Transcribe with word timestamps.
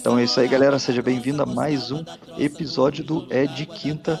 Então 0.00 0.18
é 0.18 0.24
isso 0.24 0.40
aí, 0.40 0.48
galera. 0.48 0.78
Seja 0.78 1.02
bem-vindo 1.02 1.42
a 1.42 1.46
mais 1.46 1.90
um 1.90 2.02
episódio 2.38 3.04
do 3.04 3.26
É 3.28 3.44
de 3.46 3.66
Quinta 3.66 4.18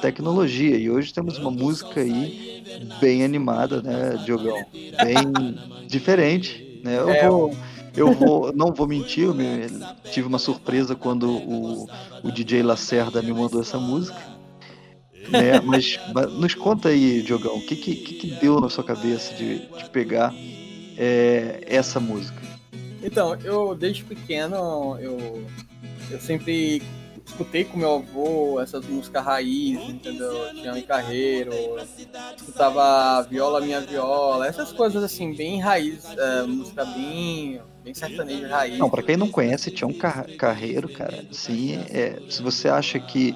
Tecnologia. 0.00 0.76
E 0.76 0.88
hoje 0.88 1.12
temos 1.12 1.36
uma 1.38 1.50
música 1.50 2.00
aí 2.00 2.62
bem 3.00 3.24
animada, 3.24 3.82
né, 3.82 4.16
Diogão? 4.24 4.64
Bem 4.72 5.58
diferente, 5.88 6.80
né? 6.84 6.98
Eu 6.98 7.10
É, 7.10 7.28
vou. 7.28 7.56
Eu 7.96 8.12
vou, 8.12 8.52
não 8.52 8.72
vou 8.72 8.86
mentir, 8.86 9.24
eu 9.24 9.34
me- 9.34 9.66
tive 10.12 10.28
uma 10.28 10.38
surpresa 10.38 10.94
quando 10.94 11.28
o, 11.28 11.88
o 12.22 12.30
DJ 12.30 12.62
Lacerda 12.62 13.20
me 13.20 13.32
mandou 13.32 13.60
essa 13.60 13.78
música. 13.78 14.16
né? 15.28 15.58
Mas, 15.60 15.98
mas 16.14 16.32
nos 16.32 16.54
conta 16.54 16.88
aí, 16.90 17.20
Diogão, 17.20 17.56
o 17.56 17.66
que, 17.66 17.74
que, 17.74 17.96
que 17.96 18.14
que 18.14 18.26
deu 18.40 18.60
na 18.60 18.68
sua 18.68 18.84
cabeça 18.84 19.34
de, 19.34 19.58
de 19.58 19.90
pegar 19.90 20.32
é, 20.96 21.64
essa 21.66 21.98
música? 21.98 22.39
Então, 23.02 23.34
eu 23.42 23.74
desde 23.74 24.04
pequeno, 24.04 24.98
eu, 25.00 25.42
eu 26.10 26.20
sempre 26.20 26.82
escutei 27.24 27.64
com 27.64 27.78
meu 27.78 27.94
avô 27.96 28.60
essas 28.60 28.84
músicas 28.86 29.24
raiz, 29.24 29.88
entendeu? 29.88 30.48
Tinha 30.54 30.74
um 30.74 30.82
carreiro, 30.82 31.54
escutava 32.36 33.22
viola 33.22 33.60
minha 33.60 33.80
viola, 33.80 34.46
essas 34.46 34.72
coisas 34.72 35.02
assim, 35.02 35.32
bem 35.34 35.60
raiz, 35.60 36.14
é, 36.16 36.42
música 36.42 36.84
bem, 36.84 37.60
bem 37.82 37.94
sertaneja 37.94 38.48
raiz. 38.48 38.78
Não, 38.78 38.90
pra 38.90 39.02
quem 39.02 39.16
não 39.16 39.28
conhece, 39.28 39.70
um 39.88 39.92
car- 39.92 40.28
carreiro, 40.36 40.88
cara. 40.88 41.24
Assim, 41.30 41.84
é, 41.90 42.20
se 42.28 42.42
você 42.42 42.68
acha 42.68 42.98
que, 42.98 43.34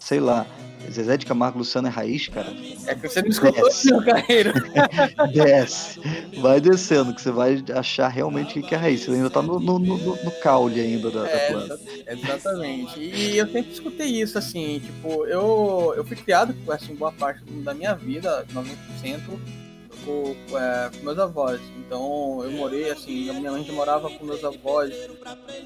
sei 0.00 0.18
lá, 0.20 0.46
Zezé 0.90 1.16
de 1.16 1.26
Camargo 1.26 1.58
Luciano 1.58 1.88
é 1.88 1.90
raiz, 1.90 2.28
cara, 2.28 2.52
É 2.86 2.94
que 2.94 3.08
você 3.08 3.22
não 3.22 3.28
escutou 3.28 3.64
Desce. 3.64 3.90
meu 3.90 4.04
carreiro. 4.04 4.52
desce. 5.32 6.00
Vai 6.40 6.60
descendo, 6.60 7.14
que 7.14 7.20
você 7.20 7.30
vai 7.30 7.62
achar 7.74 8.08
realmente 8.08 8.58
o 8.58 8.62
que 8.62 8.74
é 8.74 8.78
raiz. 8.78 9.00
Você 9.04 9.10
ainda 9.12 9.30
tá 9.30 9.42
no, 9.42 9.58
no, 9.58 9.78
no, 9.78 9.96
no 9.96 10.30
caule 10.42 10.80
ainda 10.80 11.10
da, 11.10 11.22
da 11.22 11.28
É, 11.28 11.50
planta. 11.50 11.80
Exatamente. 12.06 13.00
E 13.00 13.36
eu 13.38 13.46
sempre 13.46 13.72
escutei 13.72 14.06
isso, 14.22 14.38
assim, 14.38 14.80
tipo, 14.80 15.26
eu, 15.26 15.94
eu 15.96 16.04
fui 16.04 16.16
criado, 16.16 16.54
assim, 16.68 16.94
boa 16.94 17.12
parte 17.12 17.42
da 17.44 17.74
minha 17.74 17.94
vida, 17.94 18.46
90%, 18.54 19.20
com, 20.04 20.34
é, 20.56 20.90
com 20.90 21.04
meus 21.04 21.18
avós. 21.18 21.60
Então, 21.78 22.40
eu 22.42 22.50
morei, 22.52 22.90
assim, 22.90 23.32
minha 23.32 23.50
mãe 23.50 23.70
morava 23.72 24.10
com 24.10 24.24
meus 24.24 24.42
avós. 24.44 24.94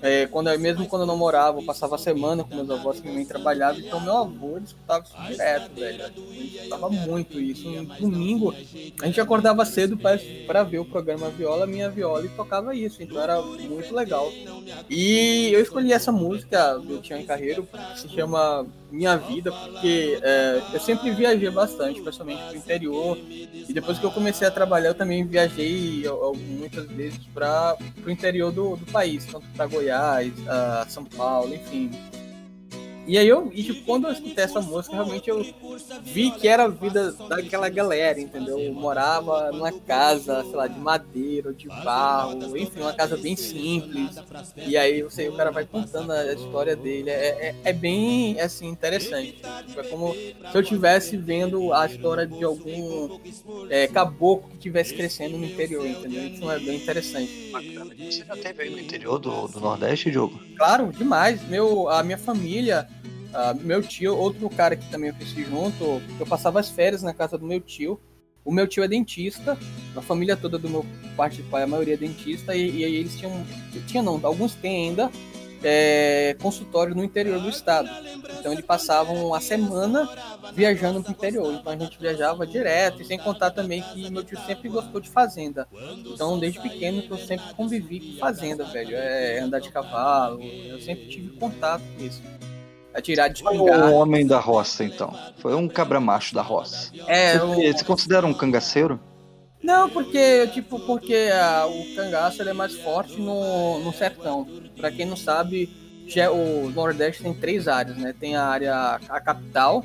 É, 0.02 0.26
quando 0.26 0.56
mesmo 0.58 0.86
quando 0.86 1.02
eu 1.02 1.06
não 1.06 1.16
morava, 1.16 1.60
eu 1.60 1.64
passava 1.64 1.94
a 1.94 1.98
semana 1.98 2.44
com 2.44 2.54
meus 2.54 2.70
avós, 2.70 2.96
que 2.96 3.02
minha 3.02 3.14
mãe 3.14 3.24
trabalhava. 3.24 3.78
Então, 3.78 4.00
meu 4.00 4.16
avô, 4.16 4.58
escutava 4.58 5.04
isso 5.04 5.16
direto, 5.26 5.74
velho. 5.74 6.04
Escutava 6.16 6.90
muito 6.90 7.40
isso. 7.40 7.68
No 7.70 8.10
domingo, 8.10 8.54
a 9.00 9.06
gente 9.06 9.20
acordava 9.20 9.64
cedo 9.64 9.96
para 9.96 10.62
ver 10.62 10.78
o 10.78 10.84
programa 10.84 11.30
Viola, 11.30 11.66
Minha 11.66 11.88
Viola, 11.88 12.24
e 12.24 12.28
tocava 12.30 12.74
isso. 12.74 13.02
Então, 13.02 13.20
era 13.20 13.40
muito 13.40 13.94
legal. 13.94 14.30
E 14.88 15.50
eu 15.52 15.60
escolhi 15.60 15.92
essa 15.92 16.12
música 16.12 16.74
do 16.78 17.00
Tião 17.00 17.22
Carreiro, 17.24 17.66
que 17.94 18.00
se 18.00 18.08
chama 18.08 18.66
Minha 18.90 19.16
Vida, 19.16 19.52
porque 19.52 20.18
é, 20.22 20.62
eu 20.72 20.80
sempre 20.80 21.10
viajei 21.10 21.50
bastante, 21.50 22.00
principalmente 22.00 22.42
pro 22.44 22.56
interior. 22.56 23.18
E 23.18 23.72
depois 23.72 23.98
que 23.98 24.04
eu 24.04 24.10
comecei 24.10 24.46
a 24.46 24.50
trabalhar, 24.50 24.90
eu 24.90 24.94
também 24.94 25.24
viajei 25.26 26.04
muitas 26.58 26.86
vezes 26.86 27.18
para 27.34 27.76
o 28.04 28.10
interior 28.10 28.50
do, 28.50 28.76
do 28.76 28.86
país, 28.86 29.26
tanto 29.26 29.46
para 29.54 29.66
Goiás, 29.66 30.32
São 30.88 31.04
Paulo, 31.04 31.54
enfim. 31.54 31.90
E 33.08 33.16
aí 33.16 33.26
eu, 33.26 33.50
e, 33.54 33.64
tipo, 33.64 33.84
quando 33.86 34.06
eu 34.06 34.12
escutei 34.12 34.44
essa 34.44 34.60
música, 34.60 34.94
realmente 34.94 35.30
eu 35.30 35.42
vi 36.02 36.30
que 36.30 36.46
era 36.46 36.64
a 36.64 36.68
vida 36.68 37.10
daquela 37.26 37.70
galera, 37.70 38.20
entendeu? 38.20 38.58
Eu 38.58 38.74
morava 38.74 39.50
numa 39.50 39.72
casa, 39.72 40.42
sei 40.44 40.54
lá, 40.54 40.66
de 40.66 40.78
madeira 40.78 41.48
ou 41.48 41.54
de 41.54 41.68
barro, 41.68 42.54
enfim, 42.54 42.80
uma 42.80 42.92
casa 42.92 43.16
bem 43.16 43.34
simples. 43.34 44.14
E 44.58 44.76
aí 44.76 45.02
você, 45.02 45.26
o 45.26 45.32
cara 45.32 45.50
vai 45.50 45.64
contando 45.64 46.12
a 46.12 46.34
história 46.34 46.76
dele. 46.76 47.08
É, 47.08 47.48
é, 47.48 47.54
é 47.64 47.72
bem 47.72 48.38
assim, 48.42 48.68
interessante. 48.68 49.40
Tipo, 49.66 49.80
É 49.80 49.84
como 49.84 50.12
se 50.12 50.36
eu 50.52 50.60
estivesse 50.60 51.16
vendo 51.16 51.72
a 51.72 51.86
história 51.86 52.26
de 52.26 52.44
algum 52.44 53.18
é, 53.70 53.86
caboclo 53.88 54.50
que 54.50 54.56
estivesse 54.56 54.92
crescendo 54.92 55.38
no 55.38 55.46
interior, 55.46 55.86
entendeu? 55.86 56.26
Isso 56.26 56.50
é 56.50 56.58
bem 56.58 56.76
interessante. 56.76 57.50
Bacana. 57.50 57.94
Você 57.96 58.22
já 58.22 58.36
teve 58.36 58.64
aí 58.64 58.70
no 58.70 58.78
interior 58.78 59.18
do, 59.18 59.48
do 59.48 59.60
Nordeste, 59.60 60.10
Diogo? 60.10 60.38
Claro, 60.58 60.92
demais. 60.92 61.42
Meu, 61.48 61.88
a 61.88 62.02
minha 62.02 62.18
família, 62.18 62.86
ah, 63.32 63.54
meu 63.54 63.82
tio, 63.82 64.16
outro 64.16 64.48
cara 64.50 64.76
que 64.76 64.88
também 64.90 65.10
eu 65.10 65.14
cresci 65.14 65.44
junto, 65.44 66.02
eu 66.18 66.26
passava 66.26 66.60
as 66.60 66.70
férias 66.70 67.02
na 67.02 67.12
casa 67.12 67.36
do 67.36 67.46
meu 67.46 67.60
tio. 67.60 68.00
O 68.44 68.52
meu 68.52 68.66
tio 68.66 68.82
é 68.82 68.88
dentista, 68.88 69.58
a 69.94 70.00
família 70.00 70.34
toda 70.34 70.58
do 70.58 70.70
meu 70.70 70.86
parte 71.16 71.36
de 71.36 71.42
pai, 71.42 71.64
a 71.64 71.66
maioria 71.66 71.94
é 71.94 71.96
dentista, 71.98 72.54
e, 72.54 72.78
e 72.78 72.84
aí 72.84 72.96
eles 72.96 73.18
tinham, 73.18 73.44
tinha 73.86 74.02
não, 74.02 74.18
alguns 74.22 74.54
têm 74.54 74.88
ainda, 74.88 75.10
é, 75.62 76.36
consultório 76.40 76.94
no 76.94 77.04
interior 77.04 77.40
do 77.40 77.48
estado. 77.48 77.88
Então 78.38 78.52
eles 78.52 78.64
passavam 78.64 79.34
a 79.34 79.40
semana 79.40 80.08
viajando 80.54 81.02
pro 81.02 81.12
interior. 81.12 81.52
Então 81.52 81.72
a 81.72 81.76
gente 81.76 81.98
viajava 81.98 82.46
direto, 82.46 83.02
e 83.02 83.04
sem 83.04 83.18
contar 83.18 83.50
também 83.50 83.82
que 83.82 84.10
meu 84.10 84.24
tio 84.24 84.38
sempre 84.46 84.68
gostou 84.68 85.00
de 85.00 85.10
fazenda. 85.10 85.68
Então 86.06 86.38
desde 86.38 86.60
pequeno 86.60 87.02
que 87.02 87.10
eu 87.10 87.18
sempre 87.18 87.52
convivi 87.54 88.00
com 88.00 88.18
fazenda, 88.18 88.64
velho. 88.64 88.94
É 88.94 89.40
andar 89.40 89.60
de 89.60 89.70
cavalo, 89.70 90.42
eu 90.42 90.80
sempre 90.80 91.06
tive 91.08 91.36
contato 91.36 91.82
com 91.96 92.04
isso. 92.04 92.22
Atirar 92.98 93.30
de 93.30 93.42
Foi 93.42 93.56
um 93.58 93.94
homem 93.94 94.26
da 94.26 94.38
roça, 94.38 94.84
então. 94.84 95.14
Foi 95.38 95.54
um 95.54 95.68
cabra 95.68 96.00
macho 96.00 96.34
da 96.34 96.42
roça. 96.42 96.90
É, 97.06 97.38
Você, 97.38 97.68
eu... 97.68 97.72
você 97.78 97.84
considera 97.84 98.26
um 98.26 98.34
cangaceiro? 98.34 98.98
Não, 99.62 99.88
porque, 99.90 100.46
tipo, 100.48 100.78
porque 100.80 101.30
ah, 101.32 101.66
o 101.66 101.94
cangaço 101.96 102.42
é 102.42 102.52
mais 102.52 102.74
forte 102.74 103.20
no, 103.20 103.80
no 103.80 103.92
sertão. 103.92 104.46
Pra 104.76 104.90
quem 104.90 105.04
não 105.04 105.16
sabe, 105.16 105.68
já- 106.06 106.30
o 106.30 106.70
Nordeste 106.70 107.22
tem 107.22 107.34
três 107.34 107.66
áreas, 107.66 107.96
né? 107.96 108.14
Tem 108.18 108.36
a 108.36 108.44
área, 108.44 109.00
a 109.08 109.20
capital, 109.20 109.84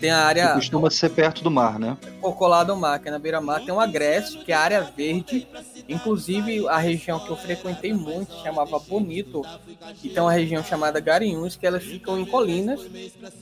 tem 0.00 0.10
a 0.10 0.14
Que 0.16 0.40
área 0.40 0.54
costuma 0.54 0.90
ser 0.90 1.10
perto 1.10 1.42
do 1.42 1.50
mar, 1.50 1.78
né? 1.78 1.96
colado 2.36 2.70
ao 2.70 2.76
mar, 2.76 2.98
que 3.00 3.08
é 3.08 3.10
na 3.10 3.18
beira-mar, 3.18 3.64
tem 3.64 3.74
o 3.74 3.80
Agreste, 3.80 4.38
que 4.44 4.52
é 4.52 4.54
a 4.54 4.60
área 4.60 4.80
verde. 4.80 5.46
Inclusive, 5.88 6.68
a 6.68 6.76
região 6.78 7.18
que 7.18 7.30
eu 7.30 7.36
frequentei 7.36 7.92
muito 7.92 8.30
chamava 8.42 8.78
Bonito, 8.78 9.42
e 10.04 10.08
tem 10.08 10.22
uma 10.22 10.32
região 10.32 10.62
chamada 10.62 11.00
Garanhuns, 11.00 11.56
que 11.56 11.66
elas 11.66 11.82
ficam 11.82 12.18
em 12.18 12.24
colinas, 12.26 12.80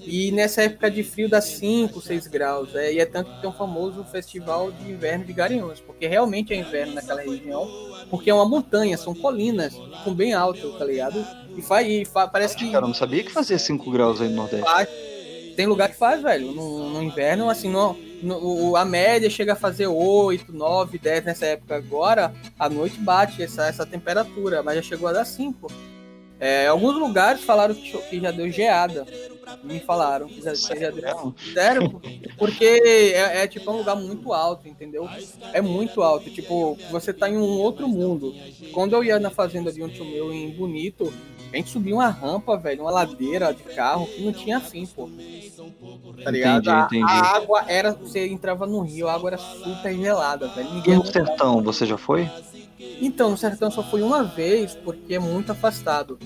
e 0.06 0.31
nessa 0.33 0.62
época 0.62 0.91
de 0.91 1.03
frio 1.03 1.28
dá 1.28 1.41
5, 1.41 2.00
6 2.00 2.27
graus, 2.28 2.75
é, 2.75 2.93
e 2.93 2.99
é 3.00 3.05
tanto 3.06 3.33
que 3.33 3.41
tem 3.41 3.50
um 3.50 3.53
famoso 3.53 4.05
festival 4.05 4.71
de 4.71 4.91
inverno 4.91 5.25
de 5.25 5.33
Garanhuns, 5.33 5.81
porque 5.81 6.06
realmente 6.06 6.53
é 6.53 6.56
inverno 6.56 6.94
naquela 6.94 7.21
região, 7.21 7.69
porque 8.09 8.31
é 8.31 8.34
uma 8.34 8.49
montanha, 8.49 8.97
são 8.97 9.15
colinas, 9.15 9.75
ficam 9.75 10.15
bem 10.15 10.33
alto, 10.33 10.71
tá 10.78 10.84
ligado? 10.84 11.25
E, 11.56 11.62
faz, 11.62 11.87
e 11.88 12.05
fa- 12.05 12.28
parece 12.28 12.56
que 12.56 12.71
Cara, 12.71 12.84
eu 12.84 12.88
não 12.88 12.94
sabia 12.94 13.25
que 13.25 13.33
fazia 13.33 13.59
5 13.59 13.91
graus 13.91 14.21
aí 14.21 14.28
no 14.28 14.37
Nordeste. 14.37 14.65
faz. 14.65 15.16
Tem 15.56 15.67
lugar 15.67 15.89
que 15.89 15.97
faz, 15.97 16.22
velho. 16.22 16.53
No, 16.53 16.91
no 16.91 17.03
inverno, 17.03 17.49
assim, 17.49 17.71
no, 17.71 17.97
no- 18.22 18.77
a 18.77 18.84
média 18.84 19.31
chega 19.31 19.55
a 19.55 19.56
fazer 19.56 19.87
8, 19.87 20.53
9, 20.53 20.99
10 20.99 21.25
nessa 21.25 21.47
época 21.47 21.77
agora. 21.77 22.33
À 22.59 22.69
noite 22.69 22.99
bate 23.00 23.43
essa, 23.43 23.67
essa 23.67 23.87
temperatura, 23.87 24.62
mas 24.62 24.77
já 24.77 24.83
chegou 24.83 25.09
a 25.09 25.12
dar 25.12 25.25
5. 25.25 25.67
É, 26.39 26.67
alguns 26.67 26.94
lugares 26.99 27.43
falaram 27.43 27.75
que 27.75 28.21
já 28.21 28.31
deu 28.31 28.50
geada. 28.50 29.06
Me 29.62 29.80
falaram 29.80 30.28
que 30.28 30.40
já, 30.42 30.52
que 30.52 30.80
já 30.80 30.90
deu. 30.90 31.34
Sério, 31.52 32.00
porque 32.38 32.64
é, 32.64 33.42
é, 33.42 33.48
tipo 33.48 33.70
um 33.70 33.76
lugar 33.76 33.96
muito 33.96 34.32
alto, 34.32 34.68
entendeu? 34.68 35.08
É 35.52 35.60
muito 35.60 36.02
alto. 36.02 36.30
Tipo, 36.30 36.78
você 36.88 37.12
tá 37.12 37.28
em 37.28 37.36
um 37.36 37.58
outro 37.58 37.88
mundo. 37.88 38.34
Quando 38.72 38.94
eu 38.94 39.02
ia 39.02 39.18
na 39.18 39.30
fazenda 39.30 39.72
de 39.72 39.82
um 39.82 39.88
tio 39.88 40.04
meu 40.04 40.32
em 40.32 40.50
Bonito, 40.50 41.12
a 41.52 41.56
gente 41.56 41.70
subia 41.70 41.94
uma 41.94 42.08
rampa, 42.08 42.56
velho, 42.56 42.82
uma 42.82 42.90
ladeira 42.90 43.52
de 43.52 43.62
carro 43.64 44.06
que 44.08 44.22
não 44.22 44.32
tinha 44.32 44.60
fim, 44.60 44.86
pô. 44.86 45.08
Tá 46.22 46.30
ligado? 46.30 46.68
Entendi, 46.68 46.76
A- 46.76 46.84
entendi. 46.87 47.12
A, 47.12 47.37
água 47.37 47.64
era. 47.69 47.92
Você 47.92 48.26
entrava 48.26 48.66
no 48.66 48.81
rio, 48.82 49.08
a 49.08 49.14
água 49.14 49.31
era 49.31 49.38
super 49.38 49.94
gelada, 49.94 50.49
velho. 50.49 50.69
E 50.70 50.75
Ninguém 50.75 50.96
no 50.96 51.06
sertão, 51.06 51.62
você 51.62 51.87
já 51.87 51.96
foi? 51.96 52.28
então, 53.00 53.31
no 53.31 53.37
sertão 53.37 53.70
só 53.70 53.82
fui 53.82 54.02
uma 54.02 54.25
vez, 54.25 54.75
porque 54.75 55.14
é 55.14 55.19
muito 55.19 55.50
afastado. 55.52 56.19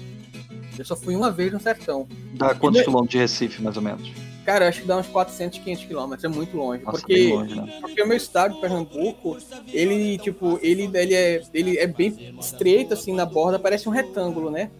Eu 0.79 0.85
só 0.85 0.97
fui 0.97 1.15
uma 1.17 1.31
vez 1.31 1.53
no 1.53 1.61
sertão. 1.61 2.07
Dá 2.35 2.55
quantos 2.55 2.81
E- 2.81 2.85
quilômetros 2.85 3.11
de 3.13 3.19
Recife, 3.19 3.63
mais 3.63 3.77
ou 3.77 3.83
menos? 3.83 4.11
Cara, 4.45 4.69
acho 4.69 4.81
que 4.81 4.87
dá 4.87 4.97
uns 4.97 5.07
400, 5.07 5.59
500 5.59 5.85
quilômetros, 5.85 6.25
é 6.25 6.29
muito 6.29 6.57
longe. 6.57 6.83
Nossa, 6.83 6.99
porque, 6.99 7.29
longe, 7.29 7.55
né? 7.55 7.79
porque 7.81 8.03
o 8.03 8.07
meu 8.09 8.17
estado, 8.17 8.59
Pernambuco, 8.61 9.37
ele, 9.73 10.19
tipo, 10.19 10.59
ele, 10.63 10.91
ele, 10.95 11.15
é, 11.15 11.43
ele 11.53 11.79
é 11.79 11.87
bem 11.87 12.35
estreito, 12.41 12.95
assim, 12.95 13.13
na 13.13 13.27
borda, 13.27 13.59
parece 13.59 13.89
um 13.89 13.93
retângulo, 13.93 14.51
né? 14.51 14.71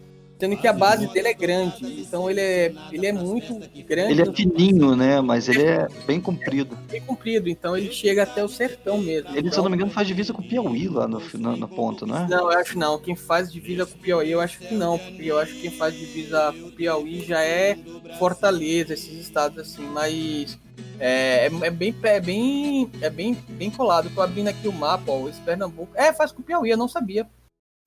Sendo 0.41 0.57
que 0.57 0.67
a 0.67 0.73
base 0.73 1.07
dele 1.09 1.29
é 1.29 1.35
grande. 1.35 2.01
Então 2.01 2.31
ele 2.31 2.41
é, 2.41 2.73
ele 2.91 3.07
é 3.07 3.13
muito 3.13 3.61
grande. 3.87 4.13
Ele 4.13 4.23
é 4.23 4.33
fininho, 4.33 4.97
né? 4.97 5.21
Mas 5.21 5.51
ele 5.51 5.63
é 5.63 5.87
bem 6.07 6.19
comprido. 6.19 6.79
bem 6.89 7.03
comprido, 7.03 7.51
então 7.51 7.77
ele 7.77 7.93
chega 7.93 8.23
até 8.23 8.43
o 8.43 8.49
sertão 8.49 8.97
mesmo. 8.97 9.29
Ele, 9.31 9.43
se 9.43 9.47
então, 9.49 9.59
eu 9.59 9.63
não 9.65 9.71
me 9.71 9.77
engano, 9.77 9.91
faz 9.91 10.09
divisa 10.09 10.33
com 10.33 10.41
o 10.41 10.49
Piauí 10.49 10.89
lá 10.89 11.07
no, 11.07 11.21
na, 11.35 11.57
na 11.59 11.69
ponta, 11.69 12.07
não 12.07 12.17
é? 12.17 12.27
Não, 12.27 12.51
eu 12.51 12.59
acho 12.59 12.79
não. 12.79 12.99
Quem 12.99 13.15
faz 13.15 13.53
divisa 13.53 13.85
com 13.85 13.99
o 13.99 14.01
Piauí, 14.01 14.31
eu 14.31 14.41
acho 14.41 14.59
que 14.61 14.75
não, 14.75 14.99
porque 14.99 15.25
eu 15.25 15.39
acho 15.39 15.53
que 15.53 15.61
quem 15.61 15.71
faz 15.73 15.95
divisa 15.95 16.55
com 16.59 16.69
o 16.69 16.73
Piauí 16.73 17.23
já 17.23 17.43
é 17.43 17.77
Fortaleza, 18.19 18.95
esses 18.95 19.21
estados 19.21 19.59
assim, 19.59 19.85
mas 19.85 20.59
é, 20.99 21.47
é, 21.47 21.67
é 21.67 21.71
bem, 21.71 21.95
é 22.03 22.21
bem, 22.21 22.91
é 23.03 23.11
bem, 23.11 23.35
bem 23.51 23.71
colado. 23.71 24.11
Tô 24.15 24.23
abrindo 24.23 24.49
aqui 24.49 24.67
o 24.67 24.73
mapa, 24.73 25.13
ó, 25.13 25.29
esse 25.29 25.41
Pernambuco. 25.41 25.93
É, 25.95 26.13
faz 26.13 26.33
com 26.33 26.41
o 26.41 26.45
Piauí, 26.45 26.71
eu 26.71 26.79
não 26.79 26.89
sabia. 26.89 27.29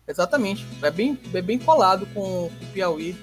Exatamente. 0.08 0.66
É 0.82 0.92
bem, 0.92 1.18
é 1.34 1.42
bem 1.42 1.58
colado 1.58 2.06
com 2.14 2.46
o 2.46 2.52
Piauí. 2.74 3.16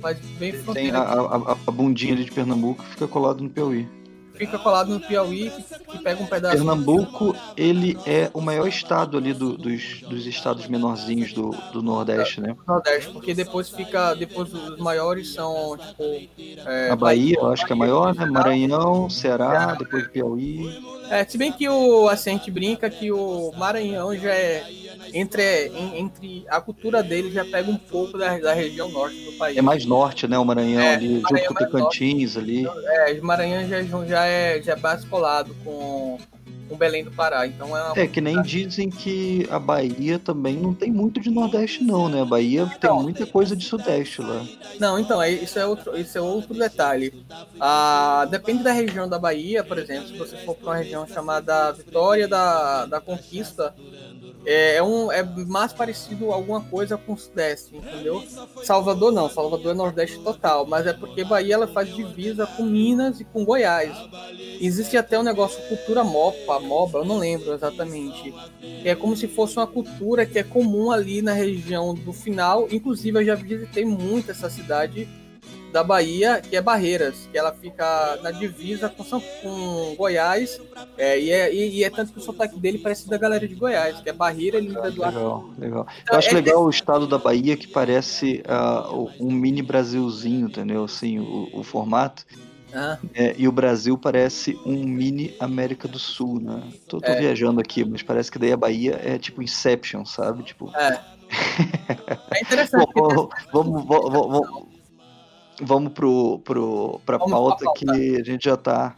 Faz 0.00 0.18
bem 0.38 0.52
Tem 0.74 0.90
a, 0.90 1.00
a, 1.00 1.52
a 1.66 1.70
bundinha 1.70 2.12
ali 2.12 2.24
de 2.24 2.30
Pernambuco 2.30 2.84
fica 2.84 3.08
colado 3.08 3.42
no 3.42 3.48
Piauí 3.48 3.88
fica 4.36 4.58
colado 4.58 4.92
no 4.92 5.00
Piauí, 5.00 5.50
que 5.90 5.98
pega 5.98 6.22
um 6.22 6.26
pedaço. 6.26 6.56
Pernambuco, 6.56 7.34
ele 7.56 7.98
é 8.06 8.30
o 8.32 8.40
maior 8.40 8.68
estado 8.68 9.16
ali 9.16 9.32
do, 9.32 9.56
dos, 9.56 10.02
dos 10.02 10.26
estados 10.26 10.68
menorzinhos 10.68 11.32
do, 11.32 11.50
do 11.72 11.82
Nordeste, 11.82 12.40
né? 12.40 12.54
Nordeste, 12.66 13.12
porque 13.12 13.34
depois 13.34 13.68
fica. 13.70 14.14
Depois 14.14 14.52
os 14.52 14.78
maiores 14.78 15.32
são, 15.32 15.76
tipo. 15.76 16.02
É, 16.66 16.90
a 16.90 16.96
Bahia, 16.96 17.36
eu 17.38 17.50
acho 17.50 17.66
que 17.66 17.72
é 17.72 17.76
maior, 17.76 18.14
né? 18.14 18.26
Maranhão, 18.26 19.08
Ceará, 19.10 19.74
depois 19.74 20.06
Piauí. 20.08 20.66
É, 21.10 21.24
se 21.24 21.38
bem 21.38 21.52
que 21.52 21.68
o, 21.68 22.08
assim, 22.08 22.30
a 22.30 22.32
gente 22.34 22.50
brinca 22.50 22.90
que 22.90 23.10
o 23.10 23.52
Maranhão 23.56 24.14
já 24.16 24.32
é 24.32 24.64
entre, 25.18 25.72
entre 25.94 26.44
a 26.48 26.60
cultura 26.60 27.02
dele 27.02 27.30
já 27.30 27.44
pega 27.44 27.70
um 27.70 27.76
pouco 27.76 28.18
da, 28.18 28.38
da 28.38 28.52
região 28.52 28.88
norte 28.88 29.18
do 29.24 29.32
país. 29.32 29.56
É 29.56 29.62
mais 29.62 29.84
norte, 29.84 30.26
né? 30.26 30.38
O 30.38 30.44
Maranhão 30.44 30.82
é, 30.82 30.94
ali, 30.94 31.20
Maranhão 31.20 31.48
junto 31.48 31.54
com 31.54 31.54
o 31.54 31.66
Tocantins 31.66 32.36
ali. 32.36 32.66
É, 32.66 33.12
o 33.12 33.24
Maranhão 33.24 33.66
já, 33.66 33.82
já, 33.82 34.26
é, 34.26 34.62
já 34.62 34.72
é 34.72 34.96
colado 35.08 35.56
com, 35.64 36.18
com 36.68 36.76
Belém 36.76 37.04
do 37.04 37.10
Pará. 37.10 37.46
Então 37.46 37.76
é, 37.76 38.02
é 38.02 38.06
que 38.06 38.20
nem 38.20 38.40
dizem 38.42 38.90
que 38.90 39.46
a 39.50 39.58
Bahia 39.58 40.18
também 40.18 40.56
não 40.56 40.74
tem 40.74 40.90
muito 40.90 41.20
de 41.20 41.30
Nordeste, 41.30 41.82
não, 41.82 42.08
né? 42.08 42.22
A 42.22 42.24
Bahia 42.24 42.70
então, 42.76 42.96
tem 42.96 43.04
muita 43.04 43.26
coisa 43.26 43.56
de 43.56 43.64
Sudeste 43.64 44.20
lá. 44.20 44.44
Não, 44.78 44.98
então, 44.98 45.24
isso 45.24 45.58
é 45.58 45.66
outro, 45.66 45.96
isso 45.96 46.18
é 46.18 46.20
outro 46.20 46.54
detalhe. 46.54 47.24
Ah, 47.60 48.26
depende 48.30 48.62
da 48.62 48.72
região 48.72 49.08
da 49.08 49.18
Bahia, 49.18 49.64
por 49.64 49.78
exemplo, 49.78 50.08
se 50.08 50.18
você 50.18 50.36
for 50.38 50.54
para 50.54 50.70
uma 50.70 50.76
região 50.76 51.06
chamada 51.06 51.72
Vitória 51.72 52.28
da, 52.28 52.86
da 52.86 53.00
Conquista, 53.00 53.74
é, 54.46 54.76
é, 54.76 54.82
um, 54.82 55.10
é 55.10 55.24
mais 55.24 55.72
parecido 55.72 56.32
alguma 56.32 56.60
coisa 56.60 56.96
com 56.96 57.14
o 57.14 57.18
Sudeste, 57.18 57.76
entendeu? 57.76 58.22
Salvador 58.62 59.10
não, 59.10 59.28
Salvador 59.28 59.72
é 59.72 59.74
Nordeste 59.74 60.20
total, 60.20 60.64
mas 60.64 60.86
é 60.86 60.92
porque 60.92 61.24
Bahia 61.24 61.54
ela 61.54 61.66
faz 61.66 61.92
divisa 61.92 62.46
com 62.46 62.62
Minas 62.62 63.20
e 63.20 63.24
com 63.24 63.44
Goiás. 63.44 63.90
Existe 64.60 64.96
até 64.96 65.18
um 65.18 65.24
negócio 65.24 65.60
cultura 65.66 66.04
mopa, 66.04 66.60
moba, 66.60 67.00
eu 67.00 67.04
não 67.04 67.18
lembro 67.18 67.52
exatamente. 67.52 68.32
É 68.84 68.94
como 68.94 69.16
se 69.16 69.26
fosse 69.26 69.56
uma 69.56 69.66
cultura 69.66 70.24
que 70.24 70.38
é 70.38 70.44
comum 70.44 70.92
ali 70.92 71.20
na 71.20 71.32
região 71.32 71.92
do 71.92 72.12
final. 72.12 72.68
Inclusive 72.70 73.18
eu 73.18 73.24
já 73.24 73.34
visitei 73.34 73.84
muito 73.84 74.30
essa 74.30 74.48
cidade 74.48 75.08
da 75.72 75.82
Bahia, 75.82 76.40
que 76.40 76.56
é 76.56 76.60
Barreiras, 76.60 77.28
que 77.30 77.36
ela 77.38 77.52
fica 77.52 78.18
na 78.22 78.30
divisa 78.30 78.88
com, 78.88 79.04
São, 79.04 79.20
com 79.42 79.94
Goiás, 79.96 80.60
é, 80.96 81.18
e, 81.18 81.30
é, 81.30 81.54
e, 81.54 81.84
é 81.84 81.90
tanto 81.90 82.12
que 82.12 82.18
o 82.18 82.22
sotaque 82.22 82.58
dele 82.58 82.78
parece 82.78 83.08
da 83.08 83.18
galera 83.18 83.46
de 83.46 83.54
Goiás, 83.54 84.00
que 84.00 84.08
é 84.08 84.12
Barreira 84.12 84.58
e 84.58 84.74
ah, 84.76 84.82
Legal, 84.82 85.50
legal. 85.58 85.86
Então, 86.02 86.14
Eu 86.14 86.18
acho 86.18 86.30
é 86.30 86.32
legal 86.32 86.64
o 86.64 86.70
estado 86.70 87.06
da 87.06 87.18
Bahia 87.18 87.56
que 87.56 87.66
parece 87.66 88.42
uh, 88.46 89.10
um 89.20 89.30
mini 89.32 89.62
Brasilzinho, 89.62 90.48
entendeu? 90.48 90.84
Assim, 90.84 91.18
o, 91.18 91.50
o 91.52 91.62
formato. 91.62 92.24
Ah. 92.74 92.98
É, 93.14 93.34
e 93.38 93.48
o 93.48 93.52
Brasil 93.52 93.96
parece 93.96 94.58
um 94.66 94.84
mini 94.84 95.34
América 95.40 95.88
do 95.88 95.98
Sul, 95.98 96.40
né? 96.40 96.62
Tô, 96.88 97.00
tô 97.00 97.10
é. 97.10 97.18
viajando 97.18 97.60
aqui, 97.60 97.84
mas 97.84 98.02
parece 98.02 98.30
que 98.30 98.38
daí 98.38 98.52
a 98.52 98.56
Bahia 98.56 99.00
é 99.02 99.18
tipo 99.18 99.42
Inception, 99.42 100.04
sabe? 100.04 100.42
Tipo. 100.42 100.70
É. 100.76 101.00
é 102.36 102.40
interessante. 102.42 102.92
Bom, 102.94 103.28
vamos, 103.52 103.86
vamos, 103.86 104.12
vamos, 104.12 104.65
vamos 105.60 105.92
pro, 105.92 106.38
pro, 106.40 107.00
pra 107.04 107.18
vamos 107.18 107.32
pauta, 107.32 107.64
pauta 107.64 107.78
que 107.78 108.16
a 108.16 108.24
gente 108.24 108.44
já 108.44 108.56
tá 108.56 108.96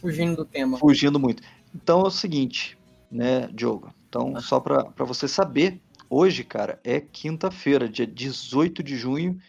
fugindo 0.00 0.36
do 0.36 0.44
tema. 0.44 0.78
Fugindo 0.78 1.18
muito. 1.18 1.42
Então 1.74 2.02
é 2.02 2.06
o 2.06 2.10
seguinte, 2.10 2.78
né, 3.10 3.48
Diogo? 3.48 3.92
Então, 4.08 4.34
ah. 4.36 4.40
só 4.40 4.60
para 4.60 5.04
você 5.04 5.26
saber, 5.26 5.80
hoje, 6.08 6.44
cara, 6.44 6.78
é 6.84 7.00
quinta-feira, 7.00 7.88
dia 7.88 8.06
18 8.06 8.82
de 8.82 8.96
junho, 8.96 9.40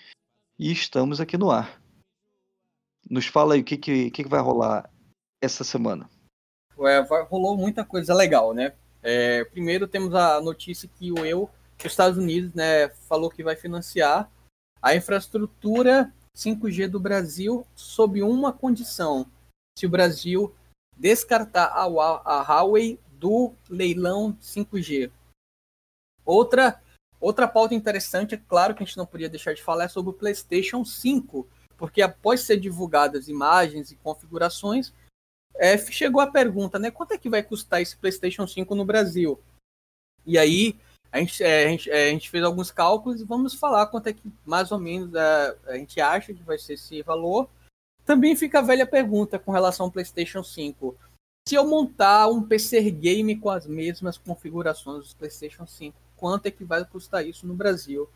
e 0.58 0.72
estamos 0.72 1.20
aqui 1.20 1.38
no 1.38 1.52
ar. 1.52 1.80
Nos 3.10 3.28
fala 3.28 3.54
aí 3.54 3.62
o 3.62 3.64
que, 3.64 3.78
que, 3.78 4.10
que 4.10 4.28
vai 4.28 4.42
rolar 4.42 4.90
essa 5.42 5.64
semana. 5.64 6.10
Ué, 6.78 7.00
rolou 7.30 7.56
muita 7.56 7.86
coisa 7.86 8.14
legal, 8.14 8.54
né? 8.54 8.74
É, 9.04 9.44
primeiro 9.46 9.88
temos 9.88 10.16
a 10.16 10.42
notícia 10.42 10.90
que 10.98 11.12
o 11.12 11.24
eu, 11.26 11.50
os 11.78 11.86
Estados 11.86 12.18
Unidos, 12.18 12.54
né, 12.54 12.90
falou 13.08 13.30
que 13.30 13.44
vai 13.44 13.56
financiar 13.56 14.30
a 14.82 14.96
infraestrutura 14.96 16.12
5G 16.36 16.88
do 16.88 17.00
Brasil 17.00 17.66
sob 17.76 18.22
uma 18.22 18.52
condição: 18.52 19.26
se 19.78 19.86
o 19.86 19.90
Brasil 19.90 20.54
descartar 20.98 21.68
a, 21.68 21.86
Huawei 21.86 23.00
do 23.12 23.54
leilão 23.70 24.38
5G. 24.42 25.12
Outra 26.26 26.82
outra 27.20 27.48
pauta 27.48 27.74
interessante, 27.74 28.36
é 28.36 28.38
claro 28.38 28.76
que 28.76 28.84
a 28.84 28.86
gente 28.86 28.98
não 28.98 29.06
podia 29.06 29.30
deixar 29.30 29.54
de 29.54 29.64
falar 29.64 29.86
é 29.86 29.88
sobre 29.88 30.12
o 30.12 30.14
PlayStation 30.14 30.86
5, 30.86 31.48
porque 31.78 32.02
após 32.02 32.42
ser 32.42 32.60
divulgadas 32.60 33.28
imagens 33.28 33.90
e 33.90 33.96
configurações, 33.96 34.94
é, 35.56 35.78
chegou 35.78 36.22
a 36.22 36.28
pergunta, 36.28 36.78
né, 36.78 36.92
quanto 36.92 37.14
é 37.14 37.18
que 37.18 37.30
vai 37.30 37.42
custar 37.42 37.82
esse 37.82 37.98
PlayStation 37.98 38.46
5 38.46 38.76
no 38.76 38.86
Brasil? 38.86 39.40
E 40.26 40.38
aí 40.38 40.78
a 41.16 41.20
gente, 41.20 41.42
é, 41.42 41.64
a, 41.64 41.70
gente, 41.70 41.90
é, 41.90 42.10
a 42.10 42.12
gente 42.12 42.30
fez 42.30 42.44
alguns 42.44 42.72
cálculos 42.72 43.22
e 43.22 43.24
vamos 43.24 43.54
falar 43.54 43.88
quanto 43.88 44.08
é 44.08 44.14
que 44.14 44.22
mais 44.46 44.70
ou 44.74 44.78
menos 44.78 45.16
a, 45.16 45.56
é, 45.66 45.72
a 45.72 45.78
gente 45.78 46.02
acha 46.02 46.34
que 46.34 46.44
vai 46.44 46.58
ser 46.58 46.74
esse 46.74 47.02
valor. 47.04 47.50
Também 48.04 48.36
fica 48.36 48.60
a 48.60 48.62
velha 48.62 48.86
pergunta 48.86 49.40
com 49.40 49.54
relação 49.54 49.86
ao 49.86 49.92
PlayStation 49.92 50.44
5. 50.44 50.94
Se 51.48 51.56
eu 51.56 51.66
montar 51.66 52.28
um 52.28 52.44
PC 52.44 52.92
game 52.92 53.38
com 53.38 53.50
as 53.50 53.66
mesmas 53.66 54.18
configurações 54.18 55.08
do 55.08 55.16
PlayStation 55.16 55.66
5, 55.66 55.96
quanto 56.18 56.48
é 56.48 56.52
que 56.52 56.66
vai 56.66 56.84
custar 56.84 57.26
isso 57.26 57.48
no 57.48 57.54
Brasil? 57.54 58.10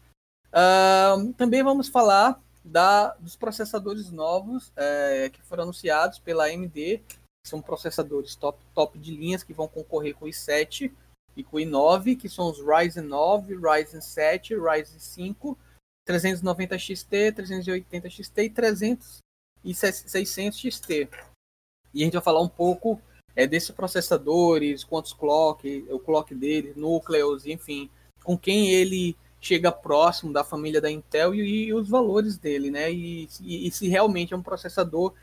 Uh, 0.50 1.31
também 1.34 1.63
vamos 1.63 1.88
falar 1.88 2.38
da, 2.66 3.13
dos 3.13 3.38
processadores 3.38 4.12
novos 4.12 4.74
é, 4.75 5.30
que 5.30 5.42
foram 5.44 5.63
anunciados 5.63 6.19
pela 6.19 6.48
AMD. 6.48 7.02
São 7.48 7.62
processadores 7.62 8.36
top, 8.36 8.60
top 8.75 9.00
de 9.00 9.16
linhas 9.16 9.42
que 9.42 9.54
vão 9.54 9.69
concorrer 9.69 10.13
com 10.16 10.25
o 10.25 10.28
i7 10.28 10.92
e 11.36 11.44
com 11.44 11.58
o 11.58 11.60
i9, 11.60 12.18
que 12.18 12.30
são 12.30 12.50
os 12.50 12.60
Ryzen 12.60 13.04
9, 13.04 13.56
Ryzen 13.56 14.02
7, 14.02 14.56
Ryzen 14.56 15.00
5, 15.00 15.58
390 16.06 16.78
XT, 16.78 17.31
380 17.34 18.10
XT 18.10 18.44
e 18.44 18.50
300 18.50 19.18
e 19.64 19.74
600 19.74 20.60
XT. 20.60 21.10
E 21.94 22.02
a 22.02 22.06
gente 22.06 22.14
vai 22.14 22.22
falar 22.22 22.42
um 22.42 22.50
pouco 22.50 23.02
é, 23.36 23.45
desses 23.48 23.71
processadores, 23.71 24.83
quantos 24.83 25.14
clock, 25.14 25.86
o 25.90 26.00
clock 26.00 26.33
dele, 26.33 26.74
núcleos, 26.76 27.45
enfim, 27.45 27.90
com 28.24 28.38
quem 28.38 28.69
ele 28.69 29.16
chega 29.42 29.71
próximo 29.71 30.33
da 30.33 30.44
família 30.44 30.81
da 30.81 30.92
Intel 30.92 31.33
e, 31.33 31.68
e 31.68 31.74
os 31.74 31.88
valores 31.88 32.38
dele, 32.38 32.69
né? 32.69 32.92
E, 32.92 33.30
e, 33.42 33.68
e, 33.68 33.71
se 33.71 33.88
realmente 33.88 34.33
é 34.33 34.38
um 34.38 34.44
processador 34.44 35.14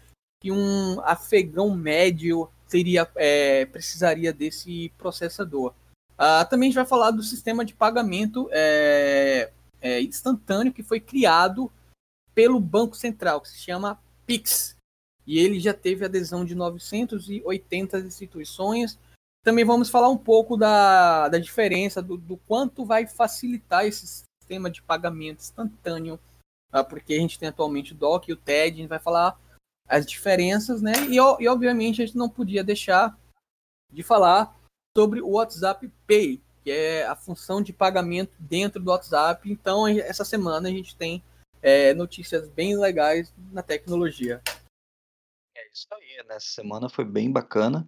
que 0.41 0.51
um 0.51 1.01
afegão 1.01 1.75
médio 1.75 2.49
teria, 2.69 3.09
é, 3.17 3.67
precisaria 3.67 4.33
desse 4.33 4.91
processador. 4.97 5.75
Uh, 6.19 6.49
também 6.49 6.69
a 6.69 6.71
gente 6.71 6.77
vai 6.77 6.87
falar 6.87 7.11
do 7.11 7.23
sistema 7.23 7.65
de 7.65 7.75
pagamento 7.75 8.49
é, 8.51 9.53
é, 9.81 10.01
instantâneo 10.01 10.73
que 10.73 10.83
foi 10.83 10.99
criado 10.99 11.71
pelo 12.35 12.59
Banco 12.59 12.97
Central, 12.97 13.41
que 13.41 13.49
se 13.49 13.59
chama 13.59 14.01
PIX. 14.27 14.77
E 15.27 15.39
ele 15.39 15.61
já 15.61 15.75
teve 15.75 16.05
adesão 16.05 16.45
de 16.45 16.55
980 16.55 17.99
instituições. 17.99 18.99
Também 19.45 19.65
vamos 19.65 19.91
falar 19.91 20.09
um 20.09 20.17
pouco 20.17 20.57
da, 20.57 21.29
da 21.29 21.39
diferença, 21.39 22.01
do, 22.01 22.17
do 22.17 22.37
quanto 22.37 22.85
vai 22.85 23.07
facilitar 23.07 23.85
esse 23.85 24.25
sistema 24.41 24.71
de 24.71 24.83
pagamento 24.83 25.41
instantâneo, 25.41 26.19
uh, 26.73 26.85
porque 26.85 27.15
a 27.15 27.19
gente 27.19 27.39
tem 27.39 27.49
atualmente 27.49 27.93
o 27.93 27.97
DOC 27.97 28.29
e 28.29 28.33
o 28.33 28.37
TED, 28.37 28.75
a 28.75 28.81
gente 28.81 28.89
vai 28.89 28.99
falar 28.99 29.39
as 29.89 30.07
diferenças, 30.07 30.81
né? 30.81 30.93
E, 31.09 31.17
e 31.17 31.49
obviamente 31.49 32.03
a 32.03 32.07
gente 32.07 32.17
não 32.17 32.29
podia 32.29 32.65
deixar 32.65 33.17
de 33.93 34.03
falar 34.03 34.57
sobre 34.97 35.21
o 35.21 35.33
WhatsApp 35.33 35.93
Pay, 36.07 36.41
que 36.65 36.71
é 36.71 37.07
a 37.07 37.15
função 37.15 37.61
de 37.61 37.71
pagamento 37.71 38.33
dentro 38.41 38.83
do 38.83 38.91
WhatsApp. 38.91 39.53
Então, 39.53 39.87
essa 39.87 40.25
semana 40.25 40.71
a 40.71 40.73
gente 40.73 40.97
tem 40.97 41.23
é, 41.61 41.93
notícias 41.93 42.49
bem 42.49 42.79
legais 42.79 43.31
na 43.53 43.62
tecnologia. 43.62 44.41
É 45.55 45.69
isso 45.71 45.87
aí, 45.93 46.17
nessa 46.26 46.33
né? 46.33 46.41
semana 46.41 46.88
foi 46.88 47.05
bem 47.05 47.31
bacana 47.31 47.87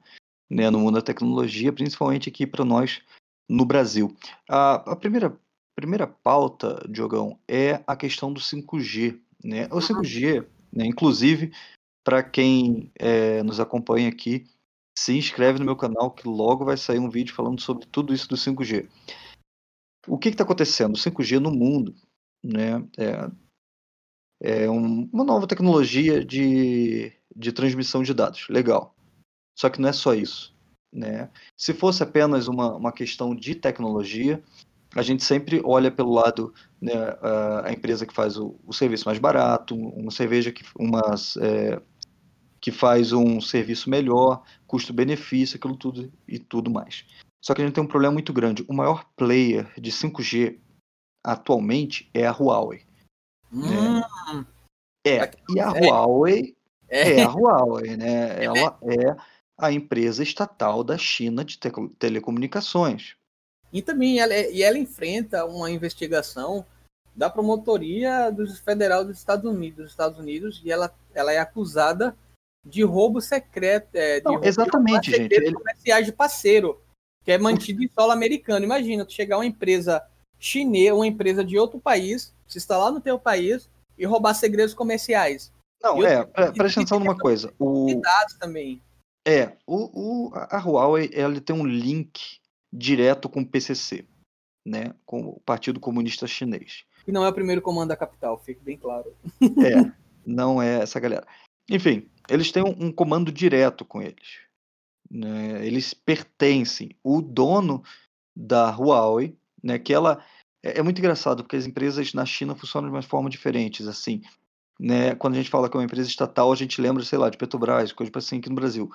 né, 0.51 0.69
no 0.69 0.81
mundo 0.81 0.97
da 0.97 1.03
tecnologia, 1.03 1.73
principalmente 1.73 2.29
aqui 2.29 2.47
para 2.47 2.63
nós 2.63 3.01
no 3.49 3.65
Brasil. 3.65 4.15
A, 4.47 4.75
a, 4.93 4.95
primeira, 4.95 5.35
primeira 5.75 6.07
pauta, 6.07 6.87
Diogão, 6.91 7.39
é 7.49 7.83
a 7.87 7.97
questão 7.97 8.31
do 8.31 8.41
5G. 8.41 9.19
Né? 9.43 9.65
O 9.71 9.79
5G, 9.79 10.47
né, 10.71 10.85
inclusive, 10.85 11.55
para 12.05 12.23
quem 12.23 12.93
é, 12.99 13.43
nos 13.43 13.61
acompanha 13.61 14.11
aqui 14.11 14.45
se 14.99 15.17
inscreve 15.17 15.61
no 15.61 15.65
meu 15.65 15.77
canal 15.77 16.11
que 16.11 16.27
logo 16.27 16.65
vai 16.65 16.77
sair 16.77 16.99
um 16.99 17.09
vídeo 17.09 17.33
falando 17.33 17.61
sobre 17.61 17.87
tudo 17.87 18.13
isso 18.13 18.29
do 18.29 18.35
5G. 18.35 18.89
O 20.09 20.19
que 20.19 20.29
está 20.29 20.43
acontecendo? 20.43 20.97
O 20.97 20.99
5G 20.99 21.39
no 21.39 21.53
mundo 21.53 21.95
né, 22.43 22.85
é, 22.99 23.31
é 24.65 24.71
um, 24.71 25.09
uma 25.13 25.23
nova 25.23 25.47
tecnologia 25.47 26.25
de, 26.25 27.13
de 27.35 27.53
transmissão 27.53 28.03
de 28.03 28.13
dados. 28.13 28.49
Legal. 28.49 28.93
Só 29.57 29.71
que 29.71 29.81
não 29.81 29.89
é 29.89 29.93
só 29.93 30.15
isso. 30.15 30.53
Né? 30.93 31.31
Se 31.57 31.73
fosse 31.73 32.03
apenas 32.03 32.49
uma, 32.49 32.75
uma 32.75 32.93
questão 32.93 33.37
de 33.37 33.55
tecnologia, 33.55 34.43
a 34.97 35.03
gente 35.03 35.23
sempre 35.23 35.63
olha 35.65 35.93
pelo 35.93 36.11
lado 36.11 36.53
né, 36.81 36.93
a, 37.65 37.73
empresa 37.73 38.05
que 38.05 38.15
faz 38.15 38.37
o, 38.37 38.59
o 38.67 38.73
serviço 38.73 39.07
mais 39.07 39.21
barato, 39.21 39.77
uma 39.77 40.11
cerveja 40.11 40.51
que, 40.51 40.65
umas, 40.77 41.37
é, 41.37 41.81
que 42.61 42.73
faz 42.73 43.13
um 43.13 43.41
serviço 43.41 43.89
melhor, 43.89 44.43
custo-benefício, 44.69 45.57
aquilo 45.57 45.77
tudo 45.77 46.13
e 46.29 46.39
tudo 46.39 46.71
mais. 46.71 47.05
Só 47.43 47.55
que 47.55 47.63
a 47.63 47.65
gente 47.65 47.75
tem 47.75 47.83
um 47.83 47.89
problema 47.89 48.13
muito 48.13 48.33
grande. 48.33 48.65
O 48.69 48.75
maior 48.75 49.05
player 49.17 49.73
de 49.81 49.91
5G 49.91 50.59
atualmente 51.25 52.09
é 52.15 52.27
a 52.27 52.33
Huawei. 52.33 52.85
Hum. 53.53 53.63
Né? 53.63 54.47
É, 55.07 55.31
e 55.51 55.59
a 55.59 55.71
Huawei 55.71 56.55
é. 56.89 57.21
é 57.21 57.25
a 57.25 57.31
Huawei, 57.31 57.97
né? 57.97 58.37
Ela 58.45 58.79
é 58.83 59.17
a 59.57 59.73
empresa 59.73 60.23
estatal 60.23 60.85
da 60.85 60.99
China 60.99 61.45
de 61.45 61.59
te 61.59 61.71
telecomunicações. 61.99 63.17
E 63.73 63.83
também 63.83 64.21
ela, 64.21 64.35
e 64.35 64.63
ela 64.63 64.79
enfrenta 64.79 65.45
uma 65.45 65.71
investigação 65.71 66.65
da 67.15 67.29
promotoria 67.29 68.31
dos 68.31 68.61
federal 68.61 69.05
dos 69.05 69.19
Estados 69.19 69.51
Unidos, 69.51 69.79
dos 69.79 69.91
Estados 69.91 70.19
Unidos, 70.19 70.63
e 70.65 70.71
ela, 70.71 70.95
ela 71.13 71.33
é 71.33 71.39
acusada 71.39 72.17
de 72.69 72.83
roubo 72.83 73.21
secreto, 73.21 73.95
é, 73.95 74.21
de 74.21 74.25
Não, 74.25 74.45
exatamente, 74.45 75.11
gente. 75.11 75.33
Ele... 75.33 75.53
comerciais 75.53 76.05
de 76.05 76.13
parceiro, 76.13 76.81
que 77.25 77.33
é 77.33 77.39
mantido 77.39 77.83
em 77.83 77.89
solo 77.89 78.13
americano. 78.13 78.65
Imagina, 78.65 79.05
tu 79.05 79.13
chegar 79.13 79.39
uma 79.39 79.47
empresa 79.47 80.03
chinesa, 80.39 80.95
uma 80.95 81.07
empresa 81.07 81.45
de 81.45 81.59
outro 81.59 81.81
país, 81.81 82.35
se 82.47 82.59
instalar 82.59 82.93
no 82.93 83.01
teu 83.01 83.19
país 83.19 83.69
e 83.97 84.05
roubar 84.05 84.35
segredos 84.35 84.75
comerciais. 84.75 85.53
Não, 85.83 86.05
é, 86.05 86.25
presta 86.53 86.81
atenção 86.81 86.99
numa 86.99 87.17
coisa. 87.17 87.53
O... 87.59 88.01
Dados 88.01 88.35
também. 88.35 88.83
É, 89.27 89.57
o, 89.67 90.29
o, 90.29 90.31
a 90.35 90.59
Huawei 90.59 91.11
ela 91.13 91.41
tem 91.41 91.55
um 91.55 91.67
link 91.67 92.39
direto 92.73 93.29
com 93.29 93.41
o 93.41 93.47
PCC, 93.47 94.07
né, 94.67 94.95
com 95.07 95.21
o 95.21 95.41
Partido 95.41 95.81
Comunista 95.81 96.27
Chinês. 96.27 96.85
E 97.07 97.13
não 97.13 97.25
é 97.25 97.29
o 97.29 97.33
primeiro 97.33 97.63
comando 97.63 97.89
da 97.89 97.97
capital, 97.97 98.39
fique 98.39 98.63
bem 98.63 98.77
claro. 98.77 99.15
É, 99.43 99.93
não 100.27 100.61
é 100.61 100.83
essa 100.83 101.01
galera. 101.01 101.27
Enfim, 101.71 102.09
eles 102.29 102.53
têm 102.53 102.63
um, 102.63 102.87
um 102.87 102.93
comando 102.93 103.33
direto 103.33 103.85
com 103.85 104.03
eles. 104.03 104.41
Né? 105.11 105.65
Eles 105.67 105.95
pertencem. 105.95 106.91
O 107.03 107.21
dono 107.21 107.83
da 108.37 108.71
Huawei, 108.71 109.37
né, 109.63 109.79
que 109.79 109.93
ela 109.93 110.25
é, 110.63 110.79
é 110.79 110.83
muito 110.83 110.99
engraçado 110.99 111.43
porque 111.43 111.57
as 111.57 111.67
empresas 111.67 112.13
na 112.15 112.25
China 112.25 112.55
funcionam 112.55 112.89
de 112.89 112.95
uma 112.95 113.03
forma 113.03 113.29
diferentes, 113.29 113.87
assim. 113.87 114.23
Né, 114.79 115.15
quando 115.17 115.35
a 115.35 115.37
gente 115.39 115.51
fala 115.51 115.69
que 115.69 115.77
é 115.77 115.81
uma 115.81 115.87
empresa 115.87 116.09
estatal, 116.09 116.53
a 116.53 116.57
gente 116.57 116.81
lembra, 116.81 117.03
sei 117.03 117.19
lá, 117.19 117.29
de 117.29 117.37
Petrobras, 117.37 117.93
coisa 117.93 118.13
assim 118.15 118.39
aqui 118.39 118.49
no 118.49 118.55
Brasil 118.55 118.91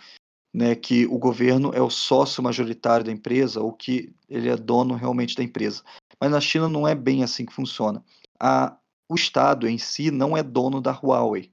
né, 0.53 0.75
que 0.75 1.07
o 1.07 1.17
governo 1.17 1.71
é 1.73 1.81
o 1.81 1.89
sócio 1.89 2.43
majoritário 2.43 3.05
da 3.05 3.11
empresa 3.11 3.59
ou 3.59 3.73
que 3.73 4.13
ele 4.29 4.49
é 4.49 4.55
dono 4.55 4.93
realmente 4.93 5.35
da 5.35 5.43
empresa. 5.43 5.81
Mas 6.21 6.29
na 6.29 6.39
China 6.39 6.69
não 6.69 6.87
é 6.87 6.93
bem 6.93 7.23
assim 7.23 7.45
que 7.45 7.53
funciona. 7.53 8.03
A, 8.39 8.77
o 9.09 9.15
Estado 9.15 9.67
em 9.67 9.77
si 9.77 10.11
não 10.11 10.37
é 10.37 10.43
dono 10.43 10.79
da 10.79 10.91
Huawei. 10.91 11.51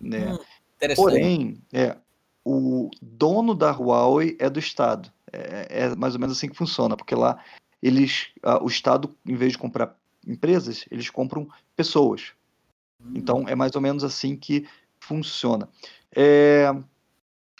Né? 0.00 0.32
Hum, 0.32 0.38
Porém, 0.94 1.62
é, 1.72 1.96
o 2.44 2.90
dono 3.02 3.54
da 3.54 3.70
Huawei 3.72 4.36
é 4.38 4.48
do 4.48 4.58
Estado. 4.58 5.12
É, 5.32 5.84
é, 5.84 5.96
mais 5.96 6.14
ou 6.14 6.20
menos 6.20 6.36
assim 6.36 6.48
que 6.48 6.56
funciona, 6.56 6.96
porque 6.96 7.14
lá 7.14 7.42
eles, 7.82 8.28
a, 8.42 8.62
o 8.62 8.66
Estado, 8.66 9.14
em 9.26 9.34
vez 9.34 9.52
de 9.52 9.58
comprar 9.58 9.96
empresas, 10.26 10.86
eles 10.90 11.10
compram 11.10 11.48
pessoas. 11.76 12.32
Hum. 13.00 13.12
Então 13.14 13.48
é 13.48 13.54
mais 13.54 13.74
ou 13.74 13.80
menos 13.80 14.04
assim 14.04 14.36
que 14.36 14.66
funciona. 15.00 15.68
É, 16.14 16.74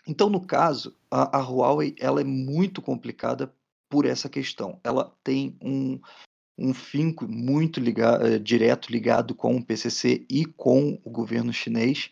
então, 0.06 0.30
no 0.30 0.40
caso, 0.40 0.94
a, 1.10 1.38
a 1.38 1.42
Huawei 1.42 1.94
ela 1.98 2.20
é 2.22 2.24
muito 2.24 2.80
complicada 2.80 3.52
por 3.90 4.06
essa 4.06 4.28
questão. 4.28 4.80
Ela 4.82 5.12
tem 5.22 5.54
um, 5.62 6.00
um 6.56 6.72
finco 6.72 7.28
muito 7.28 7.78
ligado, 7.78 8.26
eh, 8.26 8.38
direto 8.38 8.90
ligado 8.90 9.34
com 9.34 9.56
o 9.56 9.64
PCC 9.64 10.24
e 10.28 10.46
com 10.46 10.98
o 11.04 11.10
governo 11.10 11.52
chinês, 11.52 12.10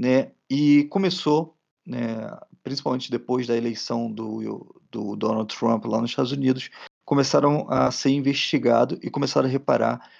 né? 0.00 0.32
E 0.48 0.84
começou, 0.84 1.54
né, 1.86 2.34
principalmente 2.62 3.10
depois 3.10 3.46
da 3.46 3.54
eleição 3.54 4.10
do, 4.10 4.74
do 4.90 5.14
Donald 5.14 5.54
Trump 5.54 5.84
lá 5.84 6.00
nos 6.00 6.10
Estados 6.10 6.32
Unidos, 6.32 6.70
começaram 7.04 7.70
a 7.70 7.90
ser 7.90 8.08
investigados 8.08 8.98
e 9.02 9.10
começaram 9.10 9.46
a 9.46 9.52
reparar 9.52 10.10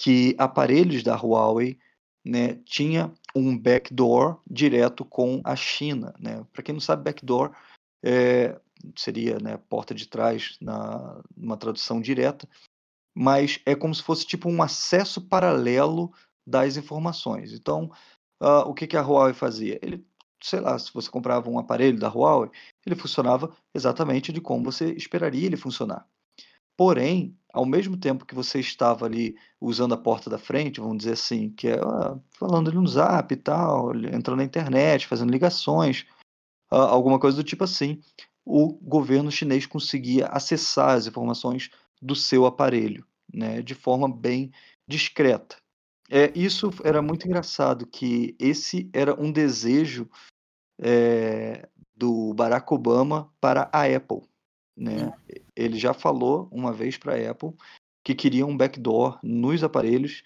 que 0.00 0.34
aparelhos 0.38 1.02
da 1.02 1.14
Huawei 1.14 1.78
né, 2.24 2.54
tinha 2.64 3.12
um 3.34 3.58
backdoor 3.58 4.40
direto 4.50 5.04
com 5.04 5.42
a 5.44 5.54
China. 5.54 6.14
Né? 6.18 6.42
Para 6.50 6.62
quem 6.62 6.72
não 6.72 6.80
sabe, 6.80 7.04
backdoor 7.04 7.54
é, 8.02 8.58
seria 8.96 9.38
né, 9.38 9.58
porta 9.68 9.94
de 9.94 10.08
trás 10.08 10.56
na 10.62 11.22
uma 11.36 11.58
tradução 11.58 12.00
direta, 12.00 12.48
mas 13.14 13.60
é 13.66 13.74
como 13.74 13.94
se 13.94 14.02
fosse 14.02 14.26
tipo 14.26 14.48
um 14.48 14.62
acesso 14.62 15.20
paralelo 15.20 16.10
das 16.46 16.78
informações. 16.78 17.52
Então, 17.52 17.90
uh, 18.40 18.68
o 18.68 18.74
que, 18.74 18.86
que 18.86 18.96
a 18.96 19.02
Huawei 19.02 19.34
fazia? 19.34 19.78
Ele, 19.82 20.04
sei 20.42 20.60
lá, 20.60 20.78
se 20.78 20.92
você 20.92 21.10
comprava 21.10 21.48
um 21.50 21.58
aparelho 21.58 21.98
da 21.98 22.08
Huawei, 22.08 22.50
ele 22.84 22.96
funcionava 22.96 23.54
exatamente 23.74 24.32
de 24.32 24.40
como 24.40 24.64
você 24.64 24.92
esperaria 24.92 25.46
ele 25.46 25.56
funcionar. 25.56 26.06
Porém, 26.76 27.34
ao 27.52 27.64
mesmo 27.64 27.96
tempo 27.96 28.26
que 28.26 28.34
você 28.34 28.60
estava 28.60 29.06
ali 29.06 29.34
usando 29.58 29.94
a 29.94 29.98
porta 29.98 30.28
da 30.28 30.36
frente, 30.36 30.78
vamos 30.78 30.98
dizer 30.98 31.12
assim, 31.12 31.48
que 31.50 31.68
é 31.68 31.80
ah, 31.80 32.18
falando 32.38 32.68
ali 32.68 32.76
no 32.76 32.86
zap 32.86 33.32
e 33.32 33.36
tal, 33.36 33.94
entrando 33.96 34.36
na 34.36 34.44
internet, 34.44 35.06
fazendo 35.06 35.30
ligações, 35.30 36.04
ah, 36.70 36.90
alguma 36.90 37.18
coisa 37.18 37.38
do 37.38 37.44
tipo 37.44 37.64
assim, 37.64 37.98
o 38.44 38.74
governo 38.74 39.30
chinês 39.30 39.64
conseguia 39.64 40.26
acessar 40.26 40.90
as 40.90 41.06
informações 41.06 41.70
do 42.00 42.14
seu 42.14 42.44
aparelho, 42.44 43.06
né, 43.32 43.62
de 43.62 43.74
forma 43.74 44.06
bem 44.06 44.52
discreta. 44.86 45.56
É, 46.10 46.32
isso 46.38 46.70
era 46.84 47.02
muito 47.02 47.26
engraçado, 47.26 47.86
que 47.86 48.36
esse 48.38 48.88
era 48.92 49.20
um 49.20 49.32
desejo 49.32 50.08
é, 50.80 51.68
do 51.96 52.32
Barack 52.34 52.72
Obama 52.72 53.32
para 53.40 53.68
a 53.72 53.84
Apple. 53.84 54.22
Né? 54.76 55.12
Ele 55.54 55.78
já 55.78 55.94
falou 55.94 56.48
uma 56.52 56.72
vez 56.72 56.96
para 56.96 57.14
a 57.14 57.30
Apple 57.30 57.54
que 58.04 58.14
queria 58.14 58.46
um 58.46 58.56
backdoor 58.56 59.18
nos 59.22 59.64
aparelhos. 59.64 60.22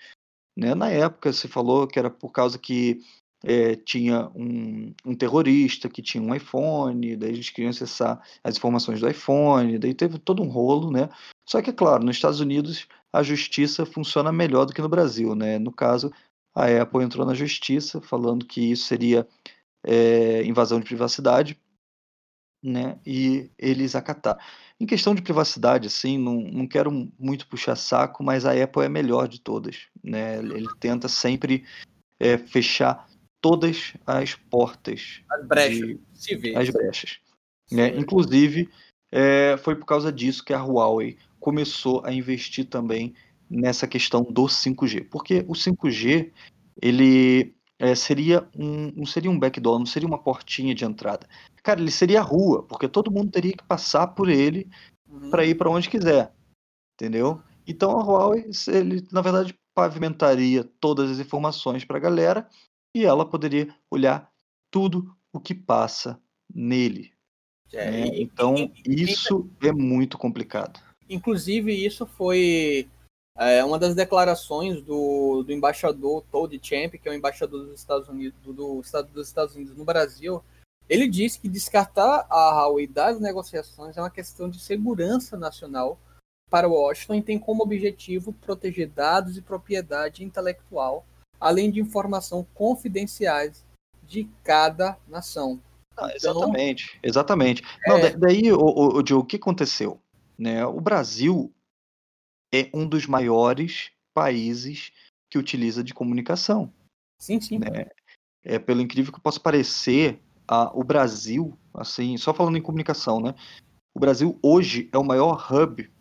Né? 0.57 0.75
Na 0.75 0.91
época 0.91 1.33
se 1.33 1.49
falou 1.49 1.87
que 1.87 1.99
era 1.99 2.11
por 2.11 2.31
causa 2.31 2.59
que 2.59 3.01
é, 3.43 3.75
tinha 3.75 4.29
um, 4.35 4.93
um, 5.05 5.15
terrorista 5.15 5.89
que 5.89 6.03
tinha 6.03 6.23
um 6.23 6.35
iPhone, 6.35 7.17
daí 7.17 7.31
eles 7.31 7.49
queriam 7.49 7.71
acessar 7.71 8.21
as 8.45 8.57
informações 8.57 9.01
do 9.01 9.09
iPhone, 9.09 9.79
daí 9.79 9.95
teve 9.95 10.19
todo 10.19 10.43
um 10.43 10.49
rolo, 10.49 10.91
né? 10.91 11.09
Só 11.49 11.63
que, 11.63 11.71
é 11.71 11.73
claro, 11.73 12.05
nos 12.05 12.17
Estados 12.17 12.41
Unidos 12.41 12.87
a 13.13 13.23
justiça 13.23 13.85
funciona 13.85 14.33
melhor 14.33 14.65
do 14.65 14.73
que 14.73 14.83
no 14.83 14.89
Brasil, 14.89 15.35
né? 15.35 15.59
No 15.59 15.73
caso, 15.73 16.13
a 16.55 16.67
Apple 16.67 17.03
entrou 17.03 17.27
na 17.27 17.35
justiça 17.35 18.01
falando 18.01 18.47
que 18.47 18.71
isso 18.71 18.85
seria 18.85 19.27
é, 19.85 20.43
invasão 20.45 20.79
de 20.79 20.87
privacidade, 20.87 21.59
né? 22.63 22.99
E 23.05 23.51
eles 23.59 23.95
acataram. 23.95 24.39
Em 24.79 24.87
questão 24.87 25.15
de 25.15 25.23
privacidade, 25.23 25.87
assim, 25.87 26.19
não, 26.19 26.41
não 26.41 26.67
quero 26.67 26.91
muito 27.19 27.47
puxar 27.47 27.77
saco, 27.77 28.23
mas 28.23 28.47
a 28.47 28.53
Apple 28.53 28.83
é 28.83 28.87
a 28.87 28.91
melhor 28.91 29.29
de 29.29 29.41
todas, 29.41 29.89
né? 30.03 30.39
Ele 30.39 30.69
tenta 30.79 31.09
sempre 31.09 31.65
é, 32.19 32.39
fechar 32.39 33.09
todas 33.41 33.95
as 34.07 34.35
portas. 34.35 35.23
As 35.31 35.47
brechas, 35.47 35.79
de, 35.79 36.01
se 36.13 36.37
vê. 36.37 36.57
As 36.57 36.71
brechas. 36.71 37.19
Né? 37.71 37.89
Inclusive, 37.97 38.69
é, 39.11 39.57
foi 39.59 39.75
por 39.75 39.87
causa 39.87 40.13
disso 40.13 40.45
que 40.45 40.53
a 40.53 40.63
Huawei 40.63 41.19
começou 41.41 42.05
a 42.05 42.13
investir 42.13 42.67
também 42.67 43.15
nessa 43.49 43.89
questão 43.89 44.23
do 44.23 44.45
5G. 44.45 45.09
Porque 45.11 45.45
o 45.49 45.53
5G, 45.53 46.31
ele 46.81 47.55
é, 47.79 47.95
seria 47.95 48.47
um, 48.57 48.93
não 48.95 49.07
seria 49.07 49.31
um 49.31 49.39
backdoor, 49.39 49.79
não 49.79 49.87
seria 49.87 50.07
uma 50.07 50.23
portinha 50.23 50.75
de 50.75 50.85
entrada. 50.85 51.27
Cara, 51.63 51.81
ele 51.81 51.91
seria 51.91 52.21
a 52.21 52.23
rua, 52.23 52.63
porque 52.63 52.87
todo 52.87 53.11
mundo 53.11 53.33
teria 53.33 53.53
que 53.53 53.65
passar 53.65 54.09
por 54.09 54.29
ele 54.29 54.69
uhum. 55.09 55.31
para 55.31 55.45
ir 55.45 55.55
para 55.57 55.71
onde 55.71 55.89
quiser, 55.89 56.33
entendeu? 56.95 57.43
Então 57.67 57.99
a 57.99 58.05
Huawei, 58.05 58.51
ele 58.69 59.07
na 59.11 59.23
verdade 59.23 59.55
pavimentaria 59.75 60.65
todas 60.79 61.11
as 61.11 61.19
informações 61.19 61.85
para 61.85 61.97
a 61.97 62.01
galera 62.01 62.49
e 62.95 63.05
ela 63.05 63.25
poderia 63.25 63.75
olhar 63.91 64.31
tudo 64.71 65.17
o 65.33 65.41
que 65.41 65.55
passa 65.55 66.21
nele. 66.53 67.13
É, 67.73 67.91
né? 67.91 68.07
Então 68.15 68.71
e, 68.87 69.03
isso 69.03 69.49
e, 69.63 69.69
é 69.69 69.73
muito 69.73 70.19
complicado. 70.19 70.81
Inclusive 71.11 71.73
isso 71.73 72.07
foi 72.07 72.89
é 73.37 73.65
uma 73.65 73.79
das 73.79 73.95
declarações 73.95 74.83
do, 74.83 75.43
do 75.43 75.53
embaixador 75.53 76.23
Todd 76.31 76.59
Champ, 76.63 76.95
que 76.95 77.09
é 77.09 77.13
o 77.13 77.15
embaixador 77.15 77.65
dos 77.67 77.81
Estados 77.81 78.09
Unidos, 78.09 78.39
do, 78.43 78.53
do 78.53 78.81
Estado 78.81 79.09
dos 79.09 79.29
Estados 79.29 79.55
Unidos 79.55 79.77
no 79.77 79.85
Brasil, 79.85 80.43
ele 80.89 81.09
disse 81.09 81.39
que 81.41 81.49
descartar 81.49 82.27
a 82.29 82.51
Huawei 82.51 82.87
das 82.87 83.21
negociações 83.21 83.97
é 83.97 84.01
uma 84.01 84.11
questão 84.11 84.51
de 84.51 84.61
segurança 84.61 85.37
nacional 85.37 85.99
para 86.51 86.69
Washington 86.69 87.15
e 87.15 87.23
tem 87.23 87.39
como 87.39 87.63
objetivo 87.63 88.33
proteger 88.33 88.89
dados 88.89 89.39
e 89.39 89.43
propriedade 89.43 90.25
intelectual, 90.25 91.07
além 91.41 91.71
de 91.71 91.81
informação 91.81 92.45
confidenciais 92.53 93.65
de 94.03 94.29
cada 94.43 94.99
nação. 95.07 95.61
Ah, 95.97 96.11
exatamente, 96.15 96.97
então, 96.99 97.09
exatamente. 97.09 97.63
É... 97.87 97.89
Não, 97.89 98.19
daí, 98.19 98.53
o, 98.53 98.59
o, 98.59 98.99
o, 98.99 99.19
o 99.19 99.25
que 99.25 99.37
aconteceu? 99.37 100.01
Né? 100.41 100.65
O 100.65 100.81
Brasil 100.81 101.53
é 102.51 102.71
um 102.73 102.89
dos 102.89 103.07
maiores 103.07 103.91
países 104.15 104.91
que 105.31 105.37
utiliza 105.37 105.85
de 105.85 105.93
comunicação. 105.93 106.73
Sim, 107.21 107.39
sim. 107.39 107.59
Né? 107.59 107.91
É, 108.43 108.59
pelo 108.59 108.81
incrível 108.81 109.13
que 109.13 109.21
possa 109.21 109.39
parecer, 109.39 110.19
a, 110.49 110.75
o 110.75 110.83
Brasil, 110.83 111.59
assim, 111.75 112.17
só 112.17 112.33
falando 112.33 112.57
em 112.57 112.63
comunicação, 112.63 113.21
né? 113.21 113.35
O 113.95 114.01
Brasil 114.01 114.39
hoje 114.43 114.89
é 114.93 114.97
o 114.97 115.05
maior 115.05 115.47
hub, 115.53 115.93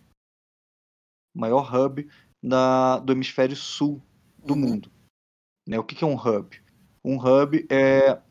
maior 1.35 1.75
hub 1.75 2.09
da, 2.41 2.99
do 2.99 3.11
hemisfério 3.11 3.57
sul 3.57 4.01
do 4.37 4.53
uhum. 4.53 4.59
mundo. 4.61 4.91
Né? 5.67 5.77
O 5.77 5.83
que, 5.83 5.95
que 5.95 6.03
é 6.05 6.07
um 6.07 6.15
hub? 6.15 6.63
Um 7.03 7.17
hub 7.17 7.67
é, 7.69 8.21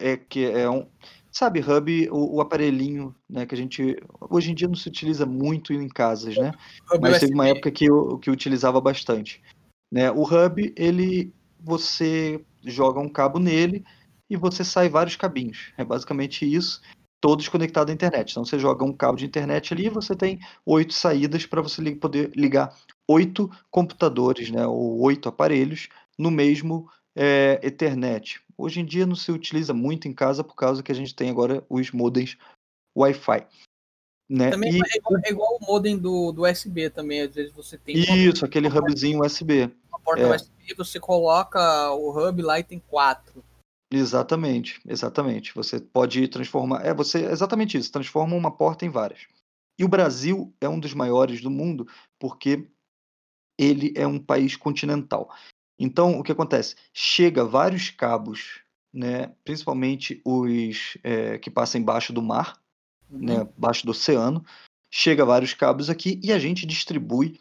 é 0.00 0.16
que 0.16 0.44
é 0.44 0.70
um 0.70 0.88
sabe 1.36 1.60
hub 1.60 2.08
o, 2.10 2.36
o, 2.36 2.40
aparelhinho 2.40 3.14
né 3.28 3.44
que 3.44 3.54
a 3.54 3.58
gente 3.58 3.96
hoje 4.30 4.50
em 4.50 4.54
dia 4.54 4.68
não 4.68 4.74
se 4.74 4.88
utiliza 4.88 5.26
muito 5.26 5.72
em 5.72 5.88
casas 5.88 6.36
né 6.36 6.52
hub 6.90 7.00
mas 7.00 7.20
teve 7.20 7.34
uma 7.34 7.48
época 7.48 7.70
que 7.70 7.84
eu, 7.84 8.18
que 8.18 8.30
eu 8.30 8.34
utilizava 8.34 8.80
bastante 8.80 9.42
né. 9.90 10.10
O 10.10 10.22
hub 10.22 10.72
ele 10.76 11.32
você 11.60 12.44
joga 12.64 13.00
um 13.00 13.08
cabo 13.08 13.38
nele 13.38 13.84
e 14.28 14.36
você 14.36 14.64
sai 14.64 14.88
vários 14.88 15.16
cabinhos. 15.16 15.72
É 15.76 15.84
basicamente 15.84 16.44
isso 16.44 16.80
todos 17.20 17.48
conectados 17.48 17.90
à 17.90 17.94
internet. 17.94 18.30
Então 18.30 18.44
você 18.44 18.58
joga 18.58 18.84
um 18.84 18.92
cabo 18.92 19.16
de 19.16 19.24
internet 19.24 19.72
ali 19.72 19.86
e 19.86 19.90
você 19.90 20.14
tem 20.14 20.38
oito 20.64 20.92
saídas 20.92 21.46
para 21.46 21.62
você 21.62 21.94
poder 21.94 22.30
ligar 22.36 22.74
oito 23.08 23.50
computadores 23.70 24.50
né 24.50 24.66
ou 24.66 25.00
oito 25.00 25.28
aparelhos 25.28 25.88
no 26.18 26.30
mesmo 26.30 26.88
é, 27.16 27.58
Ethernet. 27.62 28.40
Hoje 28.58 28.80
em 28.80 28.84
dia 28.84 29.06
não 29.06 29.16
se 29.16 29.32
utiliza 29.32 29.72
muito 29.72 30.06
em 30.06 30.12
casa 30.12 30.44
por 30.44 30.54
causa 30.54 30.82
que 30.82 30.92
a 30.92 30.94
gente 30.94 31.14
tem 31.14 31.30
agora 31.30 31.64
os 31.68 31.90
modems 31.90 32.36
Wi-Fi. 32.96 33.46
Né? 34.28 34.50
Também 34.50 34.74
e... 34.74 34.80
é, 34.80 34.96
igual, 34.98 35.20
é, 35.24 35.30
igual, 35.30 35.58
o 35.60 35.66
modem 35.66 35.96
do, 35.96 36.32
do 36.32 36.44
USB 36.44 36.90
também, 36.90 37.22
às 37.22 37.34
vezes 37.34 37.52
você 37.52 37.78
tem... 37.78 37.96
Isso, 37.96 38.44
uma... 38.44 38.48
aquele 38.48 38.68
hubzinho 38.68 39.24
USB. 39.24 39.72
Uma 39.88 40.00
porta 40.00 40.22
é. 40.22 40.34
USB, 40.34 40.74
você 40.76 41.00
coloca 41.00 41.90
o 41.92 42.10
hub 42.10 42.42
lá 42.42 42.58
e 42.58 42.64
tem 42.64 42.78
quatro. 42.78 43.42
Exatamente, 43.90 44.80
exatamente. 44.86 45.54
Você 45.54 45.80
pode 45.80 46.26
transformar... 46.28 46.84
É, 46.84 46.92
você 46.92 47.24
exatamente 47.24 47.78
isso, 47.78 47.92
transforma 47.92 48.34
uma 48.34 48.50
porta 48.50 48.84
em 48.84 48.90
várias. 48.90 49.26
E 49.78 49.84
o 49.84 49.88
Brasil 49.88 50.52
é 50.60 50.68
um 50.68 50.80
dos 50.80 50.92
maiores 50.92 51.40
do 51.40 51.50
mundo 51.50 51.86
porque 52.18 52.68
ele 53.58 53.92
é 53.96 54.06
um 54.06 54.18
país 54.18 54.56
continental. 54.56 55.30
Então, 55.78 56.18
o 56.18 56.22
que 56.22 56.32
acontece? 56.32 56.74
Chega 56.92 57.44
vários 57.44 57.90
cabos, 57.90 58.60
né, 58.92 59.32
principalmente 59.44 60.20
os 60.24 60.96
é, 61.02 61.38
que 61.38 61.50
passam 61.50 61.80
embaixo 61.80 62.12
do 62.12 62.22
mar, 62.22 62.58
uhum. 63.10 63.18
né, 63.18 63.48
embaixo 63.56 63.84
do 63.84 63.90
oceano, 63.90 64.44
chega 64.90 65.24
vários 65.24 65.52
cabos 65.52 65.90
aqui 65.90 66.20
e 66.22 66.32
a 66.32 66.38
gente 66.38 66.66
distribui 66.66 67.38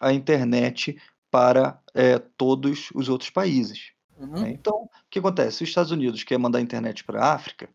a 0.00 0.12
internet 0.12 1.00
para 1.30 1.80
é, 1.94 2.18
todos 2.18 2.90
os 2.94 3.08
outros 3.08 3.30
países. 3.30 3.92
Uhum. 4.18 4.42
Né? 4.42 4.50
Então, 4.50 4.74
o 4.74 4.90
que 5.10 5.18
acontece? 5.18 5.58
Se 5.58 5.62
os 5.64 5.68
Estados 5.70 5.90
Unidos 5.90 6.24
quer 6.24 6.38
mandar 6.38 6.60
internet 6.60 7.04
para 7.04 7.22
a 7.22 7.34
África, 7.34 7.68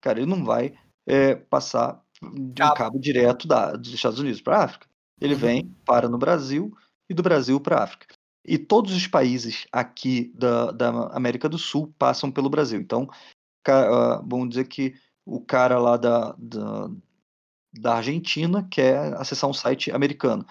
cara, 0.00 0.18
ele 0.18 0.30
não 0.30 0.44
vai 0.44 0.74
é, 1.06 1.34
passar 1.34 2.02
de 2.20 2.62
um 2.62 2.74
cabo 2.74 2.98
direto 2.98 3.46
da, 3.46 3.72
dos 3.72 3.92
Estados 3.92 4.18
Unidos 4.18 4.40
para 4.40 4.58
a 4.58 4.64
África. 4.64 4.86
Ele 5.20 5.34
uhum. 5.34 5.40
vem, 5.40 5.76
para 5.84 6.08
no 6.08 6.18
Brasil 6.18 6.76
e 7.08 7.14
do 7.14 7.22
Brasil 7.22 7.60
para 7.60 7.76
a 7.76 7.84
África. 7.84 8.14
E 8.44 8.58
todos 8.58 8.94
os 8.94 9.06
países 9.06 9.66
aqui 9.70 10.32
da, 10.34 10.70
da 10.70 10.88
América 11.08 11.48
do 11.48 11.58
Sul 11.58 11.94
passam 11.98 12.30
pelo 12.30 12.48
Brasil. 12.50 12.80
Então, 12.80 13.08
ah, 13.66 14.22
vamos 14.26 14.50
dizer 14.50 14.66
que 14.66 14.94
o 15.24 15.40
cara 15.40 15.78
lá 15.78 15.96
da, 15.96 16.34
da, 16.38 16.90
da 17.72 17.94
Argentina 17.96 18.66
quer 18.70 19.14
acessar 19.14 19.48
um 19.48 19.54
site 19.54 19.92
americano. 19.92 20.44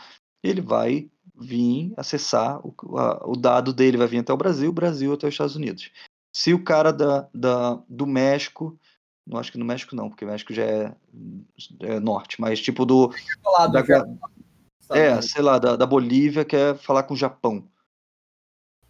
Ele 0.44 0.62
vai 0.62 1.10
vir 1.36 1.94
acessar, 1.98 2.60
o, 2.66 2.74
a, 2.98 3.28
o 3.28 3.36
dado 3.36 3.74
dele 3.74 3.98
vai 3.98 4.08
vir 4.08 4.20
até 4.20 4.32
o 4.32 4.38
Brasil, 4.38 4.70
o 4.70 4.74
Brasil 4.74 5.14
até 5.14 5.28
os 5.28 5.34
Estados 5.34 5.56
Unidos. 5.56 5.92
Se 6.34 6.54
o 6.54 6.64
cara 6.64 6.92
da, 6.92 7.28
da, 7.34 7.82
do 7.90 8.06
México, 8.06 8.78
não 9.26 9.40
acho 9.40 9.52
que 9.52 9.58
no 9.58 9.66
México 9.66 9.96
não, 9.96 10.10
porque 10.10 10.26
o 10.26 10.28
México 10.28 10.54
já 10.54 10.64
é, 10.64 10.96
é 11.80 12.00
norte, 12.00 12.40
mas 12.40 12.62
tipo 12.62 12.86
do. 12.86 13.12
Da, 14.88 14.98
é, 14.98 15.22
sei 15.22 15.42
lá, 15.42 15.58
da, 15.60 15.76
da 15.76 15.86
Bolívia 15.86 16.46
quer 16.46 16.78
falar 16.78 17.04
com 17.04 17.14
o 17.14 17.18
Japão. 17.18 17.68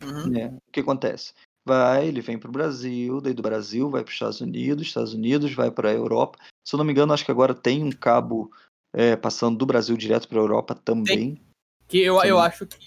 Uhum. 0.01 0.27
Né? 0.27 0.57
O 0.67 0.71
que 0.71 0.79
acontece? 0.79 1.33
Vai, 1.65 2.07
ele 2.07 2.21
vem 2.21 2.37
para 2.37 2.49
o 2.49 2.53
Brasil, 2.53 3.21
daí 3.21 3.33
do 3.33 3.41
Brasil 3.41 3.89
vai 3.89 4.03
para 4.03 4.09
os 4.09 4.15
Estados 4.15 4.41
Unidos, 4.41 4.87
Estados 4.87 5.13
Unidos 5.13 5.53
vai 5.53 5.69
para 5.69 5.89
a 5.89 5.93
Europa. 5.93 6.39
Se 6.65 6.73
eu 6.73 6.77
não 6.77 6.85
me 6.85 6.91
engano, 6.91 7.13
acho 7.13 7.25
que 7.25 7.31
agora 7.31 7.53
tem 7.53 7.83
um 7.83 7.91
cabo 7.91 8.51
é, 8.93 9.15
passando 9.15 9.57
do 9.57 9.65
Brasil 9.65 9.95
direto 9.95 10.27
para 10.27 10.39
a 10.39 10.41
Europa 10.41 10.73
também. 10.73 11.35
Tem. 11.35 11.41
Que 11.87 12.01
eu, 12.01 12.23
eu 12.23 12.39
acho 12.39 12.65
que, 12.65 12.77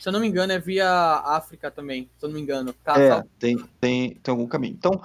se 0.00 0.08
eu 0.08 0.12
não 0.12 0.20
me 0.20 0.28
engano, 0.28 0.52
é 0.52 0.58
via 0.58 0.88
África 1.24 1.70
também, 1.70 2.10
se 2.16 2.24
eu 2.24 2.28
não 2.28 2.36
me 2.36 2.42
engano. 2.42 2.72
Tá, 2.84 3.00
é, 3.00 3.22
tem, 3.38 3.56
tem, 3.80 4.14
tem 4.14 4.32
algum 4.32 4.46
caminho. 4.46 4.74
Então, 4.74 5.02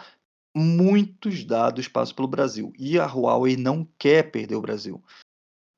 muitos 0.56 1.44
dados 1.44 1.88
passam 1.88 2.16
pelo 2.16 2.28
Brasil. 2.28 2.74
E 2.78 3.00
a 3.00 3.06
Huawei 3.06 3.58
não 3.58 3.88
quer 3.98 4.32
perder 4.32 4.56
o 4.56 4.62
Brasil 4.62 5.02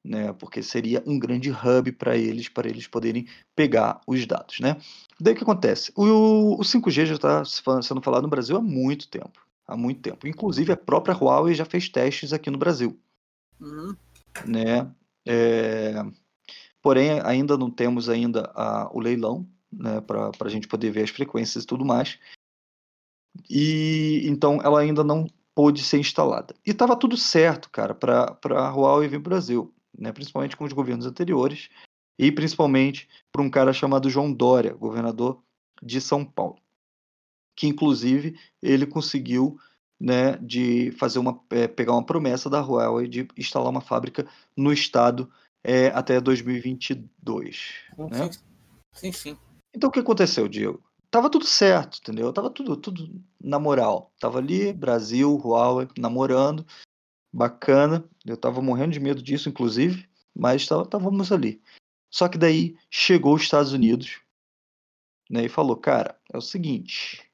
né? 0.04 0.34
Porque 0.34 0.64
seria 0.64 1.04
um 1.06 1.20
grande 1.20 1.52
hub 1.52 1.92
para 1.94 2.16
eles, 2.18 2.48
para 2.48 2.70
eles 2.70 2.88
poderem 2.88 3.28
pegar 3.56 4.02
os 4.08 4.26
dados, 4.26 4.60
né? 4.60 4.78
Daí 5.20 5.34
o 5.34 5.38
que 5.38 5.44
acontece? 5.44 5.92
O, 5.96 6.60
o 6.60 6.64
5G 6.64 7.06
já 7.06 7.16
está 7.16 7.44
sendo 7.82 8.02
falado 8.02 8.24
no 8.24 8.30
Brasil 8.30 8.58
há 8.58 8.62
muito 8.62 9.08
tempo, 9.10 9.46
há 9.68 9.76
muito 9.76 10.02
tempo. 10.02 10.28
Inclusive 10.28 10.72
a 10.72 10.78
própria 10.78 11.16
Huawei 11.16 11.54
já 11.54 11.66
fez 11.66 11.90
testes 11.90 12.34
aqui 12.34 12.50
no 12.50 12.58
Brasil, 12.58 12.98
uhum. 13.60 13.96
né? 14.46 14.90
É, 15.28 15.94
porém 16.82 17.20
ainda 17.22 17.58
não 17.58 17.70
temos 17.70 18.10
ainda 18.10 18.52
a, 18.56 18.90
o 18.94 19.00
leilão, 19.00 19.48
né? 19.72 20.02
Para 20.02 20.32
a 20.40 20.50
gente 20.50 20.68
poder 20.68 20.92
ver 20.92 21.04
as 21.04 21.10
frequências 21.10 21.64
e 21.64 21.68
tudo 21.68 21.84
mais. 21.86 22.18
E 23.50 24.24
então 24.26 24.60
ela 24.64 24.80
ainda 24.80 25.04
não 25.04 25.28
pôde 25.54 25.84
ser 25.84 26.00
instalada. 26.00 26.56
E 26.66 26.72
estava 26.72 26.96
tudo 26.96 27.18
certo, 27.18 27.70
cara, 27.70 27.94
para 27.94 28.38
a 28.44 28.72
Huawei 28.74 29.10
vir 29.10 29.20
para 29.22 29.28
o 29.28 29.30
Brasil 29.30 29.74
né, 30.00 30.12
principalmente 30.12 30.56
com 30.56 30.64
os 30.64 30.74
governos 30.74 31.06
anteriores, 31.06 31.70
e 32.18 32.32
principalmente 32.32 33.08
por 33.32 33.42
um 33.42 33.50
cara 33.50 33.74
chamado 33.74 34.10
João 34.10 34.32
Dória, 34.32 34.74
governador 34.74 35.42
de 35.82 36.02
São 36.02 36.26
Paulo, 36.26 36.60
que 37.56 37.68
inclusive 37.68 38.38
ele 38.62 38.86
conseguiu 38.86 39.58
né, 40.00 40.38
de 40.38 40.92
fazer 40.94 41.20
uma 41.20 41.40
é, 41.50 41.68
pegar 41.68 41.94
uma 41.94 42.06
promessa 42.06 42.50
da 42.50 42.62
Huawei 42.62 43.08
de 43.08 43.28
instalar 43.38 43.70
uma 43.70 43.82
fábrica 43.82 44.28
no 44.56 44.72
estado 44.72 45.30
é, 45.64 45.88
até 45.88 46.20
2022. 46.22 47.58
Sim, 47.96 48.08
né? 48.10 48.30
sim, 48.94 49.12
sim. 49.12 49.38
Então 49.74 49.90
o 49.90 49.92
que 49.92 50.00
aconteceu, 50.00 50.48
Diego? 50.48 50.82
Tava 51.12 51.30
tudo 51.30 51.46
certo, 51.46 52.00
entendeu? 52.00 52.32
Tava 52.32 52.50
tudo, 52.50 52.78
tudo 52.78 53.10
na 53.42 53.60
moral. 53.60 54.14
Tava 54.20 54.38
ali, 54.38 54.72
Brasil, 54.72 55.36
Huawei, 55.44 55.88
namorando, 55.98 56.66
bacana. 57.32 58.04
Eu 58.26 58.36
estava 58.36 58.62
morrendo 58.62 58.94
de 58.94 59.00
medo 59.00 59.22
disso, 59.22 59.50
inclusive, 59.50 60.08
mas 60.36 60.62
estávamos 60.64 61.32
ali. 61.32 61.62
Só 62.12 62.28
que 62.28 62.38
daí 62.38 62.76
chegou 62.90 63.36
os 63.36 63.44
Estados 63.44 63.72
Unidos 63.72 64.22
né, 65.30 65.46
e 65.46 65.50
falou: 65.50 65.78
Cara, 65.78 66.20
é 66.32 66.38
o 66.38 66.42
seguinte. 66.42 67.26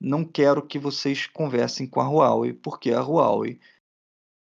Não 0.00 0.24
quero 0.24 0.64
que 0.64 0.78
vocês 0.78 1.26
conversem 1.26 1.86
com 1.86 2.00
a 2.00 2.08
Huawei, 2.08 2.52
porque 2.52 2.92
a 2.92 3.00
Huawei 3.00 3.60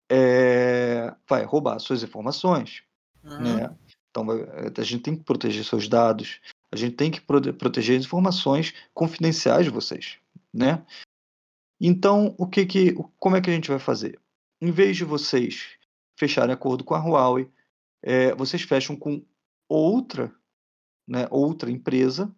é, 0.09 1.13
vai 1.27 1.43
roubar 1.43 1.79
suas 1.79 2.03
informações. 2.03 2.83
Uhum. 3.23 3.41
Né? 3.41 3.77
Então 4.09 4.25
a 4.77 4.83
gente 4.83 5.03
tem 5.03 5.15
que 5.15 5.23
proteger 5.23 5.63
seus 5.65 5.87
dados, 5.87 6.39
a 6.71 6.75
gente 6.75 6.95
tem 6.95 7.11
que 7.11 7.21
proteger 7.21 7.99
as 7.99 8.05
informações 8.05 8.73
confidenciais 8.93 9.65
de 9.65 9.71
vocês. 9.71 10.17
Né? 10.53 10.83
Então, 11.79 12.35
o 12.37 12.47
que 12.47 12.65
que, 12.65 12.93
como 13.19 13.35
é 13.35 13.41
que 13.41 13.49
a 13.49 13.53
gente 13.53 13.69
vai 13.69 13.79
fazer? 13.79 14.19
Em 14.61 14.71
vez 14.71 14.97
de 14.97 15.03
vocês 15.03 15.77
fecharem 16.17 16.53
acordo 16.53 16.83
com 16.83 16.95
a 16.95 16.99
Huawei, 16.99 17.49
é, 18.01 18.33
vocês 18.35 18.63
fecham 18.63 18.95
com 18.95 19.23
outra, 19.69 20.33
né, 21.07 21.27
outra 21.29 21.69
empresa 21.69 22.33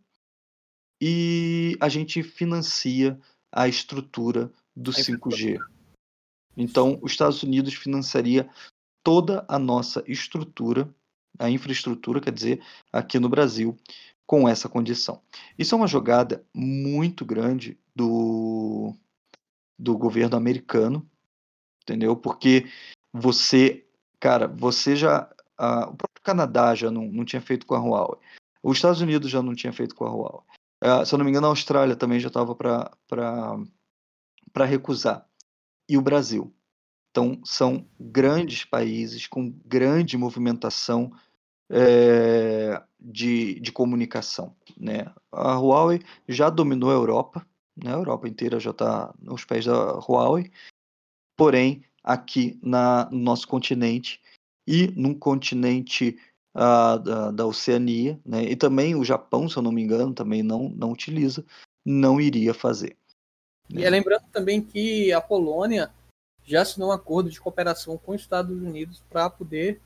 e 1.01 1.77
a 1.79 1.87
gente 1.87 2.21
financia 2.21 3.19
a 3.51 3.67
estrutura 3.67 4.51
do 4.75 4.91
5G. 4.91 5.57
Então, 6.57 6.99
os 7.01 7.11
Estados 7.11 7.41
Unidos 7.41 7.73
financiaria 7.73 8.49
toda 9.03 9.45
a 9.47 9.57
nossa 9.57 10.03
estrutura, 10.05 10.93
a 11.37 11.49
infraestrutura, 11.49 12.19
quer 12.19 12.33
dizer, 12.33 12.61
aqui 12.91 13.17
no 13.17 13.29
Brasil, 13.29 13.77
com 14.25 14.47
essa 14.47 14.67
condição. 14.67 15.21
Isso 15.57 15.73
é 15.73 15.77
uma 15.77 15.87
jogada 15.87 16.45
muito 16.53 17.25
grande 17.25 17.79
do 17.95 18.93
do 19.79 19.97
governo 19.97 20.35
americano, 20.35 21.09
entendeu? 21.81 22.15
Porque 22.15 22.69
você, 23.13 23.87
cara, 24.19 24.47
você 24.47 24.95
já. 24.95 25.29
o 25.57 25.95
próprio 25.95 26.21
Canadá 26.21 26.75
já 26.75 26.91
não, 26.91 27.05
não 27.05 27.23
tinha 27.23 27.41
feito 27.41 27.65
com 27.65 27.75
a 27.75 27.79
Huawei. 27.79 28.19
Os 28.61 28.77
Estados 28.77 28.99
Unidos 28.99 29.31
já 29.31 29.41
não 29.41 29.55
tinha 29.55 29.71
feito 29.71 29.95
com 29.95 30.05
a 30.05 30.11
Huawei. 30.11 30.43
Uh, 30.83 31.05
se 31.05 31.13
eu 31.13 31.17
não 31.17 31.25
me 31.25 31.31
engano, 31.31 31.47
a 31.47 31.49
Austrália 31.49 31.95
também 31.95 32.19
já 32.19 32.27
estava 32.27 32.53
para 32.55 34.65
recusar. 34.65 35.25
E 35.87 35.97
o 35.97 36.01
Brasil. 36.01 36.53
Então, 37.11 37.41
são 37.43 37.87
grandes 37.99 38.63
países 38.63 39.25
com 39.25 39.51
grande 39.65 40.15
movimentação 40.15 41.11
é, 41.69 42.81
de, 42.99 43.59
de 43.59 43.71
comunicação. 43.71 44.55
Né? 44.77 45.11
A 45.31 45.55
Huawei 45.55 46.01
já 46.27 46.49
dominou 46.49 46.91
a 46.91 46.93
Europa, 46.93 47.47
né? 47.83 47.91
a 47.93 47.97
Europa 47.97 48.27
inteira 48.27 48.59
já 48.59 48.71
está 48.71 49.13
nos 49.21 49.45
pés 49.45 49.65
da 49.65 49.99
Huawei, 49.99 50.51
porém, 51.37 51.83
aqui 52.03 52.59
na, 52.61 53.09
no 53.11 53.19
nosso 53.19 53.47
continente 53.47 54.21
e 54.67 54.87
num 54.95 55.13
continente 55.13 56.19
uh, 56.55 56.99
da, 56.99 57.31
da, 57.31 57.45
Oceania, 57.45 58.19
né? 58.25 58.43
e 58.43 58.55
também 58.55 58.95
o 58.95 59.03
Japão, 59.03 59.49
se 59.49 59.57
eu 59.57 59.63
não 59.63 59.71
me 59.71 59.81
engano, 59.81 60.13
também 60.13 60.43
não, 60.43 60.69
não 60.69 60.91
utiliza, 60.91 61.45
não 61.85 62.19
iria 62.19 62.53
fazer. 62.53 62.97
Né? 63.69 63.81
E 63.81 63.89
lembrando 63.89 64.25
também 64.31 64.61
que 64.61 65.11
a 65.11 65.21
Polônia 65.21 65.91
já 66.43 66.61
assinou 66.61 66.89
um 66.89 66.93
acordo 66.93 67.29
de 67.29 67.39
cooperação 67.39 67.97
com 67.97 68.13
os 68.13 68.21
Estados 68.21 68.59
Unidos 68.59 69.03
para 69.09 69.29
poder 69.29 69.79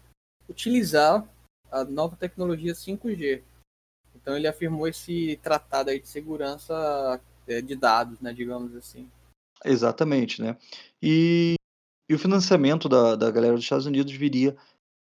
utilizar 0.47 1.27
a 1.69 1.83
nova 1.83 2.15
tecnologia 2.15 2.73
5G. 2.73 3.41
Então 4.15 4.37
ele 4.37 4.47
afirmou 4.47 4.87
esse 4.87 5.37
tratado 5.43 5.89
aí 5.89 5.99
de 5.99 6.07
segurança 6.07 6.73
é, 6.73 7.19
de 7.45 7.75
dados, 7.75 8.19
né, 8.19 8.33
digamos 8.33 8.75
assim. 8.75 9.09
Exatamente, 9.63 10.41
né? 10.41 10.57
E, 11.01 11.55
e 12.09 12.13
o 12.13 12.19
financiamento 12.19 12.89
da, 12.89 13.15
da 13.15 13.31
galera 13.31 13.55
dos 13.55 13.63
Estados 13.63 13.85
Unidos 13.85 14.13
viria 14.13 14.55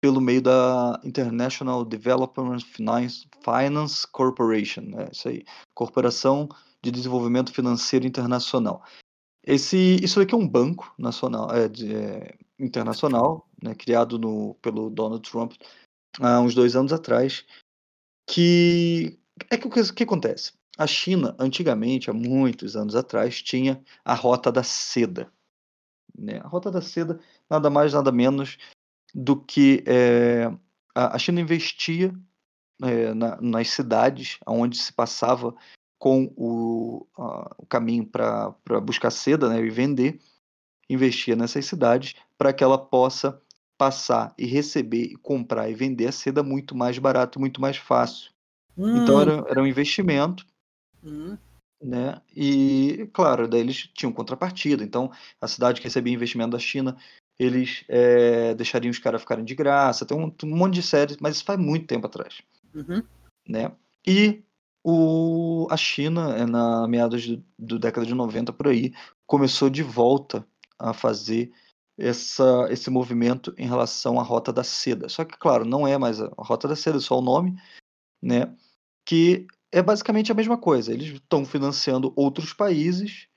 pelo 0.03 0.21
meio 0.21 0.41
da 0.41 0.99
International 1.05 1.85
Development 1.85 2.61
Finance, 2.61 3.29
Finance 3.45 4.07
Corporation, 4.07 4.83
né? 4.83 5.09
Isso 5.13 5.29
aí, 5.29 5.45
Corporação 5.75 6.49
de 6.83 6.91
Desenvolvimento 6.91 7.53
Financeiro 7.53 8.07
Internacional. 8.07 8.83
Esse, 9.45 9.97
isso 10.03 10.21
aqui 10.21 10.35
é 10.35 10.39
um 10.39 10.49
banco 10.49 10.95
nacional, 10.99 11.51
é, 11.55 11.69
de, 11.69 11.95
é, 11.95 12.35
internacional, 12.59 13.49
né, 13.63 13.75
criado 13.75 14.19
no, 14.19 14.55
pelo 14.57 14.91
Donald 14.91 15.29
Trump 15.29 15.55
há 16.21 16.41
uns 16.41 16.55
dois 16.55 16.77
anos 16.77 16.93
atrás, 16.93 17.45
que 18.29 19.19
é 19.51 19.57
que 19.57 19.67
o 19.67 19.71
que, 19.71 19.93
que 19.93 20.03
acontece? 20.03 20.53
A 20.81 20.87
China, 20.87 21.37
antigamente, 21.39 22.09
há 22.09 22.15
muitos 22.15 22.75
anos 22.75 22.97
atrás, 22.97 23.43
tinha 23.43 23.85
a 24.03 24.15
Rota 24.15 24.51
da 24.51 24.63
Seda. 24.63 25.31
Né? 26.19 26.41
A 26.43 26.49
Rota 26.49 26.71
da 26.71 26.81
Seda, 26.81 27.21
nada 27.51 27.69
mais, 27.69 27.93
nada 27.93 28.11
menos 28.11 28.57
do 29.15 29.37
que 29.37 29.85
é, 29.87 30.51
a, 30.95 31.19
China 31.19 31.39
investia 31.39 32.15
é, 32.83 33.13
na, 33.13 33.39
nas 33.43 33.69
cidades 33.69 34.39
onde 34.47 34.79
se 34.79 34.91
passava 34.91 35.55
com 35.99 36.33
o, 36.35 37.07
a, 37.19 37.57
o 37.59 37.67
caminho 37.67 38.07
para 38.07 38.55
buscar 38.83 39.11
seda 39.11 39.51
né, 39.51 39.61
e 39.61 39.69
vender, 39.69 40.19
investia 40.89 41.37
nessas 41.37 41.67
cidades 41.67 42.15
para 42.39 42.55
que 42.55 42.65
ela 42.65 42.79
possa 42.79 43.39
passar 43.77 44.33
e 44.39 44.47
receber 44.47 45.13
comprar 45.21 45.69
e 45.69 45.75
vender 45.75 46.07
a 46.07 46.13
seda 46.13 46.43
muito 46.43 46.75
mais 46.75 46.99
barato, 46.99 47.39
muito 47.39 47.61
mais 47.61 47.77
fácil. 47.77 48.31
Então, 48.79 48.87
hum. 48.87 49.03
Então 49.03 49.21
era, 49.21 49.45
era 49.47 49.63
um 49.63 49.67
investimento, 49.67 50.47
hum. 51.05 51.37
né? 51.83 52.21
E 52.35 53.09
claro, 53.13 53.49
daí 53.49 53.61
eles 53.61 53.89
tinham 53.95 54.13
contrapartida. 54.13 54.83
Então 54.83 55.11
a 55.41 55.47
cidade 55.47 55.81
que 55.81 55.87
recebia 55.87 56.15
investimento 56.15 56.53
da 56.53 56.59
China, 56.59 56.97
eles 57.39 57.85
é, 57.89 58.55
deixariam 58.55 58.91
os 58.91 58.99
caras 58.99 59.21
ficarem 59.21 59.45
de 59.45 59.55
graça. 59.55 60.07
Tem 60.07 60.17
um, 60.17 60.33
um, 60.45 60.57
monte 60.57 60.75
de 60.75 60.83
séries, 60.83 61.17
mas 61.21 61.37
isso 61.37 61.45
faz 61.45 61.59
muito 61.59 61.87
tempo 61.87 62.07
atrás, 62.07 62.43
uhum. 62.75 63.03
né? 63.49 63.73
E 64.07 64.43
o, 64.83 65.67
a 65.71 65.77
China, 65.77 66.37
é, 66.37 66.47
na 66.47 66.87
meados 66.89 67.27
do, 67.27 67.45
do 67.59 67.79
década 67.79 68.07
de 68.07 68.15
90 68.15 68.53
por 68.53 68.69
aí, 68.69 68.93
começou 69.27 69.69
de 69.69 69.83
volta 69.83 70.47
a 70.79 70.93
fazer 70.93 71.53
essa, 71.99 72.67
esse 72.71 72.89
movimento 72.91 73.55
em 73.59 73.67
relação 73.67 74.19
à 74.19 74.23
Rota 74.23 74.53
da 74.53 74.65
Seda. 74.65 75.09
Só 75.09 75.25
que, 75.25 75.37
claro, 75.39 75.65
não 75.65 75.87
é 75.87 75.99
mais 75.99 76.21
a 76.21 76.31
Rota 76.39 76.67
da 76.67 76.75
Seda, 76.75 76.97
é 76.97 77.01
só 77.01 77.19
o 77.19 77.23
nome, 77.23 77.61
né? 78.23 78.55
Que 79.05 79.47
é 79.73 79.83
basicamente 79.83 80.33
a 80.33 80.35
mesma 80.35 80.59
coisa. 80.59 80.93
Eles 80.93 81.15
estão 81.15 81.45
financiando 81.45 82.13
outros 82.17 82.53
países 82.53 83.29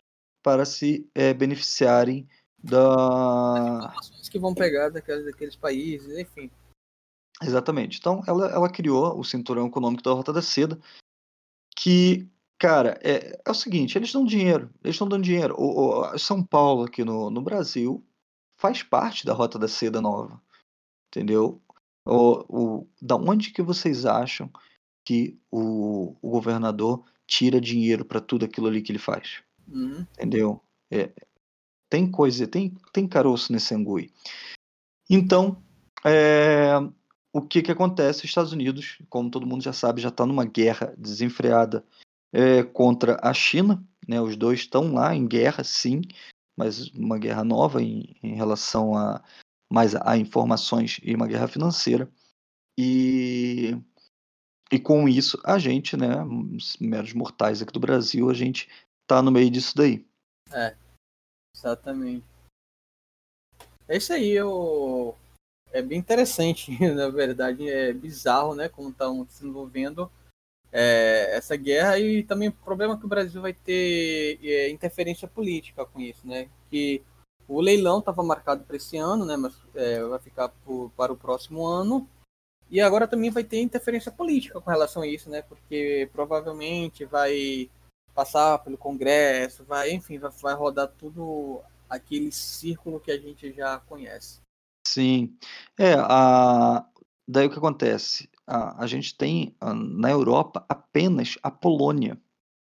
para 0.42 0.66
se 0.66 1.10
é, 1.14 1.34
beneficiarem 1.34 2.28
da. 2.62 3.94
As 3.98 4.30
que 4.30 4.40
vão 4.40 4.54
pegar 4.54 4.90
daqueles, 4.90 5.26
daqueles 5.26 5.56
países, 5.56 6.18
enfim. 6.18 6.50
Exatamente. 7.42 8.00
Então, 8.00 8.22
ela, 8.28 8.48
ela 8.48 8.70
criou 8.70 9.20
o 9.20 9.24
cinturão 9.24 9.68
econômico 9.68 10.04
da 10.04 10.12
Rota 10.12 10.32
da 10.32 10.42
Seda, 10.42 10.80
que, 11.76 12.30
cara, 12.58 13.00
é, 13.04 13.40
é 13.46 13.52
o 13.52 13.56
seguinte: 13.56 13.98
eles 13.98 14.12
dão 14.12 14.26
dinheiro, 14.26 14.70
eles 14.84 14.96
estão 14.96 15.08
dando 15.08 15.24
dinheiro. 15.24 15.56
O, 15.58 16.14
o, 16.14 16.18
São 16.18 16.44
Paulo, 16.44 16.86
aqui 16.86 17.04
no, 17.04 17.30
no 17.30 17.42
Brasil, 17.42 18.04
faz 18.58 18.82
parte 18.82 19.26
da 19.26 19.34
Rota 19.34 19.60
da 19.60 19.68
Seda 19.68 20.02
nova. 20.02 20.42
Entendeu? 21.10 21.62
O, 22.06 22.82
o, 22.82 22.88
da 23.02 23.16
onde 23.16 23.52
que 23.52 23.62
vocês 23.62 24.06
acham 24.06 24.52
que 25.04 25.40
o, 25.52 26.16
o 26.22 26.30
governador 26.30 27.04
tira 27.28 27.60
dinheiro 27.60 28.06
para 28.06 28.22
tudo 28.22 28.46
aquilo 28.46 28.68
ali 28.68 28.82
que 28.82 28.92
ele 28.92 29.00
faz? 29.00 29.42
Uhum. 29.68 30.06
Entendeu? 30.14 30.62
É, 30.92 31.12
tem 31.90 32.10
coisa, 32.10 32.48
tem, 32.48 32.74
tem 32.92 33.08
caroço 33.08 33.52
nesse 33.52 33.74
angui. 33.74 34.12
Então, 35.10 35.62
é, 36.06 36.74
o 37.32 37.42
que, 37.42 37.62
que 37.62 37.72
acontece? 37.72 38.20
Os 38.20 38.26
Estados 38.26 38.54
Unidos, 38.54 39.00
como 39.10 39.30
todo 39.30 39.48
mundo 39.48 39.64
já 39.64 39.74
sabe, 39.74 40.02
já 40.02 40.10
está 40.10 40.26
numa 40.26 40.46
guerra 40.46 40.94
desenfreada 40.98 41.86
é, 42.32 42.64
contra 42.64 43.20
a 43.22 43.34
China. 43.34 43.84
Né? 44.08 44.22
Os 44.22 44.36
dois 44.36 44.60
estão 44.60 44.94
lá 44.94 45.16
em 45.16 45.28
guerra, 45.28 45.64
sim 45.64 46.02
mas 46.56 46.88
uma 46.90 47.18
guerra 47.18 47.44
nova 47.44 47.82
em, 47.82 48.16
em 48.22 48.36
relação 48.36 48.96
a 48.96 49.24
mais 49.72 49.96
a, 49.96 50.12
a 50.12 50.18
informações 50.18 51.00
e 51.04 51.16
uma 51.16 51.28
guerra 51.28 51.48
financeira. 51.48 52.10
E, 52.78 53.78
e 54.74 54.80
com 54.80 55.08
isso, 55.08 55.40
a 55.46 55.60
gente, 55.60 55.96
né, 55.96 56.08
meros 56.82 57.14
mortais 57.14 57.62
aqui 57.62 57.72
do 57.72 57.80
Brasil, 57.80 58.28
a 58.28 58.34
gente 58.34 58.68
tá 59.06 59.22
no 59.22 59.32
meio 59.32 59.52
disso 59.52 59.78
daí. 59.78 60.04
É, 60.52 60.76
exatamente. 61.56 62.26
É 63.88 63.98
isso 63.98 64.12
aí, 64.12 64.32
eu... 64.32 65.16
é 65.72 65.80
bem 65.80 66.00
interessante, 66.00 66.72
na 66.92 67.08
verdade, 67.10 67.70
é 67.70 67.94
bizarro, 67.94 68.56
né, 68.56 68.68
como 68.68 68.90
estão 68.90 69.28
se 69.30 69.46
envolvendo 69.46 70.12
é, 70.72 71.38
essa 71.38 71.56
guerra 71.56 72.00
e 72.00 72.24
também 72.24 72.50
o 72.50 72.54
problema 72.54 72.98
que 72.98 73.06
o 73.06 73.10
Brasil 73.10 73.44
vai 73.44 73.54
ter 73.54 74.40
é, 74.44 74.72
interferência 74.72 75.28
política 75.28 75.86
com 75.86 76.02
isso, 76.02 76.28
né? 76.28 76.50
Que 76.72 77.04
o 77.48 77.62
leilão 77.62 78.00
estava 78.00 78.24
marcado 78.24 78.64
para 78.64 78.78
esse 78.78 78.98
ano, 78.98 79.24
né? 79.24 79.38
Mas 79.38 79.54
é, 79.76 80.04
vai 80.04 80.18
ficar 80.18 80.50
por, 80.50 80.90
para 80.98 81.14
o 81.14 81.18
próximo 81.18 81.64
ano. 81.64 82.10
E 82.74 82.82
agora 82.82 83.08
também 83.08 83.30
vai 83.30 83.44
ter 83.44 83.62
interferência 83.62 84.12
política 84.12 84.60
com 84.60 84.70
relação 84.70 85.04
a 85.04 85.08
isso, 85.08 85.30
né? 85.30 85.44
Porque 85.44 86.10
provavelmente 86.12 87.06
vai 87.06 87.70
passar 88.14 88.58
pelo 88.60 88.78
Congresso, 88.78 89.64
vai, 89.64 89.92
enfim, 89.92 90.18
vai, 90.18 90.32
vai 90.42 90.54
rodar 90.54 90.88
tudo 90.98 91.62
aquele 91.90 92.32
círculo 92.32 93.00
que 93.00 93.12
a 93.12 93.18
gente 93.18 93.54
já 93.54 93.80
conhece. 93.80 94.42
Sim. 94.86 95.38
É, 95.80 95.94
a... 95.98 96.86
daí 97.28 97.46
o 97.46 97.50
que 97.50 97.58
acontece? 97.58 98.28
a, 98.48 98.84
a 98.84 98.88
gente 98.88 99.16
tem 99.16 99.56
na 100.00 100.10
Europa 100.10 100.66
apenas 100.68 101.38
a 101.42 101.50
Polônia, 101.50 102.20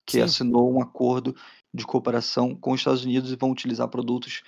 que 0.07 0.19
Sim. 0.19 0.23
assinou 0.23 0.73
um 0.73 0.83
acordo 0.83 1.35
de 1.75 1.85
cooperação 1.85 2.55
com 2.55 2.73
os 2.73 2.81
Estados 2.81 3.05
Unidos 3.05 3.31
e 3.31 3.37
vão 3.37 3.51
utilizar 3.51 3.89
produtos 3.89 4.43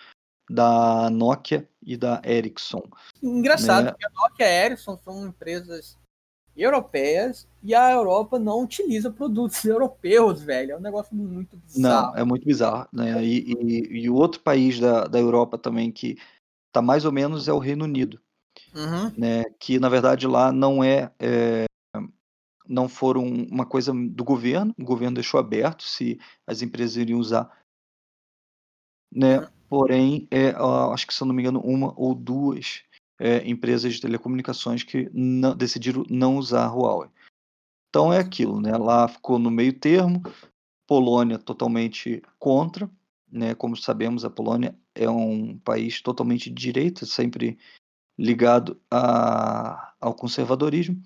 da 0.51 1.09
Nokia 1.11 1.69
e 1.81 1.97
da 1.97 2.21
Ericsson. 2.25 2.83
Engraçado, 3.23 3.85
né? 3.85 3.91
porque 3.93 4.07
a 4.07 4.11
Nokia 4.11 4.47
e 4.47 4.49
a 4.49 4.67
Ericsson 4.67 4.99
são 5.05 5.29
empresas 5.29 5.97
europeias 6.57 7.49
e 7.63 7.73
a 7.73 7.93
Europa 7.93 8.37
não 8.37 8.65
utiliza 8.65 9.13
produtos 9.13 9.63
europeus, 9.65 10.43
velho. 10.43 10.73
É 10.73 10.77
um 10.77 10.81
negócio 10.81 11.15
muito 11.15 11.57
bizarro. 11.57 12.13
Não, 12.13 12.17
é 12.17 12.25
muito 12.25 12.45
bizarro. 12.45 12.89
Né? 12.93 13.25
E, 13.25 13.53
e, 13.53 14.03
e 14.03 14.11
o 14.11 14.15
outro 14.17 14.41
país 14.41 14.81
da, 14.81 15.05
da 15.05 15.21
Europa 15.21 15.57
também 15.57 15.93
que 15.93 16.19
está 16.67 16.83
mais 16.83 17.05
ou 17.05 17.13
menos 17.13 17.47
é 17.47 17.53
o 17.53 17.59
Reino 17.59 17.85
Unido. 17.85 18.21
Uhum. 18.75 19.13
Né, 19.17 19.45
que 19.59 19.79
na 19.79 19.89
verdade 19.89 20.27
lá 20.27 20.53
não 20.53 20.83
é, 20.83 21.13
é, 21.19 21.65
não 22.69 22.89
foram 22.89 23.25
uma 23.25 23.65
coisa 23.65 23.93
do 23.93 24.25
governo, 24.25 24.75
o 24.79 24.85
governo 24.85 25.15
deixou 25.15 25.41
aberto 25.41 25.83
se 25.85 26.21
as 26.47 26.61
empresas 26.63 26.97
iriam 26.97 27.19
usar, 27.19 27.51
né? 29.13 29.39
Uhum. 29.39 29.60
Porém, 29.71 30.27
é, 30.33 30.53
acho 30.93 31.07
que 31.07 31.15
se 31.15 31.23
eu 31.23 31.27
não 31.29 31.35
me 31.35 31.43
engano, 31.43 31.61
uma 31.61 31.95
ou 31.97 32.13
duas 32.13 32.83
é, 33.21 33.49
empresas 33.49 33.95
de 33.95 34.01
telecomunicações 34.01 34.83
que 34.83 35.09
não, 35.15 35.57
decidiram 35.57 36.05
não 36.11 36.37
usar 36.37 36.67
a 36.67 36.75
Huawei. 36.75 37.09
Então 37.89 38.13
é 38.13 38.19
aquilo, 38.19 38.61
né? 38.61 38.77
Lá 38.77 39.07
ficou 39.07 39.39
no 39.39 39.49
meio 39.49 39.73
termo, 39.73 40.21
Polônia 40.89 41.39
totalmente 41.39 42.21
contra, 42.37 42.91
né? 43.31 43.55
Como 43.55 43.77
sabemos, 43.77 44.25
a 44.25 44.31
Polônia 44.31 44.77
é 44.93 45.09
um 45.09 45.57
país 45.59 46.03
totalmente 46.03 46.51
de 46.51 46.57
direita, 46.57 47.07
sempre 47.07 47.57
ligado 48.19 48.81
a, 48.91 49.95
ao 50.01 50.15
conservadorismo. 50.15 51.01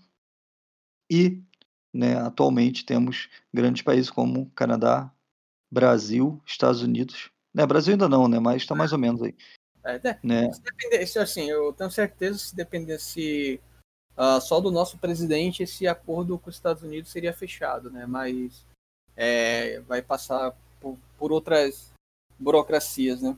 E 1.11 1.42
né, 1.92 2.16
atualmente 2.16 2.87
temos 2.87 3.29
grandes 3.53 3.83
países 3.83 4.11
como 4.11 4.50
Canadá, 4.50 5.12
Brasil, 5.70 6.40
Estados 6.46 6.81
Unidos. 6.81 7.34
Né, 7.54 7.64
Brasil 7.64 7.92
ainda 7.92 8.08
não, 8.08 8.26
né, 8.26 8.40
mas 8.40 8.62
está 8.62 8.74
mais 8.74 8.92
ou 8.92 8.98
menos 8.98 9.22
aí. 9.22 9.34
É, 9.84 10.18
né? 10.22 10.50
se 10.52 10.62
depender, 10.62 11.18
assim, 11.20 11.50
eu 11.50 11.72
tenho 11.72 11.90
certeza 11.90 12.38
se 12.38 12.56
dependesse 12.56 13.60
uh, 14.16 14.40
só 14.40 14.58
do 14.58 14.70
nosso 14.70 14.96
presidente 14.96 15.62
esse 15.62 15.86
acordo 15.86 16.38
com 16.38 16.48
os 16.48 16.56
Estados 16.56 16.82
Unidos 16.82 17.10
seria 17.10 17.34
fechado, 17.34 17.90
né? 17.90 18.06
Mas 18.06 18.64
é, 19.14 19.80
vai 19.80 20.00
passar 20.00 20.56
por, 20.80 20.98
por, 21.18 21.32
outras 21.32 21.92
burocracias, 22.38 23.20
né? 23.20 23.36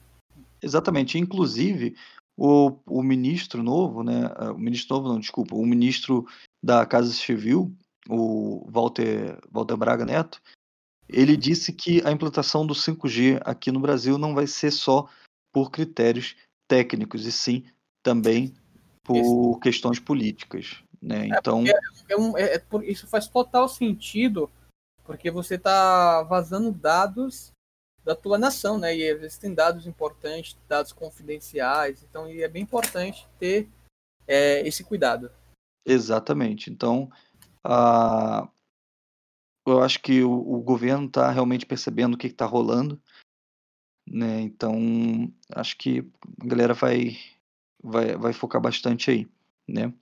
Exatamente. 0.62 1.18
Inclusive, 1.18 1.96
o, 2.36 2.78
o 2.86 3.02
ministro 3.02 3.62
novo, 3.62 4.02
né? 4.02 4.30
Ah, 4.36 4.52
o 4.52 4.58
ministro 4.58 4.96
novo, 4.96 5.08
não, 5.08 5.20
desculpa, 5.20 5.56
o 5.56 5.66
ministro 5.66 6.26
da 6.62 6.86
Casa 6.86 7.12
Civil, 7.12 7.74
o 8.08 8.64
Walter, 8.70 9.38
Walter 9.50 9.76
Braga 9.76 10.04
Neto, 10.04 10.40
ele 11.08 11.36
disse 11.36 11.72
que 11.72 12.02
a 12.04 12.10
implantação 12.10 12.66
do 12.66 12.74
5G 12.74 13.40
aqui 13.44 13.70
no 13.70 13.80
Brasil 13.80 14.18
não 14.18 14.34
vai 14.34 14.46
ser 14.46 14.70
só 14.70 15.08
por 15.52 15.70
critérios 15.70 16.36
técnicos, 16.68 17.24
e 17.26 17.32
sim 17.32 17.64
também 18.02 18.54
por 19.02 19.60
questões 19.60 20.00
políticas. 20.00 20.82
Né? 21.00 21.28
É, 21.28 21.38
então, 21.38 21.64
é, 22.08 22.16
um, 22.16 22.36
é, 22.36 22.56
é 22.56 22.62
isso 22.82 23.06
faz 23.06 23.28
total 23.28 23.68
sentido, 23.68 24.50
porque 25.04 25.30
você 25.30 25.54
está 25.54 26.22
vazando 26.24 26.72
dados 26.72 27.52
da 28.04 28.14
tua 28.14 28.38
nação, 28.38 28.78
né? 28.78 28.96
E 28.96 29.02
existem 29.02 29.52
dados 29.52 29.86
importantes, 29.86 30.56
dados 30.68 30.92
confidenciais, 30.92 32.04
então 32.08 32.26
é 32.26 32.48
bem 32.48 32.62
importante 32.62 33.26
ter 33.38 33.68
é, 34.26 34.66
esse 34.66 34.84
cuidado. 34.84 35.30
Exatamente. 35.84 36.70
Então, 36.70 37.10
a, 37.64 38.48
eu 39.66 39.82
acho 39.82 40.00
que 40.00 40.22
o, 40.22 40.32
o 40.32 40.60
governo 40.60 41.06
está 41.06 41.30
realmente 41.30 41.66
percebendo 41.66 42.14
o 42.14 42.18
que 42.18 42.28
está 42.28 42.46
rolando, 42.46 43.00
né? 44.08 44.40
Então, 44.40 45.32
acho 45.54 45.76
que 45.76 46.00
a 46.40 46.46
galera 46.46 46.72
vai, 46.72 47.16
vai, 47.82 48.16
vai 48.16 48.32
focar 48.32 48.60
bastante 48.60 49.10
aí, 49.10 49.28
né? 49.66 49.92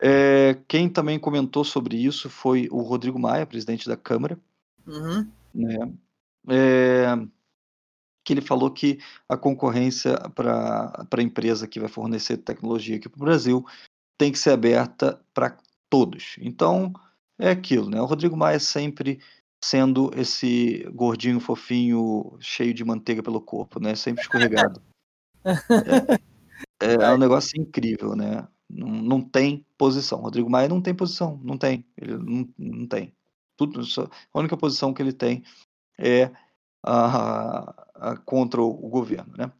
É, 0.00 0.54
quem 0.68 0.88
também 0.88 1.18
comentou 1.18 1.64
sobre 1.64 1.96
isso 1.96 2.28
foi 2.28 2.68
o 2.70 2.82
Rodrigo 2.82 3.18
Maia, 3.18 3.46
presidente 3.46 3.88
da 3.88 3.96
Câmara, 3.96 4.38
uhum. 4.86 5.30
né? 5.54 5.92
É, 6.50 7.06
que 8.24 8.32
ele 8.32 8.40
falou 8.40 8.70
que 8.70 8.98
a 9.28 9.36
concorrência 9.36 10.18
para 10.34 11.06
a 11.10 11.22
empresa 11.22 11.66
que 11.68 11.80
vai 11.80 11.88
fornecer 11.88 12.38
tecnologia 12.38 12.96
aqui 12.96 13.08
para 13.08 13.16
o 13.16 13.24
Brasil 13.24 13.64
tem 14.18 14.32
que 14.32 14.38
ser 14.38 14.50
aberta 14.50 15.20
para 15.32 15.56
todos. 15.90 16.36
Então, 16.40 16.92
é 17.38 17.50
aquilo, 17.50 17.88
né? 17.88 18.00
O 18.00 18.06
Rodrigo 18.06 18.36
Maia 18.36 18.58
sempre 18.58 19.20
sendo 19.64 20.10
esse 20.14 20.84
gordinho 20.92 21.40
fofinho, 21.40 22.36
cheio 22.38 22.74
de 22.74 22.84
manteiga 22.84 23.22
pelo 23.22 23.40
corpo, 23.40 23.80
né? 23.80 23.94
Sempre 23.94 24.22
escorregado. 24.22 24.82
é, 26.80 26.94
é, 26.94 27.10
um 27.12 27.18
negócio 27.18 27.60
incrível, 27.60 28.14
né? 28.14 28.46
Não, 28.68 28.88
não 28.88 29.20
tem 29.20 29.64
posição. 29.78 30.20
Rodrigo 30.20 30.50
Maia 30.50 30.68
não 30.68 30.82
tem 30.82 30.94
posição, 30.94 31.40
não 31.42 31.56
tem. 31.56 31.84
Ele 31.96 32.16
não, 32.18 32.48
não 32.58 32.86
tem. 32.86 33.14
Tudo, 33.56 33.82
só, 33.84 34.08
a 34.32 34.38
única 34.38 34.56
posição 34.56 34.92
que 34.92 35.00
ele 35.00 35.12
tem 35.12 35.42
é 35.98 36.30
a, 36.82 37.74
a, 37.94 38.16
contra 38.18 38.60
o, 38.60 38.68
o 38.68 38.88
governo, 38.88 39.34
né? 39.36 39.50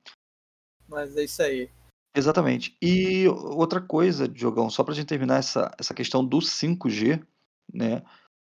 Mas 0.87 1.17
é 1.17 1.25
isso 1.25 1.43
aí. 1.43 1.71
Exatamente. 2.15 2.77
E 2.81 3.27
outra 3.27 3.81
coisa, 3.81 4.29
Diogão, 4.29 4.71
só 4.71 4.85
para 4.85 4.93
a 4.93 4.97
gente 4.97 5.07
terminar 5.09 5.39
essa, 5.39 5.75
essa 5.79 5.95
questão 5.95 6.25
do 6.25 6.39
5G, 6.39 7.25
né? 7.73 8.03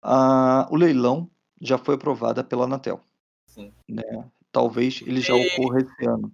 A, 0.02 0.68
o 0.70 0.76
leilão 0.76 1.30
já 1.60 1.78
foi 1.78 1.94
aprovado 1.94 2.44
pela 2.44 2.64
Anatel. 2.64 3.00
Sim. 3.46 3.72
Né? 3.88 4.02
Talvez 4.50 5.02
ele 5.06 5.20
já 5.20 5.34
ocorra 5.34 5.80
esse 5.80 6.06
ano. 6.06 6.32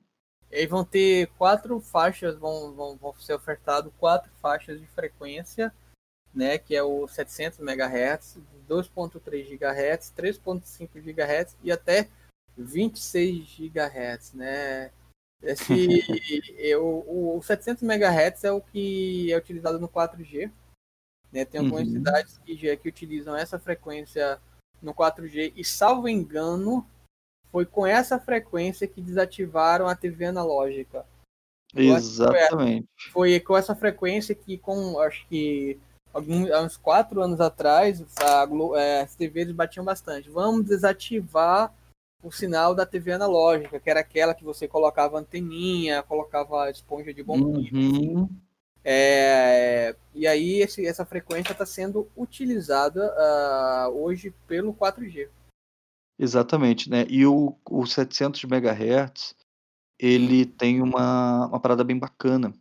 E 0.50 0.66
vão 0.66 0.84
ter 0.84 1.28
quatro 1.36 1.78
faixas, 1.80 2.38
vão, 2.38 2.74
vão, 2.74 2.96
vão 2.96 3.14
ser 3.14 3.34
ofertado 3.34 3.92
quatro 3.98 4.30
faixas 4.40 4.80
de 4.80 4.86
frequência, 4.86 5.72
né? 6.34 6.56
Que 6.56 6.74
é 6.74 6.82
o 6.82 7.06
700 7.06 7.58
MHz, 7.58 8.38
2.3 8.66 9.20
GHz, 9.58 10.12
3.5 10.16 10.88
GHz 11.02 11.56
e 11.62 11.70
até 11.70 12.08
26 12.56 13.58
GHz, 13.58 14.32
né? 14.32 14.90
Esse, 15.42 15.72
eu, 16.58 17.04
o 17.06 17.40
700 17.42 17.82
MHz 17.82 18.44
é 18.44 18.50
o 18.50 18.60
que 18.60 19.30
é 19.32 19.36
utilizado 19.36 19.78
no 19.78 19.88
4G, 19.88 20.50
né? 21.32 21.44
Tem 21.44 21.60
algumas 21.60 21.86
uhum. 21.86 21.94
cidades 21.94 22.38
que, 22.44 22.76
que 22.76 22.88
utilizam 22.88 23.36
essa 23.36 23.58
frequência 23.58 24.38
no 24.80 24.94
4G 24.94 25.52
e, 25.56 25.64
salvo 25.64 26.08
engano, 26.08 26.86
foi 27.50 27.66
com 27.66 27.86
essa 27.86 28.18
frequência 28.18 28.86
que 28.86 29.00
desativaram 29.00 29.88
a 29.88 29.94
TV 29.94 30.26
analógica. 30.26 31.04
Exatamente. 31.74 32.88
Foi, 33.10 33.30
foi, 33.30 33.40
com 33.40 33.56
essa 33.56 33.74
frequência 33.74 34.34
que, 34.34 34.56
com 34.56 34.98
acho 35.00 35.26
que 35.28 35.78
alguns, 36.12 36.50
há 36.50 36.62
uns 36.62 36.76
quatro 36.76 37.22
anos 37.22 37.40
atrás, 37.40 38.02
a, 38.20 38.46
é, 38.76 39.00
as 39.02 39.14
TVs 39.14 39.50
batiam 39.52 39.84
bastante. 39.84 40.30
Vamos 40.30 40.64
desativar 40.64 41.72
o 42.22 42.32
sinal 42.32 42.74
da 42.74 42.84
TV 42.84 43.12
analógica, 43.12 43.78
que 43.78 43.90
era 43.90 44.00
aquela 44.00 44.34
que 44.34 44.44
você 44.44 44.66
colocava 44.66 45.18
anteninha, 45.18 46.02
colocava 46.02 46.70
esponja 46.70 47.14
de 47.14 47.22
bombinha. 47.22 47.70
Uhum. 47.72 48.28
É, 48.84 49.94
e 50.14 50.26
aí 50.26 50.62
esse, 50.62 50.86
essa 50.86 51.04
frequência 51.04 51.52
está 51.52 51.66
sendo 51.66 52.10
utilizada 52.16 53.12
uh, 53.14 54.02
hoje 54.02 54.34
pelo 54.46 54.74
4G. 54.74 55.28
Exatamente, 56.18 56.90
né? 56.90 57.06
E 57.08 57.24
o, 57.26 57.56
o 57.68 57.86
700 57.86 58.42
MHz 58.44 59.36
ele 60.00 60.46
tem 60.46 60.80
uma, 60.80 61.46
uma 61.46 61.60
parada 61.60 61.84
bem 61.84 61.98
bacana, 61.98 62.52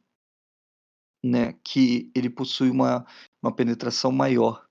né? 1.23 1.53
Que 1.63 2.12
ele 2.13 2.30
possui 2.30 2.69
uma, 2.69 3.06
uma 3.41 3.51
penetração 3.51 4.12
maior. 4.12 4.65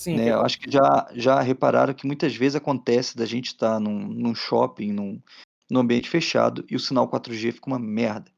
Sim, 0.00 0.16
né? 0.16 0.32
Eu 0.32 0.40
acho 0.40 0.58
que 0.58 0.70
já, 0.70 1.08
já 1.12 1.40
repararam 1.40 1.94
que 1.94 2.06
muitas 2.06 2.34
vezes 2.34 2.56
acontece 2.56 3.16
da 3.16 3.24
gente 3.24 3.46
estar 3.46 3.74
tá 3.74 3.80
num, 3.80 4.08
num 4.08 4.34
shopping, 4.34 4.92
num, 4.92 5.22
num 5.70 5.80
ambiente 5.80 6.10
fechado 6.10 6.64
e 6.68 6.74
o 6.74 6.80
sinal 6.80 7.08
4G 7.08 7.52
fica 7.52 7.68
uma 7.68 7.78
merda 7.78 8.33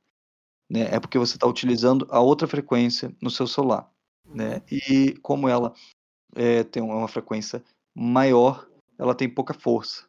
né? 0.68 0.88
É 0.92 1.00
porque 1.00 1.18
você 1.18 1.36
está 1.36 1.46
utilizando 1.46 2.06
a 2.10 2.20
outra 2.20 2.46
frequência 2.46 3.14
no 3.20 3.30
seu 3.30 3.46
celular, 3.46 3.90
né? 4.24 4.62
E 4.70 5.16
como 5.22 5.48
ela 5.48 5.72
é, 6.34 6.64
tem 6.64 6.82
uma 6.82 7.08
frequência 7.08 7.62
maior, 7.94 8.68
ela 8.98 9.14
tem 9.14 9.28
pouca 9.28 9.54
força, 9.54 10.04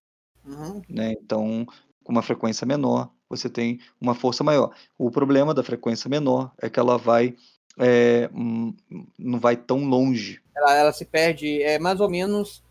uhum. 0.45 0.81
né? 0.89 1.13
Então, 1.21 1.65
com 2.03 2.11
uma 2.11 2.21
frequência 2.21 2.65
menor, 2.65 3.09
você 3.29 3.49
tem 3.49 3.79
uma 3.99 4.15
força 4.15 4.43
maior. 4.43 4.73
O 4.97 5.11
problema 5.11 5.53
da 5.53 5.63
frequência 5.63 6.09
menor 6.09 6.51
é 6.59 6.69
que 6.69 6.79
ela 6.79 6.97
vai 6.97 7.35
é, 7.77 8.29
não 9.17 9.39
vai 9.39 9.55
tão 9.55 9.85
longe. 9.85 10.41
Ela, 10.55 10.75
ela, 10.75 10.91
se 10.91 11.05
perde, 11.05 11.61
é 11.61 11.77
mais 11.77 11.99
ou 11.99 12.09
menos 12.09 12.63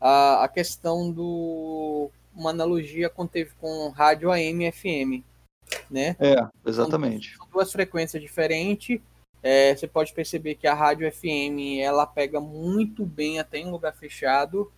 a, 0.00 0.42
a 0.42 0.48
questão 0.48 1.12
do 1.12 2.10
uma 2.34 2.50
analogia 2.50 3.08
com 3.08 3.26
teve 3.26 3.52
com 3.60 3.88
rádio 3.90 4.30
AM 4.30 4.66
e 4.66 4.72
FM 4.72 5.27
né? 5.90 6.16
É, 6.18 6.36
exatamente. 6.66 7.36
São, 7.36 7.48
duas 7.52 7.72
frequências 7.72 8.22
diferentes. 8.22 9.00
É, 9.42 9.74
você 9.74 9.86
pode 9.86 10.12
perceber 10.12 10.56
que 10.56 10.66
a 10.66 10.74
rádio 10.74 11.10
FM 11.12 11.80
ela 11.80 12.06
pega 12.06 12.40
muito 12.40 13.06
bem 13.06 13.38
até 13.38 13.58
em 13.58 13.70
lugar 13.70 13.94
fechado 13.94 14.70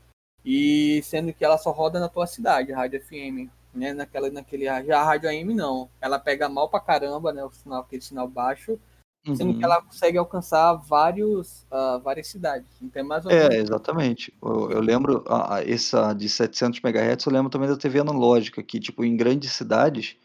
e 0.45 1.03
sendo 1.03 1.33
que 1.33 1.45
ela 1.45 1.59
só 1.59 1.71
roda 1.71 1.99
na 1.99 2.09
tua 2.09 2.27
cidade, 2.27 2.73
a 2.73 2.77
rádio 2.77 3.03
FM, 3.03 3.51
né? 3.75 3.93
Naquela, 3.93 4.31
naquele 4.31 4.65
já 4.65 5.01
a 5.01 5.05
rádio 5.05 5.29
AM 5.29 5.55
não, 5.55 5.89
ela 6.01 6.19
pega 6.19 6.49
mal 6.49 6.69
pra 6.69 6.81
caramba, 6.81 7.33
né? 7.33 7.45
O 7.45 7.51
sinal, 7.51 7.81
aquele 7.81 8.03
sinal 8.03 8.29
baixo, 8.29 8.79
uhum. 9.27 9.35
sendo 9.35 9.59
que 9.59 9.65
ela 9.65 9.83
consegue 9.83 10.19
alcançar 10.19 10.75
vários, 10.75 11.67
uh, 11.71 12.01
várias 12.03 12.29
cidades. 12.29 12.71
Então 12.83 13.01
é 13.01 13.05
mais 13.05 13.25
ou 13.25 13.33
menos. 13.33 13.55
É, 13.55 13.59
exatamente. 13.59 14.35
Eu, 14.43 14.71
eu 14.71 14.81
lembro 14.81 15.25
a, 15.27 15.57
a, 15.57 15.63
essa 15.63 16.13
de 16.13 16.29
700 16.29 16.81
MHz, 16.83 17.25
eu 17.25 17.33
lembro 17.33 17.51
também 17.51 17.69
da 17.69 17.77
TV 17.77 18.01
analógica 18.01 18.63
que 18.63 18.81
tipo 18.81 19.05
em 19.05 19.17
grandes 19.17 19.53
cidades 19.53 20.17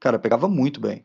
cara, 0.00 0.18
pegava 0.18 0.48
muito 0.48 0.80
bem. 0.80 1.04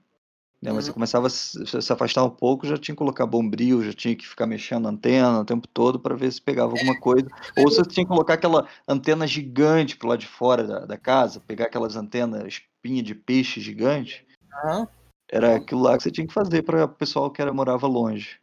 Né? 0.61 0.71
Mas 0.71 0.85
você 0.85 0.89
uhum. 0.89 0.95
começava 0.95 1.27
a 1.27 1.29
se 1.29 1.93
afastar 1.93 2.23
um 2.23 2.29
pouco, 2.29 2.65
já 2.65 2.77
tinha 2.77 2.95
que 2.95 2.99
colocar 2.99 3.25
bombril, 3.25 3.83
já 3.83 3.93
tinha 3.93 4.15
que 4.15 4.27
ficar 4.27 4.47
mexendo 4.47 4.87
a 4.87 4.89
antena 4.89 5.41
o 5.41 5.45
tempo 5.45 5.67
todo 5.67 5.99
para 5.99 6.15
ver 6.15 6.31
se 6.31 6.41
pegava 6.41 6.71
alguma 6.71 6.99
coisa. 6.99 7.27
Ou 7.57 7.65
você 7.65 7.83
tinha 7.83 8.05
que 8.05 8.09
colocar 8.09 8.33
aquela 8.33 8.67
antena 8.87 9.27
gigante 9.27 9.95
pro 9.95 10.07
lado 10.07 10.19
de 10.19 10.27
fora 10.27 10.63
da, 10.63 10.79
da 10.85 10.97
casa, 10.97 11.39
pegar 11.39 11.65
aquelas 11.65 11.95
antenas 11.95 12.45
espinha 12.47 13.03
de 13.03 13.13
peixe 13.13 13.61
gigante. 13.61 14.25
Uhum. 14.63 14.87
Era 15.29 15.55
aquilo 15.55 15.81
lá 15.81 15.97
que 15.97 16.03
você 16.03 16.11
tinha 16.11 16.25
que 16.25 16.33
fazer 16.33 16.63
para 16.63 16.85
o 16.85 16.89
pessoal 16.89 17.29
que 17.29 17.41
era, 17.41 17.53
morava 17.53 17.85
longe. 17.85 18.39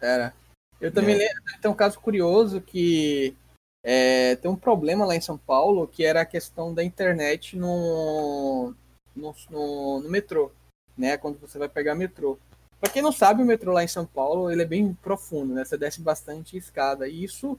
Era. 0.00 0.32
Eu 0.80 0.92
também 0.92 1.14
é. 1.14 1.18
lembro, 1.18 1.42
tem 1.60 1.70
um 1.70 1.74
caso 1.74 1.98
curioso 1.98 2.60
que 2.60 3.34
é, 3.82 4.36
tem 4.36 4.50
um 4.50 4.56
problema 4.56 5.06
lá 5.06 5.16
em 5.16 5.20
São 5.20 5.38
Paulo, 5.38 5.88
que 5.88 6.04
era 6.04 6.20
a 6.20 6.26
questão 6.26 6.74
da 6.74 6.84
internet 6.84 7.56
no, 7.56 8.74
no, 9.16 9.34
no, 9.50 10.00
no 10.00 10.10
metrô, 10.10 10.52
né? 10.96 11.16
Quando 11.16 11.38
você 11.38 11.58
vai 11.58 11.68
pegar 11.68 11.94
metrô. 11.94 12.38
Para 12.78 12.92
quem 12.92 13.02
não 13.02 13.10
sabe, 13.10 13.42
o 13.42 13.46
metrô 13.46 13.72
lá 13.72 13.82
em 13.82 13.88
São 13.88 14.06
Paulo 14.06 14.50
ele 14.50 14.62
é 14.62 14.66
bem 14.66 14.92
profundo, 14.94 15.54
né? 15.54 15.64
Você 15.64 15.78
desce 15.78 16.00
bastante 16.00 16.56
escada. 16.56 17.08
E 17.08 17.24
isso 17.24 17.58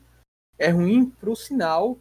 é 0.58 0.70
ruim 0.70 1.10
para 1.10 1.30
o 1.30 1.36
sinal 1.36 1.98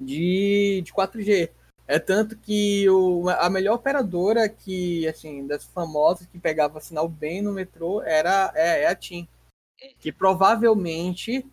de, 0.00 0.82
de 0.84 0.92
4G. 0.92 1.50
É 1.86 1.98
tanto 1.98 2.36
que 2.38 2.88
o, 2.88 3.28
a 3.28 3.50
melhor 3.50 3.74
operadora 3.74 4.48
que, 4.48 5.06
assim, 5.06 5.46
das 5.46 5.64
famosas 5.64 6.26
que 6.26 6.38
pegava 6.38 6.80
sinal 6.80 7.08
bem 7.08 7.42
no 7.42 7.52
metrô 7.52 8.00
era 8.02 8.50
é, 8.54 8.84
é 8.84 8.86
a 8.86 8.94
TIM. 8.94 9.28
que 9.98 10.10
provavelmente 10.10 11.44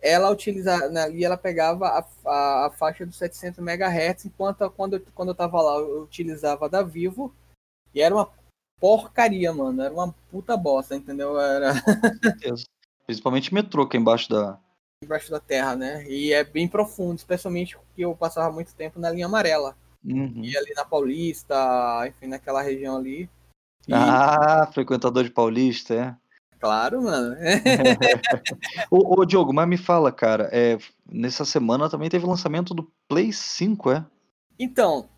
ela 0.00 0.30
utiliza, 0.30 0.88
né, 0.88 1.10
e 1.12 1.24
ela 1.24 1.36
pegava 1.36 1.86
a, 1.88 2.06
a, 2.24 2.66
a, 2.66 2.70
faixa 2.70 3.04
dos 3.04 3.16
700 3.16 3.58
MHz, 3.58 4.26
enquanto 4.26 4.70
quando, 4.70 5.00
quando 5.14 5.30
eu 5.30 5.34
tava 5.34 5.60
lá 5.60 5.78
eu 5.78 6.02
utilizava 6.02 6.68
da 6.68 6.82
Vivo, 6.82 7.34
e 7.94 8.00
era 8.00 8.14
uma 8.14 8.30
porcaria, 8.80 9.52
mano, 9.52 9.82
era 9.82 9.92
uma 9.92 10.14
puta 10.30 10.56
bosta, 10.56 10.94
entendeu? 10.94 11.38
Era... 11.38 11.72
Principalmente 13.06 13.52
metrô, 13.52 13.88
que 13.88 13.96
é 13.96 14.00
embaixo 14.00 14.28
da... 14.28 14.58
Embaixo 15.02 15.30
da 15.30 15.40
terra, 15.40 15.74
né? 15.74 16.04
E 16.08 16.32
é 16.32 16.44
bem 16.44 16.68
profundo, 16.68 17.18
especialmente 17.18 17.76
porque 17.76 18.04
eu 18.04 18.14
passava 18.14 18.52
muito 18.52 18.74
tempo 18.74 19.00
na 19.00 19.10
linha 19.10 19.26
amarela. 19.26 19.76
Uhum. 20.04 20.42
E 20.44 20.56
ali 20.56 20.72
na 20.74 20.84
Paulista, 20.84 21.56
enfim, 22.06 22.26
naquela 22.26 22.62
região 22.62 22.96
ali. 22.96 23.28
E... 23.86 23.94
Ah, 23.94 24.68
frequentador 24.72 25.24
de 25.24 25.30
Paulista, 25.30 25.94
é? 25.94 26.16
Claro, 26.58 27.02
mano. 27.02 27.36
ô, 28.90 29.20
ô, 29.20 29.24
Diogo, 29.24 29.52
mas 29.52 29.68
me 29.68 29.76
fala, 29.76 30.10
cara, 30.10 30.48
é, 30.52 30.76
nessa 31.10 31.44
semana 31.44 31.88
também 31.88 32.08
teve 32.08 32.24
o 32.24 32.28
lançamento 32.28 32.74
do 32.74 32.90
Play 33.08 33.32
5, 33.32 33.90
é? 33.92 34.04
Então, 34.58 35.08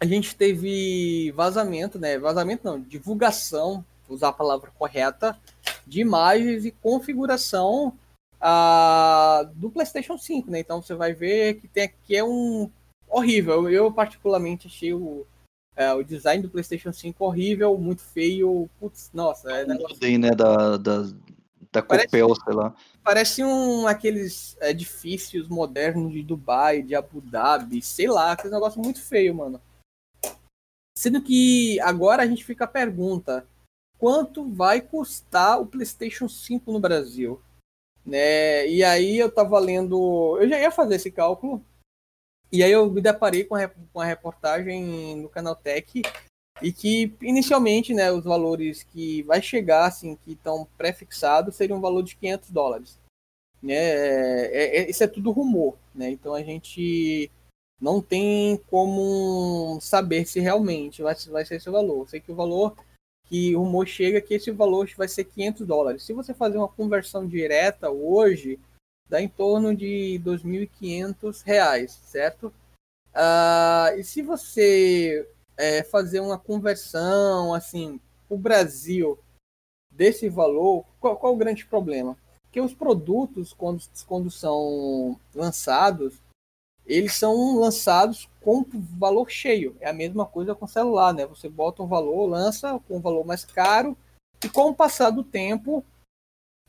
a 0.00 0.06
gente 0.06 0.34
teve 0.34 1.30
vazamento, 1.32 1.98
né? 1.98 2.18
Vazamento 2.18 2.64
não, 2.64 2.80
divulgação, 2.80 3.84
usar 4.08 4.28
a 4.28 4.32
palavra 4.32 4.70
correta, 4.78 5.38
de 5.86 6.00
imagens 6.00 6.64
e 6.64 6.70
configuração 6.70 7.92
uh, 8.40 9.46
do 9.54 9.70
PlayStation 9.70 10.16
5, 10.16 10.50
né? 10.50 10.60
Então 10.60 10.80
você 10.80 10.94
vai 10.94 11.12
ver 11.12 11.60
que 11.60 11.68
tem 11.68 11.84
aqui 11.84 12.16
é 12.16 12.24
um 12.24 12.70
horrível. 13.08 13.68
Eu 13.68 13.92
particularmente 13.92 14.66
achei 14.66 14.94
o 14.94 15.26
é, 15.80 15.94
o 15.94 16.02
design 16.02 16.42
do 16.42 16.50
PlayStation 16.50 16.92
5 16.92 17.24
horrível, 17.24 17.78
muito 17.78 18.02
feio. 18.02 18.68
Putz, 18.78 19.10
nossa, 19.14 19.50
é 19.50 19.64
negócio... 19.64 19.98
Tem, 19.98 20.18
né, 20.18 20.28
da, 20.32 20.76
da, 20.76 21.04
da 21.72 21.82
parece, 21.82 22.08
Copel, 22.08 22.34
sei 22.34 22.54
lá. 22.54 22.74
Parece 23.02 23.42
um 23.42 23.86
aqueles 23.86 24.58
edifícios 24.60 25.48
modernos 25.48 26.12
de 26.12 26.22
Dubai, 26.22 26.82
de 26.82 26.94
Abu 26.94 27.22
Dhabi, 27.22 27.80
sei 27.80 28.08
lá, 28.08 28.32
aquele 28.32 28.52
negócio 28.52 28.78
muito 28.78 29.00
feio, 29.00 29.34
mano. 29.34 29.58
Sendo 30.94 31.22
que 31.22 31.80
agora 31.80 32.24
a 32.24 32.26
gente 32.26 32.44
fica 32.44 32.64
a 32.64 32.68
pergunta: 32.68 33.46
quanto 33.96 34.46
vai 34.50 34.82
custar 34.82 35.58
o 35.62 35.66
PlayStation 35.66 36.28
5 36.28 36.70
no 36.70 36.78
Brasil? 36.78 37.40
Né? 38.04 38.68
E 38.68 38.84
aí 38.84 39.18
eu 39.18 39.32
tava 39.32 39.58
lendo, 39.58 40.36
eu 40.38 40.46
já 40.46 40.60
ia 40.60 40.70
fazer 40.70 40.96
esse 40.96 41.10
cálculo, 41.10 41.64
e 42.52 42.62
aí 42.62 42.72
eu 42.72 42.90
me 42.90 43.00
deparei 43.00 43.44
com 43.44 43.54
a, 43.54 44.04
reportagem 44.04 45.16
no 45.16 45.28
canal 45.28 45.54
Tech 45.54 46.02
e 46.62 46.72
que 46.72 47.14
inicialmente, 47.22 47.94
né, 47.94 48.10
os 48.10 48.24
valores 48.24 48.82
que 48.82 49.22
vai 49.22 49.40
chegar, 49.40 49.86
assim, 49.86 50.16
que 50.16 50.32
estão 50.32 50.66
pré-fixados, 50.76 51.54
seriam 51.54 51.78
um 51.78 51.80
valor 51.82 52.02
de 52.02 52.16
500 52.16 52.50
dólares. 52.50 52.98
Né? 53.62 53.74
É, 53.74 54.78
é, 54.78 54.90
isso 54.90 55.04
é 55.04 55.06
tudo 55.06 55.30
rumor, 55.30 55.76
né? 55.94 56.10
Então 56.10 56.34
a 56.34 56.42
gente 56.42 57.30
não 57.80 58.02
tem 58.02 58.58
como 58.68 59.78
saber 59.80 60.26
se 60.26 60.40
realmente 60.40 61.02
vai, 61.02 61.14
vai 61.30 61.44
ser 61.44 61.56
esse 61.56 61.70
valor. 61.70 62.00
Eu 62.00 62.06
sei 62.06 62.20
que 62.20 62.32
o 62.32 62.34
valor 62.34 62.74
que 63.24 63.54
o 63.54 63.60
rumor 63.60 63.86
chega 63.86 64.18
é 64.18 64.20
que 64.20 64.34
esse 64.34 64.50
valor 64.50 64.90
vai 64.96 65.06
ser 65.06 65.24
500 65.24 65.66
dólares. 65.66 66.02
Se 66.02 66.12
você 66.12 66.34
fazer 66.34 66.58
uma 66.58 66.68
conversão 66.68 67.26
direta 67.26 67.88
hoje, 67.88 68.58
dá 69.10 69.20
em 69.20 69.28
torno 69.28 69.74
de 69.74 70.20
R$ 70.24 70.30
2.500, 70.30 71.88
certo? 72.04 72.54
Uh, 73.12 73.98
e 73.98 74.04
se 74.04 74.22
você 74.22 75.28
é, 75.56 75.82
fazer 75.82 76.20
uma 76.20 76.38
conversão, 76.38 77.52
assim, 77.52 78.00
o 78.28 78.38
Brasil 78.38 79.18
desse 79.90 80.28
valor, 80.28 80.84
qual, 81.00 81.16
qual 81.16 81.34
o 81.34 81.36
grande 81.36 81.66
problema? 81.66 82.16
Que 82.52 82.60
os 82.60 82.72
produtos, 82.72 83.52
quando, 83.52 83.82
quando 84.06 84.30
são 84.30 85.18
lançados, 85.34 86.22
eles 86.86 87.14
são 87.14 87.58
lançados 87.58 88.30
com 88.40 88.64
valor 88.96 89.28
cheio. 89.28 89.76
É 89.80 89.90
a 89.90 89.92
mesma 89.92 90.24
coisa 90.24 90.54
com 90.54 90.68
celular, 90.68 91.12
né? 91.12 91.26
Você 91.26 91.48
bota 91.48 91.82
um 91.82 91.88
valor, 91.88 92.26
lança 92.26 92.80
com 92.86 92.98
um 92.98 93.00
valor 93.00 93.26
mais 93.26 93.44
caro, 93.44 93.96
e 94.42 94.48
com 94.48 94.70
o 94.70 94.74
passar 94.74 95.10
do 95.10 95.24
tempo, 95.24 95.84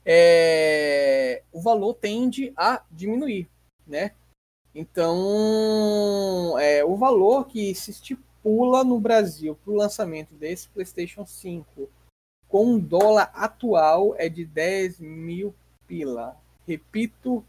é, 0.05 1.43
o 1.51 1.61
valor 1.61 1.93
tende 1.93 2.53
a 2.55 2.83
diminuir, 2.91 3.49
né? 3.85 4.11
Então, 4.73 6.57
é, 6.59 6.83
o 6.83 6.95
valor 6.95 7.45
que 7.45 7.75
se 7.75 7.91
estipula 7.91 8.83
no 8.83 8.99
Brasil 8.99 9.55
para 9.55 9.73
o 9.73 9.75
lançamento 9.75 10.33
desse 10.33 10.69
PlayStation 10.69 11.25
5 11.25 11.89
com 12.47 12.65
um 12.65 12.79
dólar 12.79 13.31
atual 13.33 14.15
é 14.17 14.27
de 14.27 14.45
10 14.45 14.99
mil 14.99 15.53
pila. 15.87 16.37
Repito, 16.67 17.43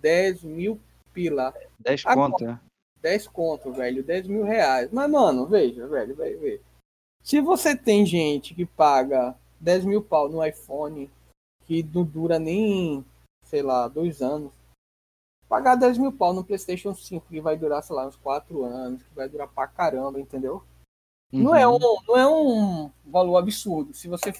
10 0.00 0.44
mil 0.44 0.80
pila. 1.12 1.54
10 1.80 2.04
conto, 2.04 2.44
né? 2.44 2.60
10 3.00 3.28
conto, 3.28 3.72
velho. 3.72 4.02
10 4.02 4.28
mil 4.28 4.44
reais. 4.44 4.90
Mas, 4.92 5.10
mano, 5.10 5.46
veja, 5.46 5.86
velho, 5.86 6.14
velho, 6.14 6.40
veja. 6.40 6.62
Se 7.22 7.40
você 7.40 7.76
tem 7.76 8.04
gente 8.04 8.54
que 8.54 8.66
paga 8.66 9.34
10 9.60 9.84
mil 9.84 10.02
pau 10.02 10.28
no 10.28 10.44
iPhone 10.44 11.10
que 11.66 11.82
não 11.82 12.04
dura 12.04 12.38
nem, 12.38 13.04
sei 13.42 13.62
lá, 13.62 13.88
dois 13.88 14.22
anos. 14.22 14.52
Pagar 15.48 15.76
10 15.76 15.98
mil 15.98 16.12
pau 16.12 16.32
no 16.32 16.44
PlayStation 16.44 16.94
5, 16.94 17.26
que 17.28 17.40
vai 17.40 17.56
durar, 17.56 17.82
sei 17.82 17.94
lá, 17.94 18.06
uns 18.06 18.16
4 18.16 18.64
anos, 18.64 19.02
que 19.02 19.14
vai 19.14 19.28
durar 19.28 19.48
pra 19.48 19.66
caramba, 19.66 20.18
entendeu? 20.20 20.64
Uhum. 21.32 21.42
Não, 21.42 21.54
é 21.54 21.68
um, 21.68 21.78
não 21.78 22.16
é 22.16 22.28
um 22.28 22.90
valor 23.04 23.36
absurdo, 23.36 23.92
se 23.92 24.08
você 24.08 24.32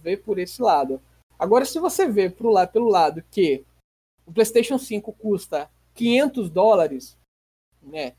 vê 0.00 0.16
por 0.16 0.38
esse 0.38 0.60
lado. 0.60 1.00
Agora, 1.38 1.64
se 1.64 1.78
você 1.78 2.06
vê 2.06 2.28
pro 2.28 2.50
lado, 2.50 2.70
pelo 2.70 2.88
lado 2.88 3.22
que 3.30 3.64
o 4.26 4.32
PlayStation 4.32 4.78
5 4.78 5.12
custa 5.14 5.70
500 5.94 6.50
dólares, 6.50 7.16
né? 7.82 8.14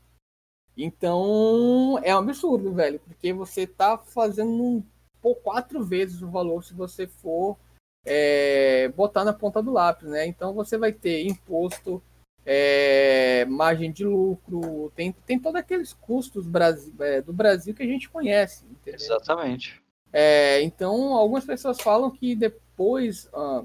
Então 0.76 1.98
é 2.02 2.14
um 2.14 2.18
absurdo, 2.18 2.72
velho, 2.72 3.00
porque 3.00 3.32
você 3.32 3.66
tá 3.66 3.96
fazendo 3.96 4.50
um, 4.50 4.82
por 5.22 5.36
quatro 5.36 5.82
vezes 5.84 6.20
o 6.20 6.30
valor 6.30 6.64
se 6.64 6.74
você 6.74 7.06
for 7.06 7.56
é, 8.04 8.88
botar 8.88 9.24
na 9.24 9.32
ponta 9.32 9.62
do 9.62 9.72
lápis, 9.72 10.08
né? 10.08 10.26
Então 10.26 10.52
você 10.52 10.76
vai 10.76 10.92
ter 10.92 11.26
imposto, 11.26 12.02
é, 12.44 13.44
margem 13.46 13.90
de 13.90 14.04
lucro, 14.04 14.92
tem, 14.94 15.12
tem 15.26 15.38
todos 15.38 15.58
aqueles 15.58 15.92
custos 15.94 16.46
Brasil, 16.46 16.92
é, 17.00 17.22
do 17.22 17.32
Brasil 17.32 17.74
que 17.74 17.82
a 17.82 17.86
gente 17.86 18.08
conhece. 18.08 18.64
Entendeu? 18.70 19.00
Exatamente. 19.00 19.82
É, 20.12 20.62
então 20.62 21.14
algumas 21.14 21.44
pessoas 21.44 21.80
falam 21.80 22.10
que 22.10 22.36
depois 22.36 23.28
ah, 23.34 23.64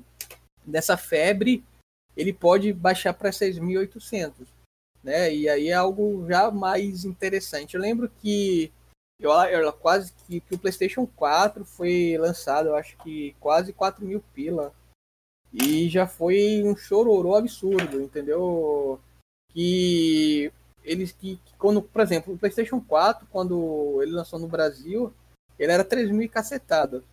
dessa 0.65 0.97
febre 0.97 1.63
ele 2.17 2.33
pode 2.33 2.73
baixar 2.73 3.13
para 3.13 3.29
6.800, 3.29 4.47
né? 5.03 5.33
E 5.33 5.47
aí 5.47 5.69
é 5.69 5.73
algo 5.73 6.25
já 6.27 6.49
mais 6.49 7.05
interessante. 7.05 7.75
Eu 7.75 7.81
lembro 7.81 8.11
que 8.19 8.71
eu, 9.19 9.31
eu 9.31 9.73
quase 9.73 10.13
que, 10.13 10.39
que, 10.39 10.55
o 10.55 10.57
PlayStation 10.57 11.05
4 11.05 11.65
foi 11.65 12.17
lançado, 12.17 12.69
eu 12.69 12.75
acho 12.75 12.97
que 12.97 13.35
quase 13.39 13.73
4 13.73 14.05
mil 14.05 14.23
pila. 14.33 14.73
E 15.53 15.89
já 15.89 16.07
foi 16.07 16.63
um 16.63 16.75
chororô 16.75 17.35
absurdo, 17.35 18.01
entendeu? 18.01 18.99
Que 19.51 20.51
eles 20.83 21.11
que, 21.11 21.37
que, 21.37 21.53
quando, 21.57 21.81
por 21.81 22.01
exemplo, 22.01 22.33
o 22.33 22.37
PlayStation 22.37 22.79
4, 22.79 23.27
quando 23.31 23.99
ele 24.01 24.11
lançou 24.11 24.39
no 24.39 24.47
Brasil, 24.47 25.13
ele 25.57 25.71
era 25.71 25.83
3 25.83 26.11
mil 26.11 26.29
cacetadas. 26.29 27.03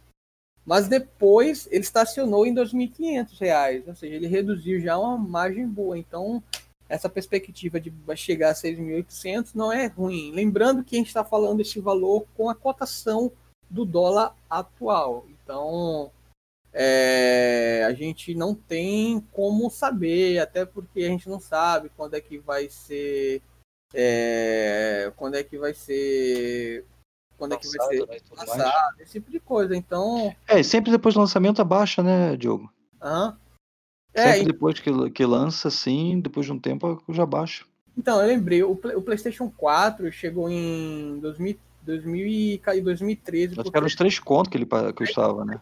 Mas 0.65 0.89
depois 0.89 1.67
ele 1.71 1.83
estacionou 1.83 2.47
em 2.47 2.55
2.500 2.55 3.39
reais, 3.39 3.89
ou 3.89 3.95
seja, 3.95 4.15
ele 4.15 4.27
reduziu 4.27 4.81
já 4.81 4.99
uma 4.99 5.17
margem 5.17 5.67
boa. 5.67 5.99
Então 5.99 6.43
essa 6.89 7.09
perspectiva 7.09 7.81
de 7.81 7.93
chegar 8.15 8.51
a 8.51 8.55
6.800 8.55 9.51
não 9.55 9.73
é 9.73 9.87
ruim. 9.87 10.31
Lembrando 10.33 10.85
que 10.85 10.97
a 10.97 10.99
gente 10.99 11.09
está 11.09 11.25
falando 11.25 11.59
desse 11.59 11.81
valor 11.81 12.27
com 12.37 12.49
a 12.49 12.55
cotação 12.55 13.33
do 13.69 13.85
dólar 13.85 14.35
atual. 14.49 15.27
Então, 15.29 16.11
é, 16.73 17.85
a 17.87 17.93
gente 17.93 18.35
não 18.35 18.55
tem 18.55 19.21
como 19.33 19.71
saber, 19.71 20.39
até 20.39 20.65
porque 20.65 21.03
a 21.05 21.09
gente 21.09 21.29
não 21.29 21.41
sabe 21.41 21.91
quando 21.97 22.15
é 22.15 22.21
que 22.21 22.39
vai 22.39 22.69
ser. 22.69 23.43
É, 23.95 25.13
quando 25.17 25.37
é 25.37 25.43
que 25.43 25.59
vai 25.59 25.75
ser. 25.75 26.85
Quando 27.37 27.55
é 27.55 27.57
que 27.57 27.69
vai 27.69 27.89
ser 27.89 28.07
né, 28.07 28.19
lançado, 28.31 29.01
esse 29.01 29.13
tipo 29.15 29.31
de 29.31 29.41
coisa. 29.41 29.75
Então. 29.75 30.35
É, 30.47 30.63
sempre 30.63 30.91
depois 30.91 31.15
do 31.15 31.21
lançamento 31.21 31.61
abaixa, 31.61 32.03
né, 32.03 32.37
Diogo? 32.37 32.73
Aham. 33.03 33.29
Uhum. 33.29 33.46
É, 34.17 34.33
Sempre 34.33 34.53
depois 34.53 34.81
que, 34.81 35.11
que 35.11 35.27
lança, 35.27 35.69
assim, 35.69 36.19
depois 36.19 36.47
de 36.47 36.53
um 36.53 36.59
tempo, 36.59 37.03
já 37.11 37.27
baixo. 37.27 37.69
Então, 37.97 38.21
eu 38.21 38.27
lembrei, 38.27 38.63
o, 38.63 38.73
o 38.73 39.03
PlayStation 39.03 39.51
4 39.51 40.11
chegou 40.11 40.49
em 40.49 41.19
2000, 41.21 41.59
2000 41.83 42.27
e 42.27 42.81
2013. 42.83 43.45
Acho 43.45 43.57
porque... 43.57 43.71
que 43.71 43.77
eram 43.77 43.87
os 43.87 43.95
três 43.95 44.19
contos 44.19 44.51
que 44.51 44.57
ele 44.57 44.67
custava, 44.95 45.45
né? 45.45 45.61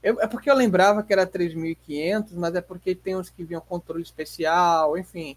Eu, 0.00 0.20
é 0.20 0.28
porque 0.28 0.48
eu 0.48 0.54
lembrava 0.54 1.02
que 1.02 1.12
era 1.12 1.26
3.500, 1.26 2.34
mas 2.34 2.54
é 2.54 2.60
porque 2.60 2.94
tem 2.94 3.16
uns 3.16 3.30
que 3.30 3.42
vinham 3.42 3.60
controle 3.60 4.02
especial, 4.02 4.96
enfim. 4.96 5.36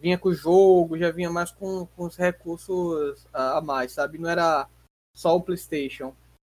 Vinha 0.00 0.18
com 0.18 0.30
o 0.30 0.34
jogo, 0.34 0.98
já 0.98 1.12
vinha 1.12 1.30
mais 1.30 1.52
com, 1.52 1.86
com 1.96 2.06
os 2.06 2.16
recursos 2.16 3.24
a 3.32 3.60
mais, 3.60 3.92
sabe? 3.92 4.18
Não 4.18 4.28
era 4.28 4.66
só 5.14 5.36
o 5.36 5.40
PlayStation. 5.40 6.12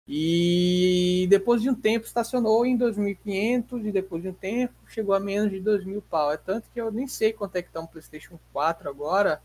E 0.09 1.27
depois 1.29 1.61
de 1.61 1.69
um 1.69 1.75
tempo 1.75 2.07
estacionou 2.07 2.65
em 2.65 2.79
2.500 2.79 3.87
e 3.87 3.93
depois 3.93 4.23
de 4.23 4.29
um 4.29 4.35
tempo 4.35 4.75
chegou 4.87 5.15
a 5.15 5.21
menos 5.21 5.51
de 5.51 5.61
2.000 5.61 6.01
pau. 6.09 6.33
É 6.33 6.37
tanto 6.37 6.71
que 6.71 6.81
eu 6.81 6.93
nem 6.93 7.09
sei 7.09 7.33
quanto 7.33 7.57
é 7.57 7.63
que 7.63 7.73
tá 7.73 7.81
um 7.81 7.87
PlayStation 7.87 8.39
4 8.53 8.89
agora. 8.89 9.43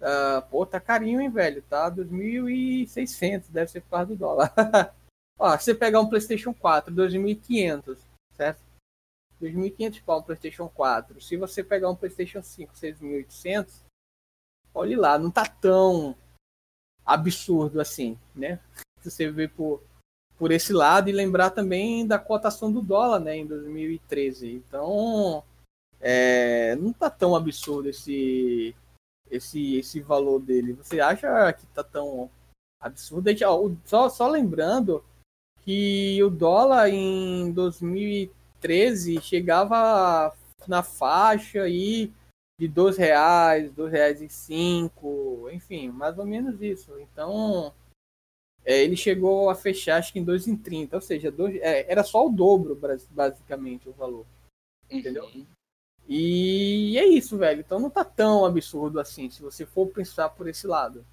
Uh, 0.00 0.42
pô, 0.50 0.66
tá 0.66 0.80
carinho, 0.80 1.20
hein, 1.20 1.30
velho? 1.30 1.62
Tá 1.62 1.90
2.600, 1.90 3.44
deve 3.50 3.70
ser 3.70 3.80
por 3.82 3.90
causa 3.90 4.06
do 4.06 4.16
dólar. 4.16 4.52
Ó, 5.38 5.56
você 5.56 5.74
pegar 5.74 6.00
um 6.00 6.08
PlayStation 6.08 6.52
4, 6.52 6.92
2.500, 6.92 7.98
certo? 8.32 8.62
2.500 9.40 10.02
pau 10.02 10.18
um 10.18 10.22
PlayStation 10.22 10.68
4. 10.68 11.20
Se 11.20 11.36
você 11.36 11.62
pegar 11.62 11.90
um 11.90 11.96
PlayStation 11.96 12.42
5, 12.42 12.74
6.800, 12.74 13.82
olhe 14.74 14.96
lá, 14.96 15.18
não 15.18 15.30
tá 15.30 15.46
tão 15.46 16.16
absurdo 17.04 17.80
assim, 17.80 18.18
né? 18.34 18.58
Você 19.10 19.30
ver 19.30 19.50
por, 19.50 19.82
por 20.36 20.50
esse 20.52 20.72
lado 20.72 21.08
e 21.08 21.12
lembrar 21.12 21.50
também 21.50 22.06
da 22.06 22.18
cotação 22.18 22.72
do 22.72 22.82
dólar, 22.82 23.20
né, 23.20 23.36
em 23.36 23.46
2013. 23.46 24.52
Então, 24.52 25.42
é, 26.00 26.76
não 26.76 26.92
tá 26.92 27.08
tão 27.08 27.34
absurdo 27.34 27.88
esse 27.88 28.74
esse 29.30 29.76
esse 29.76 30.00
valor 30.00 30.40
dele. 30.40 30.74
Você 30.74 31.00
acha 31.00 31.52
que 31.52 31.66
tá 31.68 31.82
tão 31.82 32.30
absurdo? 32.80 33.30
Só, 33.84 34.08
só 34.08 34.28
lembrando 34.28 35.02
que 35.62 36.22
o 36.22 36.28
dólar 36.28 36.90
em 36.90 37.50
2013 37.52 39.20
chegava 39.22 40.34
na 40.68 40.82
faixa 40.82 41.62
aí 41.62 42.12
de 42.58 42.68
dois 42.68 42.96
reais, 42.96 43.72
dois 43.72 43.90
reais 43.90 44.20
e 44.20 44.28
cinco, 44.28 45.48
enfim, 45.50 45.88
mais 45.88 46.18
ou 46.18 46.26
menos 46.26 46.60
isso. 46.60 46.92
Então, 47.00 47.72
é, 48.64 48.82
ele 48.82 48.96
chegou 48.96 49.50
a 49.50 49.54
fechar 49.54 49.98
acho 49.98 50.12
que 50.12 50.18
em 50.18 50.24
2,30, 50.24 50.94
ou 50.94 51.00
seja, 51.00 51.30
dois, 51.30 51.56
é, 51.56 51.90
era 51.90 52.02
só 52.02 52.26
o 52.26 52.30
dobro, 52.30 52.78
basicamente, 53.10 53.88
o 53.88 53.92
valor. 53.92 54.26
Entendeu? 54.90 55.24
Uhum. 55.26 55.46
E 56.08 56.98
é 56.98 57.06
isso, 57.06 57.36
velho. 57.36 57.60
Então 57.60 57.78
não 57.78 57.90
tá 57.90 58.04
tão 58.04 58.44
absurdo 58.44 59.00
assim, 59.00 59.30
se 59.30 59.42
você 59.42 59.64
for 59.66 59.86
pensar 59.88 60.30
por 60.30 60.48
esse 60.48 60.66
lado. 60.66 61.04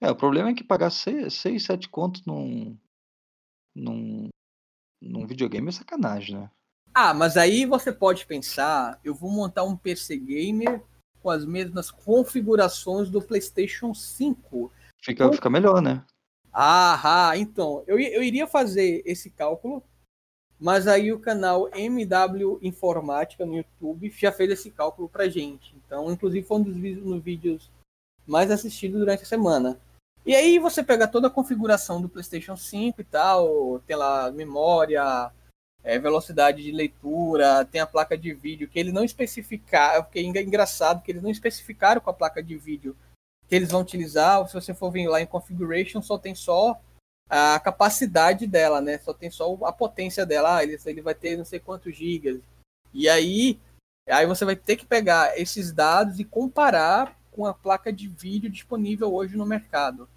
É, 0.00 0.10
o 0.10 0.16
problema 0.16 0.50
é 0.50 0.54
que 0.54 0.64
pagar 0.64 0.90
6, 0.90 1.32
7 1.34 1.88
contos 1.88 2.24
num, 2.24 2.76
num, 3.74 4.28
num 5.02 5.26
videogame 5.26 5.68
é 5.68 5.72
sacanagem, 5.72 6.36
né? 6.36 6.50
Ah, 6.94 7.12
mas 7.12 7.36
aí 7.36 7.64
você 7.64 7.92
pode 7.92 8.26
pensar, 8.26 8.98
eu 9.04 9.14
vou 9.14 9.30
montar 9.30 9.64
um 9.64 9.76
PC 9.76 10.16
gamer 10.16 10.82
com 11.20 11.30
as 11.30 11.44
mesmas 11.44 11.90
configurações 11.90 13.10
do 13.10 13.20
PlayStation 13.20 13.92
5. 13.92 14.72
Fica, 15.02 15.32
fica 15.32 15.50
melhor, 15.50 15.82
né? 15.82 16.04
Ah, 16.60 17.34
então, 17.36 17.84
eu, 17.86 18.00
eu 18.00 18.20
iria 18.20 18.44
fazer 18.44 19.00
esse 19.06 19.30
cálculo, 19.30 19.80
mas 20.58 20.88
aí 20.88 21.12
o 21.12 21.20
canal 21.20 21.68
MW 21.72 22.58
Informática 22.60 23.46
no 23.46 23.58
YouTube 23.58 24.10
já 24.10 24.32
fez 24.32 24.50
esse 24.50 24.68
cálculo 24.72 25.08
pra 25.08 25.28
gente. 25.28 25.72
Então, 25.76 26.10
inclusive 26.10 26.44
foi 26.44 26.58
um 26.58 26.62
dos 26.64 27.22
vídeos, 27.22 27.70
mais 28.26 28.50
assistidos 28.50 28.98
durante 28.98 29.22
a 29.22 29.26
semana. 29.26 29.78
E 30.26 30.34
aí 30.34 30.58
você 30.58 30.82
pega 30.82 31.06
toda 31.06 31.28
a 31.28 31.30
configuração 31.30 32.02
do 32.02 32.08
PlayStation 32.08 32.56
5 32.56 33.00
e 33.02 33.04
tal, 33.04 33.78
tem 33.86 33.94
lá 33.94 34.28
memória, 34.32 35.30
é, 35.84 35.96
velocidade 35.96 36.60
de 36.60 36.72
leitura, 36.72 37.64
tem 37.66 37.80
a 37.80 37.86
placa 37.86 38.18
de 38.18 38.34
vídeo, 38.34 38.68
que 38.68 38.80
eles 38.80 38.92
não 38.92 39.04
especificaram, 39.04 40.02
porque 40.02 40.18
é 40.18 40.22
engraçado 40.22 41.04
que 41.04 41.12
eles 41.12 41.22
não 41.22 41.30
especificaram 41.30 42.00
com 42.00 42.10
a 42.10 42.14
placa 42.14 42.42
de 42.42 42.56
vídeo 42.56 42.96
que 43.48 43.54
eles 43.54 43.70
vão 43.70 43.80
utilizar. 43.80 44.46
Se 44.46 44.54
você 44.54 44.74
for 44.74 44.90
vir 44.90 45.08
lá 45.08 45.20
em 45.20 45.26
configuration, 45.26 46.02
só 46.02 46.18
tem 46.18 46.34
só 46.34 46.80
a 47.28 47.58
capacidade 47.60 48.46
dela, 48.46 48.80
né? 48.80 48.98
Só 48.98 49.12
tem 49.12 49.30
só 49.30 49.52
a 49.64 49.72
potência 49.72 50.24
dela. 50.24 50.56
Ah, 50.56 50.62
ele, 50.62 50.78
ele 50.84 51.02
vai 51.02 51.14
ter 51.14 51.36
não 51.36 51.44
sei 51.44 51.58
quantos 51.58 51.96
gigas. 51.96 52.40
E 52.92 53.08
aí, 53.08 53.58
aí 54.08 54.26
você 54.26 54.44
vai 54.44 54.56
ter 54.56 54.76
que 54.76 54.86
pegar 54.86 55.38
esses 55.38 55.72
dados 55.72 56.18
e 56.18 56.24
comparar 56.24 57.18
com 57.30 57.46
a 57.46 57.54
placa 57.54 57.92
de 57.92 58.08
vídeo 58.08 58.50
disponível 58.50 59.14
hoje 59.14 59.36
no 59.36 59.46
mercado. 59.46 60.08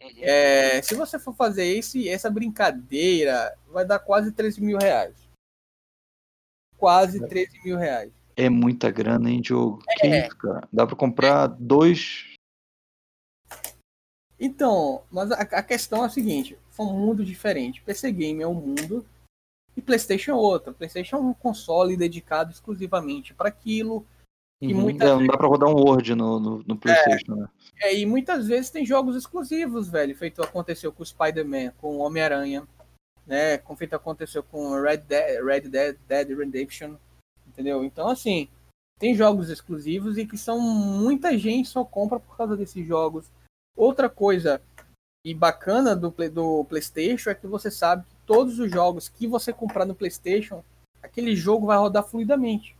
Uhum. 0.00 0.10
É, 0.18 0.82
se 0.82 0.94
você 0.94 1.18
for 1.18 1.34
fazer 1.34 1.66
esse, 1.66 2.08
essa 2.08 2.30
brincadeira, 2.30 3.56
vai 3.68 3.84
dar 3.84 3.98
quase 3.98 4.32
13 4.32 4.60
mil 4.60 4.78
reais. 4.78 5.14
Quase 6.76 7.24
13 7.26 7.58
é. 7.58 7.62
mil 7.64 7.76
reais. 7.76 8.12
É 8.34 8.48
muita 8.48 8.90
grana, 8.90 9.30
hein, 9.30 9.40
Diogo? 9.40 9.82
É. 9.88 9.94
Que 9.94 10.06
isso, 10.08 10.36
cara? 10.36 10.66
Dá 10.72 10.86
pra 10.86 10.96
comprar 10.96 11.46
dois. 11.46 12.31
Então, 14.44 15.04
mas 15.08 15.30
a, 15.30 15.36
a, 15.36 15.62
questão 15.62 16.02
é 16.02 16.06
a 16.06 16.10
seguinte: 16.10 16.58
são 16.68 16.90
um 16.90 16.98
mundo 16.98 17.24
diferente. 17.24 17.80
PC 17.80 18.10
Game 18.10 18.42
é 18.42 18.46
um 18.46 18.54
mundo 18.54 19.06
e 19.76 19.80
PlayStation 19.80 20.32
é 20.32 20.34
outro. 20.34 20.74
PlayStation 20.74 21.16
é 21.16 21.20
um 21.20 21.32
console 21.32 21.96
dedicado 21.96 22.50
exclusivamente 22.50 23.32
para 23.32 23.48
aquilo. 23.48 24.04
E 24.60 24.74
uhum. 24.74 24.80
muitas 24.80 25.08
é, 25.08 25.14
não 25.14 25.26
dá 25.28 25.36
pra 25.36 25.46
rodar 25.46 25.68
um 25.68 25.80
Word 25.80 26.16
no, 26.16 26.40
no, 26.40 26.64
no 26.66 26.76
PlayStation, 26.76 27.34
é, 27.34 27.36
né? 27.36 27.48
É, 27.82 27.96
e 27.96 28.04
muitas 28.04 28.48
vezes 28.48 28.68
tem 28.68 28.84
jogos 28.84 29.14
exclusivos, 29.14 29.88
velho. 29.88 30.16
Feito 30.16 30.42
aconteceu 30.42 30.92
com 30.92 31.04
o 31.04 31.06
Spider-Man, 31.06 31.70
com 31.78 31.98
o 31.98 31.98
Homem-Aranha, 32.00 32.66
né? 33.24 33.58
Como 33.58 33.78
feito 33.78 33.94
aconteceu 33.94 34.42
com 34.42 34.80
Red 34.80 34.98
Dead, 34.98 35.44
Red 35.44 35.60
Dead, 35.68 35.96
Dead 36.08 36.36
Redemption, 36.36 36.96
entendeu? 37.46 37.84
Então, 37.84 38.08
assim, 38.08 38.48
tem 38.98 39.14
jogos 39.14 39.50
exclusivos 39.50 40.18
e 40.18 40.26
que 40.26 40.36
são 40.36 40.60
muita 40.60 41.38
gente 41.38 41.68
só 41.68 41.84
compra 41.84 42.18
por 42.18 42.36
causa 42.36 42.56
desses 42.56 42.84
jogos. 42.84 43.30
Outra 43.76 44.08
coisa 44.08 44.62
e 45.24 45.34
bacana 45.34 45.94
do, 45.94 46.10
do 46.10 46.64
PlayStation 46.64 47.30
é 47.30 47.34
que 47.34 47.46
você 47.46 47.70
sabe 47.70 48.04
que 48.04 48.16
todos 48.26 48.58
os 48.58 48.70
jogos 48.70 49.08
que 49.08 49.26
você 49.26 49.52
comprar 49.52 49.84
no 49.84 49.94
PlayStation, 49.94 50.64
aquele 51.02 51.34
jogo 51.36 51.66
vai 51.66 51.78
rodar 51.78 52.04
fluidamente 52.04 52.76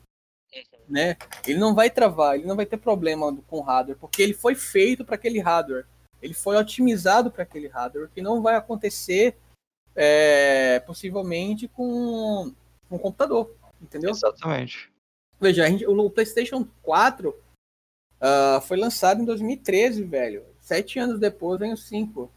né? 0.89 1.17
Ele 1.47 1.59
não 1.59 1.75
vai 1.75 1.91
travar, 1.91 2.37
ele 2.37 2.47
não 2.47 2.57
vai 2.57 2.67
ter 2.67 2.77
problema 2.77 3.35
com 3.47 3.59
o 3.59 3.63
hardware, 3.63 3.99
porque 3.99 4.23
ele 4.23 4.35
foi 4.35 4.55
feito 4.55 5.05
para 5.05 5.15
aquele 5.15 5.41
hardware. 5.41 5.87
Ele 6.21 6.35
foi 6.35 6.57
otimizado 6.57 7.31
para 7.31 7.43
aquele 7.43 7.67
hardware, 7.67 8.11
que 8.11 8.21
não 8.21 8.43
vai 8.43 8.55
acontecer 8.55 9.37
é, 9.95 10.81
possivelmente 10.81 11.67
com 11.67 12.53
um 12.91 12.99
computador, 12.99 13.55
entendeu? 13.81 14.11
Exatamente. 14.11 14.93
Veja, 15.41 15.67
gente, 15.67 15.87
o 15.87 16.11
PlayStation 16.11 16.69
4 16.83 17.31
uh, 17.31 17.35
ah, 18.21 18.61
foi 18.61 18.77
lançado 18.77 19.21
em 19.21 19.25
2013, 19.25 20.05
velho. 20.05 20.45
Sete 20.73 20.99
anos 20.99 21.21
depois 21.21 21.61
vem 21.61 21.71
o 21.75 21.77
5. 21.77 22.33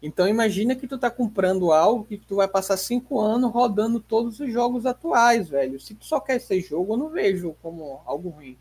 Então 0.00 0.26
imagina 0.26 0.74
que 0.74 0.88
tu 0.88 0.98
tá 0.98 1.10
comprando 1.10 1.70
algo 1.70 2.06
que 2.06 2.16
tu 2.16 2.36
vai 2.36 2.48
passar 2.48 2.78
cinco 2.78 3.20
anos 3.20 3.52
rodando 3.52 4.00
todos 4.00 4.40
os 4.40 4.50
jogos 4.50 4.86
atuais, 4.86 5.50
velho. 5.50 5.78
Se 5.78 5.94
tu 5.94 6.06
só 6.06 6.18
quer 6.18 6.36
esse 6.36 6.62
jogo, 6.62 6.94
eu 6.94 6.96
não 6.96 7.10
vejo 7.10 7.52
como 7.60 8.00
algo 8.06 8.30
ruim. 8.30 8.58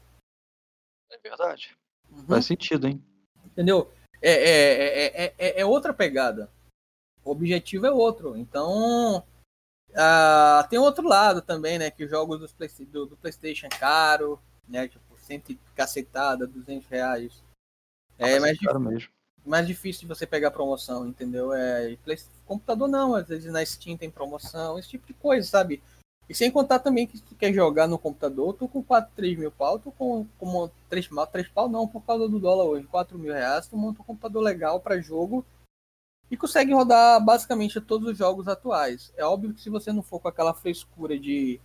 É 1.10 1.18
verdade. 1.20 1.74
Uhum. 2.12 2.26
Faz 2.26 2.48
sentido, 2.48 2.86
hein? 2.86 3.02
Entendeu? 3.46 3.90
É, 4.22 4.32
é, 4.32 5.06
é, 5.06 5.34
é, 5.38 5.62
é 5.62 5.66
outra 5.66 5.94
pegada. 5.94 6.52
O 7.24 7.32
objetivo 7.32 7.86
é 7.86 7.92
outro. 7.92 8.36
Então, 8.36 9.20
uh, 9.92 10.70
tem 10.70 10.78
outro 10.78 11.08
lado 11.08 11.42
também, 11.42 11.80
né? 11.80 11.90
Que 11.90 12.04
os 12.04 12.10
jogos 12.10 12.42
do, 12.42 12.86
do, 12.88 13.06
do 13.06 13.16
PlayStation 13.16 13.68
é 13.68 13.70
caro, 13.70 14.38
né? 14.68 14.90
Tipo, 14.90 15.18
cento 15.18 15.58
cacetada, 15.74 16.46
200 16.46 16.86
reais. 16.90 17.42
É, 18.22 18.40
mas 18.40 18.58
caro 18.60 18.80
mesmo 18.80 19.10
mais 19.46 19.66
difícil 19.66 20.02
de 20.02 20.08
você 20.08 20.26
pegar 20.26 20.52
promoção, 20.52 21.08
entendeu? 21.08 21.54
É, 21.54 21.98
computador 22.46 22.88
não, 22.88 23.16
às 23.16 23.28
vezes 23.28 23.52
na 23.52 23.66
Steam 23.66 23.98
tem 23.98 24.10
promoção, 24.10 24.78
esse 24.78 24.90
tipo 24.90 25.08
de 25.08 25.14
coisa, 25.14 25.48
sabe? 25.48 25.82
E 26.30 26.36
sem 26.36 26.50
contar 26.50 26.80
também 26.80 27.06
que 27.06 27.18
se 27.18 27.24
tu 27.24 27.36
quer 27.36 27.54
jogar 27.54 27.88
no 27.88 28.00
computador, 28.00 28.54
tu 28.54 28.68
com 28.68 28.82
4, 28.82 29.12
3 29.16 29.38
mil 29.38 29.52
pau, 29.52 29.80
tu 29.80 29.92
com, 29.92 30.26
com 30.38 30.70
3, 30.90 31.10
3 31.32 31.48
pau 31.50 31.68
não, 31.68 31.88
por 31.88 32.02
causa 32.06 32.30
do 32.30 32.40
dólar 32.40 32.66
hoje, 32.66 32.88
4 32.88 33.18
mil 33.18 33.34
reais, 33.34 33.68
tu 33.68 33.76
monta 33.76 34.02
um 34.02 34.06
computador 34.06 34.42
legal 34.42 34.80
para 34.80 35.02
jogo 35.02 35.46
e 36.30 36.38
consegue 36.38 36.72
rodar 36.72 37.24
basicamente 37.24 37.82
todos 37.82 38.08
os 38.08 38.18
jogos 38.18 38.48
atuais. 38.48 39.12
É 39.18 39.26
óbvio 39.26 39.54
que 39.54 39.62
se 39.62 39.70
você 39.70 39.92
não 39.92 40.02
for 40.02 40.20
com 40.20 40.30
aquela 40.30 40.54
frescura 40.54 41.20
de 41.20 41.60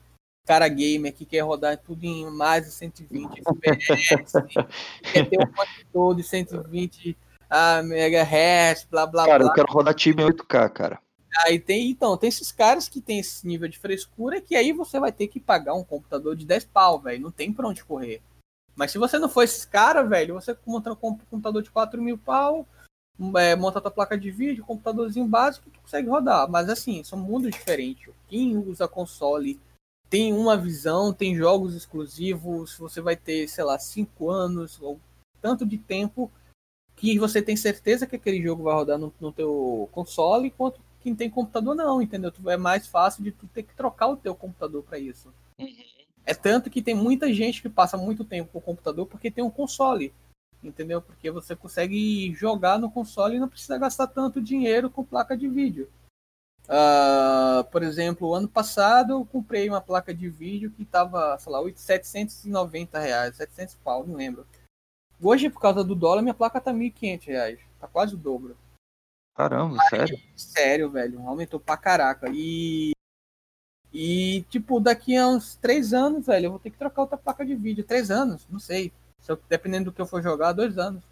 cara 0.47 0.69
gamer 0.69 1.13
que 1.13 1.27
quer 1.27 1.41
rodar 1.41 1.77
tudo 1.77 2.05
em 2.05 2.31
mais 2.31 2.65
de 2.65 2.71
120 2.71 3.41
FPS, 3.41 4.33
quer 5.13 5.29
ter 5.29 5.39
um 5.39 5.53
monitor 5.55 6.15
de 6.15 6.23
120 6.23 7.17
a 7.51 7.83
megahertz, 7.83 8.87
blá 8.91 9.07
blá 9.07 9.27
cara, 9.27 9.39
blá. 9.41 9.49
eu 9.49 9.55
quero 9.55 9.73
rodar 9.73 9.95
time 9.95 10.23
8K, 10.23 10.71
cara. 10.71 11.01
Aí 11.45 11.59
tem, 11.59 11.91
então, 11.91 12.17
tem 12.17 12.29
esses 12.29 12.51
caras 12.51 12.89
que 12.89 13.01
tem 13.01 13.19
esse 13.19 13.47
nível 13.47 13.69
de 13.69 13.79
frescura 13.79 14.41
que 14.41 14.57
aí 14.57 14.73
você 14.73 14.99
vai 14.99 15.13
ter 15.13 15.27
que 15.27 15.39
pagar 15.39 15.75
um 15.75 15.85
computador 15.85 16.35
de 16.35 16.47
10 16.47 16.65
pau, 16.67 16.99
velho. 16.99 17.23
Não 17.23 17.31
tem 17.31 17.53
pra 17.53 17.69
onde 17.69 17.85
correr. 17.85 18.23
Mas 18.75 18.91
se 18.91 18.99
você 18.99 19.19
não 19.19 19.29
for 19.29 19.43
esses 19.43 19.65
caras, 19.65 20.09
velho, 20.09 20.35
você 20.35 20.57
monta 20.65 20.93
um 20.93 20.97
computador 20.97 21.63
de 21.63 21.71
4 21.71 22.01
mil 22.01 22.17
pau, 22.17 22.67
é, 23.37 23.55
monta 23.55 23.79
a 23.79 23.83
tua 23.83 23.91
placa 23.91 24.17
de 24.17 24.31
vídeo, 24.31 24.65
computadorzinho 24.65 25.27
básico, 25.27 25.71
tu 25.71 25.81
consegue 25.81 26.09
rodar. 26.09 26.49
Mas 26.49 26.69
assim, 26.69 27.03
são 27.05 27.19
mundos 27.19 27.51
diferentes. 27.51 28.09
Quem 28.29 28.57
usa 28.57 28.89
console 28.89 29.61
tem 30.09 30.33
uma 30.33 30.57
visão, 30.57 31.13
tem 31.13 31.35
jogos 31.35 31.75
exclusivos, 31.75 32.77
você 32.79 33.01
vai 33.01 33.17
ter, 33.17 33.49
sei 33.49 33.65
lá, 33.65 33.79
5 33.79 34.31
anos 34.31 34.81
ou 34.81 35.01
tanto 35.41 35.67
de 35.67 35.79
tempo 35.79 36.31
que 36.95 37.19
você 37.19 37.43
tem 37.43 37.57
certeza 37.57 38.07
que 38.07 38.17
aquele 38.17 38.43
jogo 38.43 38.65
vai 38.65 38.75
rodar 38.75 38.99
no, 38.99 39.13
no 39.21 39.33
teu 39.33 39.89
console, 39.93 40.49
enquanto 40.49 40.81
quem 41.01 41.15
tem 41.15 41.31
computador 41.31 41.75
não, 41.75 42.01
entendeu? 42.01 42.33
É 42.47 42.57
mais 42.57 42.87
fácil 42.87 43.23
de 43.23 43.31
tu 43.31 43.47
ter 43.47 43.63
que 43.63 43.75
trocar 43.75 44.09
o 44.09 44.17
teu 44.17 44.35
computador 44.35 44.83
para 44.83 44.99
isso. 44.99 45.33
Uhum. 45.61 45.69
É 46.25 46.35
tanto 46.35 46.71
que 46.71 46.83
tem 46.83 46.95
muita 46.95 47.33
gente 47.33 47.63
que 47.63 47.69
passa 47.69 47.97
muito 47.97 48.25
tempo 48.25 48.51
com 48.51 48.59
o 48.59 48.63
computador 48.63 49.07
porque 49.07 49.31
tem 49.31 49.45
um 49.45 49.51
console, 49.51 50.13
entendeu? 50.63 51.01
Porque 51.01 51.31
você 51.31 51.55
consegue 51.55 52.35
jogar 52.35 52.79
no 52.79 52.91
console 52.91 53.37
e 53.37 53.41
não 53.41 53.49
precisa 53.49 53.79
gastar 53.79 54.09
tanto 54.09 54.43
dinheiro 54.43 54.91
com 54.91 55.05
placa 55.05 55.37
de 55.37 55.49
vídeo. 55.49 55.89
Uh, 56.69 57.63
por 57.71 57.83
exemplo, 57.83 58.35
ano 58.35 58.49
passado 58.49 59.13
eu 59.13 59.25
comprei 59.25 59.69
uma 59.69 59.81
placa 59.81 60.13
de 60.13 60.29
vídeo 60.29 60.71
que 60.73 60.83
estava, 60.83 61.39
sei 61.39 61.53
lá, 61.53 61.61
790 61.75 62.99
reais, 62.99 63.37
700 63.37 63.77
pau, 63.77 64.05
não 64.07 64.17
lembro. 64.17 64.47
Hoje, 65.21 65.49
por 65.49 65.61
causa 65.61 65.85
do 65.85 65.95
dólar, 65.95 66.23
minha 66.23 66.35
placa 66.35 66.61
tá 66.61 66.73
1.500 66.73 67.27
reais, 67.27 67.61
tá 67.79 67.87
quase 67.87 68.15
o 68.15 68.19
dobro. 68.19 68.57
Caramba, 69.35 69.77
Aí, 69.81 69.89
sério? 69.89 70.21
Sério, 70.35 70.91
velho, 70.91 71.27
aumentou 71.27 71.61
pra 71.61 71.77
caraca. 71.77 72.29
E 72.33 72.97
e, 73.99 74.43
tipo, 74.51 74.79
daqui 74.79 75.17
a 75.17 75.27
uns 75.27 75.57
três 75.57 75.95
anos, 75.95 76.27
velho, 76.27 76.47
eu 76.47 76.51
vou 76.51 76.61
ter 76.61 76.71
que 76.71 76.77
trocar 76.77 77.01
outra 77.01 77.17
placa 77.17 77.47
de 77.47 77.55
vídeo. 77.55 77.83
Três 77.83 78.11
anos, 78.11 78.47
não 78.51 78.59
sei. 78.59 78.93
Eu, 79.27 79.41
dependendo 79.49 79.87
do 79.87 79.93
que 79.93 80.01
eu 80.01 80.07
for 80.07 80.23
jogar, 80.23 80.53
dois 80.53 80.77
anos. 80.77 81.03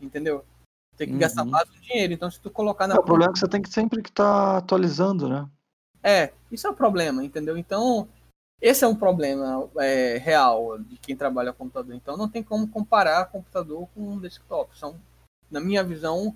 Entendeu? 0.00 0.44
Tem 0.98 1.06
que 1.06 1.12
uhum. 1.12 1.20
gastar 1.20 1.44
mais 1.44 1.70
dinheiro. 1.70 2.12
Então, 2.12 2.28
se 2.28 2.40
tu 2.40 2.50
colocar 2.50 2.88
na. 2.88 2.96
É, 2.96 2.98
o 2.98 3.04
problema 3.04 3.30
é 3.30 3.32
que 3.32 3.38
você 3.38 3.48
tem 3.48 3.62
que 3.62 3.70
sempre 3.70 4.02
que 4.02 4.10
estar 4.10 4.24
tá 4.24 4.58
atualizando, 4.58 5.28
né? 5.28 5.48
É, 6.02 6.32
isso 6.50 6.66
é 6.66 6.70
o 6.70 6.72
um 6.72 6.76
problema, 6.76 7.24
entendeu? 7.24 7.56
Então, 7.56 8.08
esse 8.60 8.84
é 8.84 8.88
um 8.88 8.94
problema 8.96 9.70
é, 9.78 10.18
real 10.18 10.78
de 10.78 10.96
quem 10.98 11.16
trabalha 11.16 11.52
com 11.52 11.64
computador. 11.64 11.94
Então, 11.94 12.16
não 12.16 12.28
tem 12.28 12.42
como 12.42 12.66
comparar 12.66 13.26
computador 13.26 13.88
com 13.94 14.00
um 14.14 14.18
desktop. 14.18 14.76
São, 14.76 15.00
na 15.48 15.60
minha 15.60 15.84
visão, 15.84 16.34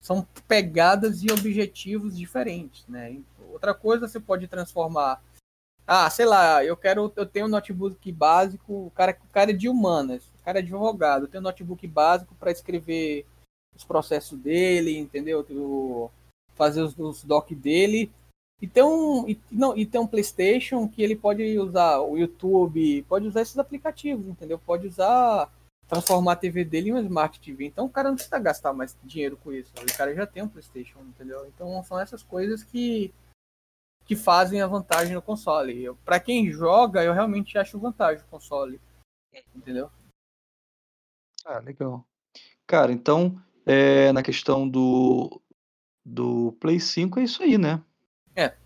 são 0.00 0.26
pegadas 0.46 1.24
e 1.24 1.32
objetivos 1.32 2.16
diferentes, 2.16 2.86
né? 2.86 3.20
Outra 3.50 3.74
coisa 3.74 4.06
você 4.06 4.20
pode 4.20 4.46
transformar. 4.46 5.20
Ah, 5.86 6.08
sei 6.08 6.24
lá, 6.24 6.64
eu 6.64 6.76
quero, 6.76 7.12
eu 7.16 7.26
tenho 7.26 7.46
um 7.46 7.48
notebook 7.48 8.10
básico, 8.12 8.86
o 8.86 8.90
cara, 8.90 9.18
o 9.22 9.32
cara 9.32 9.50
é 9.50 9.54
de 9.54 9.68
humanas, 9.68 10.24
o 10.40 10.44
cara 10.44 10.58
é 10.58 10.62
advogado, 10.62 11.24
eu 11.24 11.28
tenho 11.28 11.42
um 11.42 11.44
notebook 11.44 11.86
básico 11.86 12.34
para 12.36 12.50
escrever 12.50 13.26
os 13.76 13.84
processos 13.84 14.38
dele, 14.38 14.96
entendeu? 14.98 15.44
fazer 16.54 16.82
os, 16.82 16.96
os 16.98 17.24
doc 17.24 17.50
dele. 17.50 18.10
E 18.60 18.68
tem 18.68 18.82
um 18.82 19.28
e, 19.28 19.38
não, 19.50 19.76
e 19.76 19.84
tem 19.84 20.00
um 20.00 20.06
PlayStation 20.06 20.88
que 20.88 21.02
ele 21.02 21.16
pode 21.16 21.58
usar 21.58 21.98
o 22.00 22.16
YouTube, 22.16 23.02
pode 23.08 23.26
usar 23.26 23.42
esses 23.42 23.58
aplicativos, 23.58 24.26
entendeu? 24.26 24.58
Pode 24.58 24.86
usar 24.86 25.52
transformar 25.86 26.32
a 26.32 26.36
TV 26.36 26.64
dele 26.64 26.88
em 26.88 26.92
uma 26.92 27.02
Smart 27.02 27.38
TV. 27.40 27.66
Então 27.66 27.86
o 27.86 27.90
cara 27.90 28.08
não 28.08 28.14
precisa 28.14 28.38
gastar 28.38 28.72
mais 28.72 28.96
dinheiro 29.04 29.36
com 29.36 29.52
isso. 29.52 29.72
O 29.76 29.96
cara 29.96 30.14
já 30.14 30.26
tem 30.26 30.42
um 30.42 30.48
PlayStation, 30.48 31.00
entendeu? 31.00 31.46
Então 31.46 31.82
são 31.82 31.98
essas 31.98 32.22
coisas 32.22 32.62
que 32.62 33.12
que 34.06 34.14
fazem 34.14 34.60
a 34.60 34.66
vantagem 34.66 35.14
no 35.14 35.22
console. 35.22 35.94
Para 36.04 36.20
quem 36.20 36.50
joga, 36.50 37.02
eu 37.02 37.12
realmente 37.12 37.56
acho 37.56 37.78
vantagem 37.78 38.22
o 38.22 38.28
console. 38.28 38.80
Entendeu? 39.54 39.90
Ah, 41.44 41.58
legal. 41.58 42.06
Cara, 42.66 42.92
então, 42.92 43.40
é, 43.66 44.12
na 44.12 44.22
questão 44.22 44.68
do, 44.68 45.40
do 46.04 46.52
Play 46.60 46.78
5 46.78 47.18
é 47.18 47.22
isso 47.24 47.42
aí, 47.42 47.56
né? 47.56 47.82
É. 48.36 48.56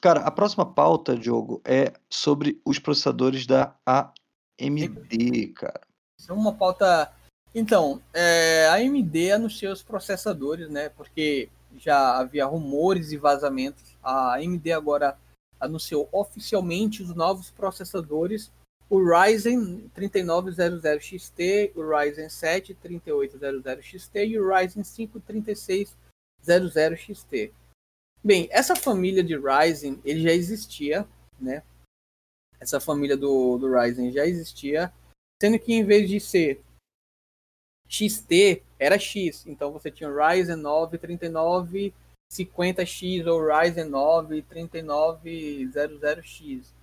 Cara, 0.00 0.20
a 0.20 0.30
próxima 0.30 0.64
pauta, 0.64 1.16
Diogo, 1.16 1.60
é 1.64 1.92
sobre 2.10 2.60
os 2.64 2.78
processadores 2.78 3.46
da 3.46 3.76
AMD, 3.86 5.48
cara. 5.54 5.80
Isso 6.18 6.30
é 6.30 6.34
uma 6.34 6.54
pauta. 6.54 7.12
Então, 7.54 8.02
é, 8.12 8.68
a 8.68 8.74
AMD 8.74 9.32
anunciou 9.32 9.72
os 9.72 9.82
processadores, 9.82 10.68
né? 10.68 10.88
Porque 10.90 11.48
já 11.76 12.18
havia 12.18 12.46
rumores 12.46 13.12
e 13.12 13.16
vazamentos. 13.16 13.96
A 14.02 14.36
AMD 14.36 14.72
agora 14.72 15.18
anunciou 15.58 16.08
oficialmente 16.12 17.02
os 17.02 17.14
novos 17.14 17.50
processadores, 17.50 18.52
o 18.88 19.02
Ryzen 19.02 19.90
3900XT, 19.94 21.72
o 21.74 21.82
Ryzen 21.82 22.28
7 22.28 22.72
3800XT 22.74 24.28
e 24.28 24.38
o 24.38 24.48
Ryzen 24.48 24.84
5 24.84 25.20
3600XT. 25.20 27.50
Bem, 28.22 28.48
essa 28.50 28.76
família 28.76 29.24
de 29.24 29.36
Ryzen 29.36 30.00
ele 30.04 30.22
já 30.22 30.32
existia, 30.32 31.06
né? 31.38 31.62
Essa 32.58 32.80
família 32.80 33.14
do, 33.16 33.56
do 33.58 33.70
Ryzen 33.72 34.10
já 34.12 34.26
existia, 34.26 34.92
sendo 35.40 35.56
que 35.58 35.72
em 35.72 35.84
vez 35.84 36.08
de 36.08 36.20
ser 36.20 36.62
XT 37.88 38.62
era 38.78 38.98
X. 38.98 39.46
Então 39.46 39.72
você 39.72 39.90
tinha 39.90 40.08
o 40.08 40.16
Ryzen 40.16 40.56
9 40.56 40.96
3950X 40.98 43.26
ou 43.26 43.46
Ryzen 43.46 43.84
9 43.84 44.42
3900X. 44.42 46.75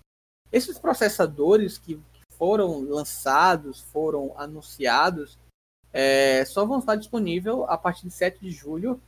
Esses 0.53 0.77
processadores 0.77 1.79
que 1.79 1.99
foram 2.37 2.81
lançados, 2.81 3.81
foram 3.81 4.33
anunciados, 4.37 5.39
é, 5.91 6.45
só 6.45 6.63
vão 6.63 6.77
estar 6.77 6.95
disponíveis 6.95 7.55
a 7.67 7.75
partir 7.75 8.07
de 8.07 8.13
7 8.13 8.39
de 8.39 8.51
julho. 8.51 9.01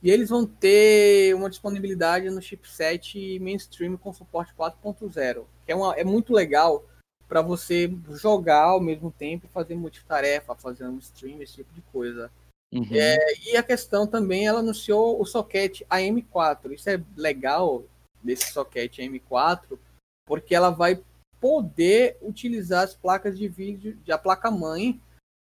E 0.00 0.10
eles 0.10 0.28
vão 0.28 0.46
ter 0.46 1.34
uma 1.34 1.50
disponibilidade 1.50 2.30
no 2.30 2.40
chipset 2.40 3.38
mainstream 3.40 3.96
com 3.96 4.12
suporte 4.12 4.54
4.0, 4.56 5.44
que 5.64 5.72
é, 5.72 5.74
uma, 5.74 5.94
é 5.94 6.04
muito 6.04 6.32
legal 6.32 6.84
para 7.26 7.42
você 7.42 7.92
jogar 8.10 8.64
ao 8.64 8.80
mesmo 8.80 9.10
tempo, 9.10 9.48
fazer 9.48 9.74
multitarefa, 9.74 10.54
fazer 10.54 10.86
um 10.86 10.98
stream, 10.98 11.42
esse 11.42 11.54
tipo 11.54 11.74
de 11.74 11.80
coisa. 11.80 12.30
Uhum. 12.72 12.86
É, 12.92 13.16
e 13.48 13.56
a 13.56 13.62
questão 13.62 14.06
também, 14.06 14.46
ela 14.46 14.60
anunciou 14.60 15.20
o 15.20 15.24
socket 15.24 15.80
AM4. 15.90 16.72
Isso 16.72 16.88
é 16.88 17.02
legal 17.16 17.84
desse 18.22 18.52
socket 18.52 18.98
AM4, 18.98 19.78
porque 20.26 20.54
ela 20.54 20.70
vai 20.70 21.02
poder 21.40 22.18
utilizar 22.20 22.84
as 22.84 22.94
placas 22.94 23.38
de 23.38 23.48
vídeo, 23.48 23.98
a 24.10 24.18
placa 24.18 24.50
mãe 24.50 25.00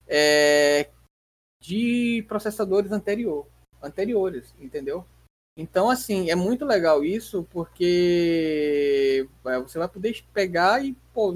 é, 0.06 0.90
de 1.60 2.24
processadores 2.28 2.92
anterior, 2.92 3.46
anteriores, 3.82 4.54
entendeu? 4.58 5.06
Então, 5.56 5.88
assim, 5.88 6.30
é 6.30 6.34
muito 6.34 6.64
legal 6.64 7.04
isso, 7.04 7.46
porque 7.50 9.28
é, 9.46 9.58
você 9.60 9.78
vai 9.78 9.88
poder 9.88 10.24
pegar 10.32 10.84
e, 10.84 10.94
pô, 11.12 11.32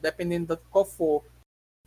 dependendo 0.00 0.56
de 0.56 0.62
qual 0.70 0.86
for 0.86 1.22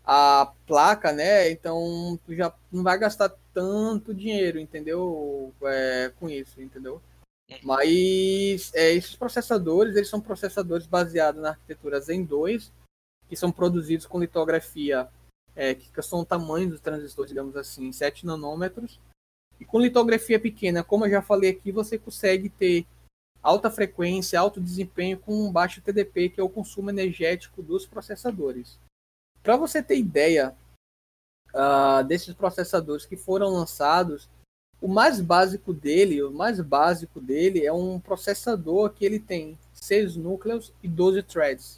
a 0.06 0.54
placa, 0.68 1.12
né? 1.12 1.50
Então, 1.50 2.20
tu 2.24 2.36
já 2.36 2.54
não 2.72 2.84
vai 2.84 3.00
gastar 3.00 3.30
tanto 3.52 4.14
dinheiro, 4.14 4.60
entendeu? 4.60 5.54
É, 5.64 6.12
com 6.20 6.30
isso, 6.30 6.62
entendeu? 6.62 7.02
É. 7.52 7.60
Mas 7.62 8.74
é, 8.74 8.94
esses 8.94 9.16
processadores, 9.16 9.96
eles 9.96 10.08
são 10.08 10.22
processadores 10.22 10.88
baseados 10.88 11.42
na 11.42 11.50
arquitetura 11.50 12.00
Zen 12.00 12.24
2, 12.24 12.72
que 13.28 13.36
são 13.36 13.52
produzidos 13.52 14.06
com 14.06 14.20
litografia, 14.20 15.10
é, 15.54 15.76
que 15.76 16.02
são 16.02 16.22
o 16.22 16.26
tamanho 16.26 16.70
dos 16.70 16.80
transistores, 16.80 17.30
digamos 17.30 17.58
assim, 17.58 17.92
7 17.92 18.26
nanômetros, 18.26 19.00
e 19.60 19.66
com 19.66 19.80
litografia 19.80 20.40
pequena, 20.40 20.84
como 20.84 21.06
eu 21.06 21.12
já 21.12 21.22
falei 21.22 21.52
aqui, 21.52 21.72
você 21.72 21.98
consegue 22.00 22.50
ter 22.50 22.88
alta 23.44 23.70
frequência, 23.70 24.40
alto 24.40 24.62
desempenho 24.62 25.20
com 25.20 25.34
um 25.34 25.52
baixo 25.52 25.82
TDP, 25.82 26.30
que 26.30 26.40
é 26.40 26.44
o 26.44 26.50
consumo 26.50 26.90
energético 26.90 27.62
dos 27.62 27.86
processadores. 27.86 28.80
Para 29.44 29.58
você 29.58 29.84
ter 29.84 29.98
ideia 29.98 30.56
uh, 31.54 32.04
desses 32.06 32.34
processadores 32.34 33.06
que 33.06 33.18
foram 33.18 33.50
lançados, 33.50 34.30
o 34.82 34.88
mais 34.88 35.22
básico 35.22 35.72
dele, 35.72 36.24
o 36.24 36.32
mais 36.32 36.60
básico 36.60 37.22
dele 37.22 37.64
é 37.64 37.72
um 37.72 38.00
processador 38.00 38.90
que 38.90 39.06
ele 39.06 39.20
tem 39.20 39.58
6 39.74 40.16
núcleos 40.16 40.74
e 40.82 40.88
12 40.88 41.22
threads. 41.22 41.78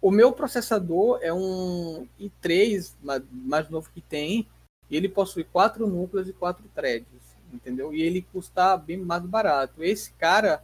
O 0.00 0.12
meu 0.12 0.32
processador 0.32 1.18
é 1.22 1.32
um 1.32 2.06
i3 2.20 2.92
mais 3.30 3.68
novo 3.68 3.90
que 3.92 4.00
tem, 4.00 4.46
ele 4.88 5.08
possui 5.08 5.42
quatro 5.42 5.88
núcleos 5.88 6.28
e 6.28 6.32
quatro 6.32 6.64
threads, 6.74 7.06
entendeu? 7.52 7.92
E 7.92 8.00
ele 8.00 8.22
custa 8.22 8.76
bem 8.76 8.98
mais 8.98 9.24
barato. 9.24 9.82
Esse 9.82 10.12
cara, 10.12 10.62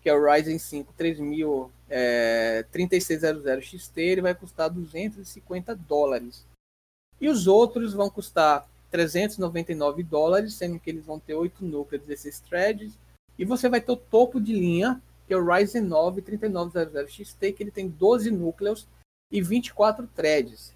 que 0.00 0.08
é 0.08 0.14
o 0.14 0.24
Ryzen 0.24 0.58
5 0.58 0.92
3000 0.96 1.72
é, 1.88 2.64
3600XT, 2.72 3.90
ele 3.96 4.22
vai 4.22 4.34
custar 4.34 4.70
250 4.70 5.74
dólares. 5.74 6.46
E 7.20 7.28
os 7.28 7.46
outros 7.46 7.94
vão 7.94 8.10
custar 8.10 8.68
399 8.94 10.04
dólares, 10.04 10.54
sendo 10.54 10.78
que 10.78 10.88
eles 10.88 11.04
vão 11.04 11.18
ter 11.18 11.34
oito 11.34 11.64
núcleos 11.64 12.06
desses 12.06 12.38
threads. 12.38 12.96
E 13.36 13.44
você 13.44 13.68
vai 13.68 13.80
ter 13.80 13.90
o 13.90 13.96
topo 13.96 14.40
de 14.40 14.52
linha, 14.52 15.02
que 15.26 15.34
é 15.34 15.36
o 15.36 15.44
Ryzen 15.44 15.82
9 15.82 16.22
3900XT, 16.22 17.54
que 17.54 17.62
ele 17.64 17.72
tem 17.72 17.88
12 17.88 18.30
núcleos 18.30 18.86
e 19.32 19.42
24 19.42 20.06
threads. 20.14 20.72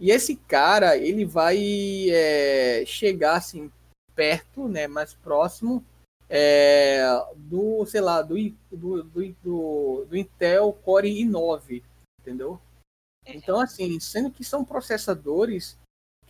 E 0.00 0.10
esse 0.10 0.34
cara, 0.34 0.96
ele 0.96 1.26
vai 1.26 2.08
é, 2.08 2.84
chegar 2.86 3.36
assim 3.36 3.70
perto, 4.14 4.66
né, 4.66 4.86
mais 4.86 5.12
próximo 5.12 5.84
é, 6.30 7.04
do, 7.36 7.84
sei 7.84 8.00
lá, 8.00 8.22
do, 8.22 8.34
do, 8.70 9.02
do, 9.02 10.06
do, 10.06 10.16
Intel 10.16 10.72
Core 10.82 11.22
i9, 11.22 11.82
entendeu? 12.18 12.58
Então, 13.26 13.60
assim, 13.60 14.00
sendo 14.00 14.30
que 14.30 14.42
são 14.42 14.64
processadores 14.64 15.76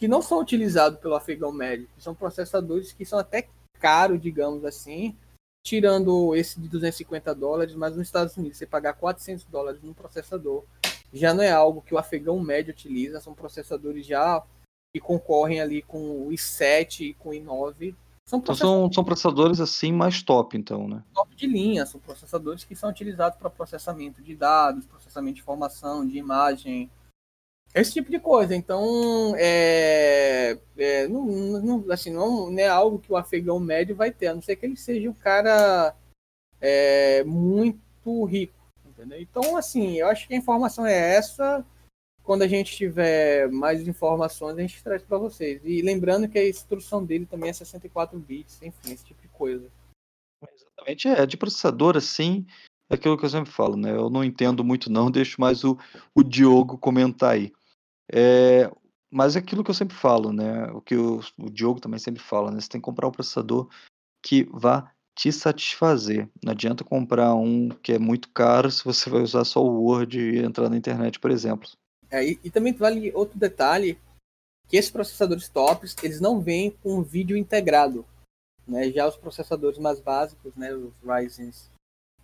que 0.02 0.08
não 0.08 0.20
são 0.20 0.40
utilizados 0.40 0.98
pelo 0.98 1.14
afegão 1.14 1.52
médio. 1.52 1.88
São 1.96 2.12
processadores 2.12 2.90
que 2.90 3.04
são 3.04 3.20
até 3.20 3.46
caros, 3.78 4.20
digamos 4.20 4.64
assim, 4.64 5.16
tirando 5.64 6.34
esse 6.34 6.60
de 6.60 6.66
250 6.66 7.32
dólares, 7.36 7.72
mas 7.76 7.94
nos 7.94 8.08
Estados 8.08 8.36
Unidos 8.36 8.58
você 8.58 8.66
pagar 8.66 8.94
400 8.94 9.44
dólares 9.44 9.80
num 9.80 9.92
processador 9.92 10.64
já 11.12 11.32
não 11.32 11.44
é 11.44 11.52
algo 11.52 11.82
que 11.82 11.94
o 11.94 11.98
afegão 11.98 12.40
médio 12.40 12.72
utiliza, 12.72 13.20
são 13.20 13.32
processadores 13.32 14.04
já 14.04 14.42
que 14.92 15.00
concorrem 15.00 15.60
ali 15.60 15.82
com 15.82 16.26
o 16.26 16.30
i7 16.30 17.02
e 17.02 17.14
com 17.14 17.28
o 17.28 17.32
i9. 17.32 17.94
São 18.26 18.40
processadores, 18.40 18.40
então 18.40 18.56
são, 18.56 18.92
são 18.92 19.04
processadores 19.04 19.60
assim 19.60 19.92
mais 19.92 20.20
top, 20.20 20.58
então, 20.58 20.88
né? 20.88 21.04
Top 21.14 21.32
de 21.36 21.46
linha, 21.46 21.86
são 21.86 22.00
processadores 22.00 22.64
que 22.64 22.74
são 22.74 22.90
utilizados 22.90 23.38
para 23.38 23.48
processamento 23.48 24.20
de 24.20 24.34
dados, 24.34 24.84
processamento 24.84 25.36
de 25.36 25.42
informação, 25.42 26.04
de 26.04 26.18
imagem, 26.18 26.90
esse 27.74 27.92
tipo 27.92 28.10
de 28.10 28.18
coisa. 28.18 28.54
Então, 28.54 29.34
é, 29.36 30.58
é 30.76 31.08
não, 31.08 31.24
não, 31.24 31.92
assim, 31.92 32.10
não, 32.10 32.50
não, 32.50 32.58
é 32.58 32.68
algo 32.68 32.98
que 32.98 33.12
o 33.12 33.16
afegão 33.16 33.58
médio 33.58 33.96
vai 33.96 34.10
ter, 34.10 34.28
a 34.28 34.34
não 34.34 34.42
ser 34.42 34.56
que 34.56 34.66
ele 34.66 34.76
seja 34.76 35.08
um 35.08 35.14
cara 35.14 35.94
é, 36.60 37.24
muito 37.24 38.24
rico, 38.24 38.54
entendeu? 38.86 39.20
Então, 39.20 39.56
assim, 39.56 39.96
eu 39.96 40.08
acho 40.08 40.28
que 40.28 40.34
a 40.34 40.38
informação 40.38 40.86
é 40.86 41.16
essa. 41.16 41.64
Quando 42.22 42.42
a 42.42 42.48
gente 42.48 42.76
tiver 42.76 43.50
mais 43.50 43.86
informações, 43.88 44.56
a 44.56 44.60
gente 44.60 44.82
traz 44.82 45.02
para 45.02 45.18
vocês. 45.18 45.60
E 45.64 45.82
lembrando 45.82 46.28
que 46.28 46.38
a 46.38 46.48
instrução 46.48 47.04
dele 47.04 47.26
também 47.26 47.50
é 47.50 47.52
64 47.52 48.16
bits, 48.18 48.62
enfim, 48.62 48.92
esse 48.92 49.04
tipo 49.04 49.20
de 49.20 49.28
coisa. 49.28 49.68
Exatamente, 50.54 51.08
é 51.08 51.26
de 51.26 51.36
processador 51.36 51.96
assim, 51.96 52.46
é 52.88 52.94
aquilo 52.94 53.16
que 53.16 53.24
eu 53.24 53.30
sempre 53.30 53.50
falo, 53.50 53.76
né? 53.76 53.90
Eu 53.90 54.10
não 54.10 54.22
entendo 54.22 54.62
muito 54.62 54.90
não, 54.90 55.10
deixo 55.10 55.40
mais 55.40 55.64
o, 55.64 55.76
o 56.14 56.22
Diogo 56.22 56.78
comentar 56.78 57.32
aí. 57.32 57.52
É, 58.10 58.70
mas 59.10 59.36
é 59.36 59.38
aquilo 59.40 59.62
que 59.62 59.70
eu 59.70 59.74
sempre 59.74 59.94
falo, 59.94 60.32
né? 60.32 60.70
O 60.72 60.80
que 60.80 60.96
o, 60.96 61.20
o 61.38 61.50
Diogo 61.50 61.80
também 61.80 61.98
sempre 61.98 62.22
fala, 62.22 62.50
né? 62.50 62.60
Você 62.60 62.68
tem 62.68 62.80
que 62.80 62.84
comprar 62.84 63.08
um 63.08 63.12
processador 63.12 63.68
que 64.22 64.44
vá 64.50 64.90
te 65.14 65.30
satisfazer. 65.30 66.28
Não 66.42 66.52
adianta 66.52 66.84
comprar 66.84 67.34
um 67.34 67.68
que 67.68 67.92
é 67.92 67.98
muito 67.98 68.30
caro 68.30 68.70
se 68.70 68.84
você 68.84 69.10
vai 69.10 69.20
usar 69.20 69.44
só 69.44 69.62
o 69.62 69.82
Word 69.82 70.18
e 70.18 70.38
entrar 70.38 70.68
na 70.70 70.76
internet, 70.76 71.18
por 71.20 71.30
exemplo. 71.30 71.68
É, 72.10 72.24
e, 72.24 72.40
e, 72.44 72.50
também 72.50 72.72
vale 72.72 73.12
outro 73.14 73.38
detalhe, 73.38 73.98
que 74.68 74.76
esses 74.76 74.90
processadores 74.90 75.48
tops, 75.48 75.96
eles 76.02 76.20
não 76.20 76.40
vêm 76.40 76.70
com 76.82 77.02
vídeo 77.02 77.36
integrado. 77.36 78.06
Né? 78.66 78.90
Já 78.90 79.08
os 79.08 79.16
processadores 79.16 79.78
mais 79.78 80.00
básicos, 80.00 80.54
né? 80.54 80.74
os 80.74 80.94
Ryzen, 81.04 81.50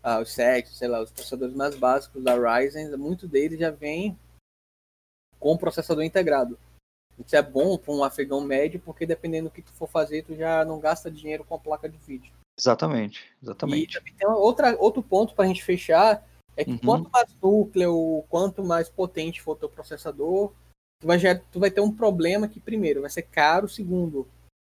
ah, 0.02 0.20
os 0.20 0.32
7, 0.32 0.74
sei 0.74 0.88
lá, 0.88 1.02
os 1.02 1.10
processadores 1.10 1.54
mais 1.54 1.74
básicos 1.74 2.22
da 2.22 2.34
Ryzen, 2.34 2.96
muitos 2.96 3.28
deles 3.28 3.58
já 3.58 3.70
vêm 3.70 4.18
com 5.38 5.56
processador 5.56 6.04
integrado. 6.04 6.58
Isso 7.18 7.34
é 7.34 7.42
bom 7.42 7.76
para 7.76 7.92
um 7.92 8.04
afegão 8.04 8.40
médio, 8.40 8.80
porque 8.80 9.04
dependendo 9.04 9.48
do 9.48 9.52
que 9.52 9.62
tu 9.62 9.72
for 9.72 9.88
fazer, 9.88 10.22
tu 10.22 10.36
já 10.36 10.64
não 10.64 10.78
gasta 10.78 11.10
dinheiro 11.10 11.44
com 11.44 11.54
a 11.54 11.58
placa 11.58 11.88
de 11.88 11.98
vídeo. 11.98 12.32
Exatamente, 12.58 13.24
exatamente. 13.42 13.96
E 13.96 13.98
também 13.98 14.14
tem 14.14 14.28
outra, 14.28 14.76
outro 14.78 15.02
ponto 15.02 15.34
para 15.34 15.44
a 15.44 15.48
gente 15.48 15.64
fechar, 15.64 16.26
é 16.56 16.64
que 16.64 16.72
uhum. 16.72 16.78
quanto 16.78 17.10
mais 17.10 17.36
núcleo, 17.40 18.24
quanto 18.28 18.64
mais 18.64 18.88
potente 18.88 19.40
for 19.40 19.52
o 19.52 19.56
teu 19.56 19.68
processador, 19.68 20.52
tu 21.00 21.06
vai, 21.06 21.18
já, 21.18 21.36
tu 21.36 21.60
vai 21.60 21.70
ter 21.70 21.80
um 21.80 21.92
problema 21.92 22.48
que, 22.48 22.60
primeiro, 22.60 23.00
vai 23.00 23.10
ser 23.10 23.22
caro, 23.22 23.68
segundo, 23.68 24.26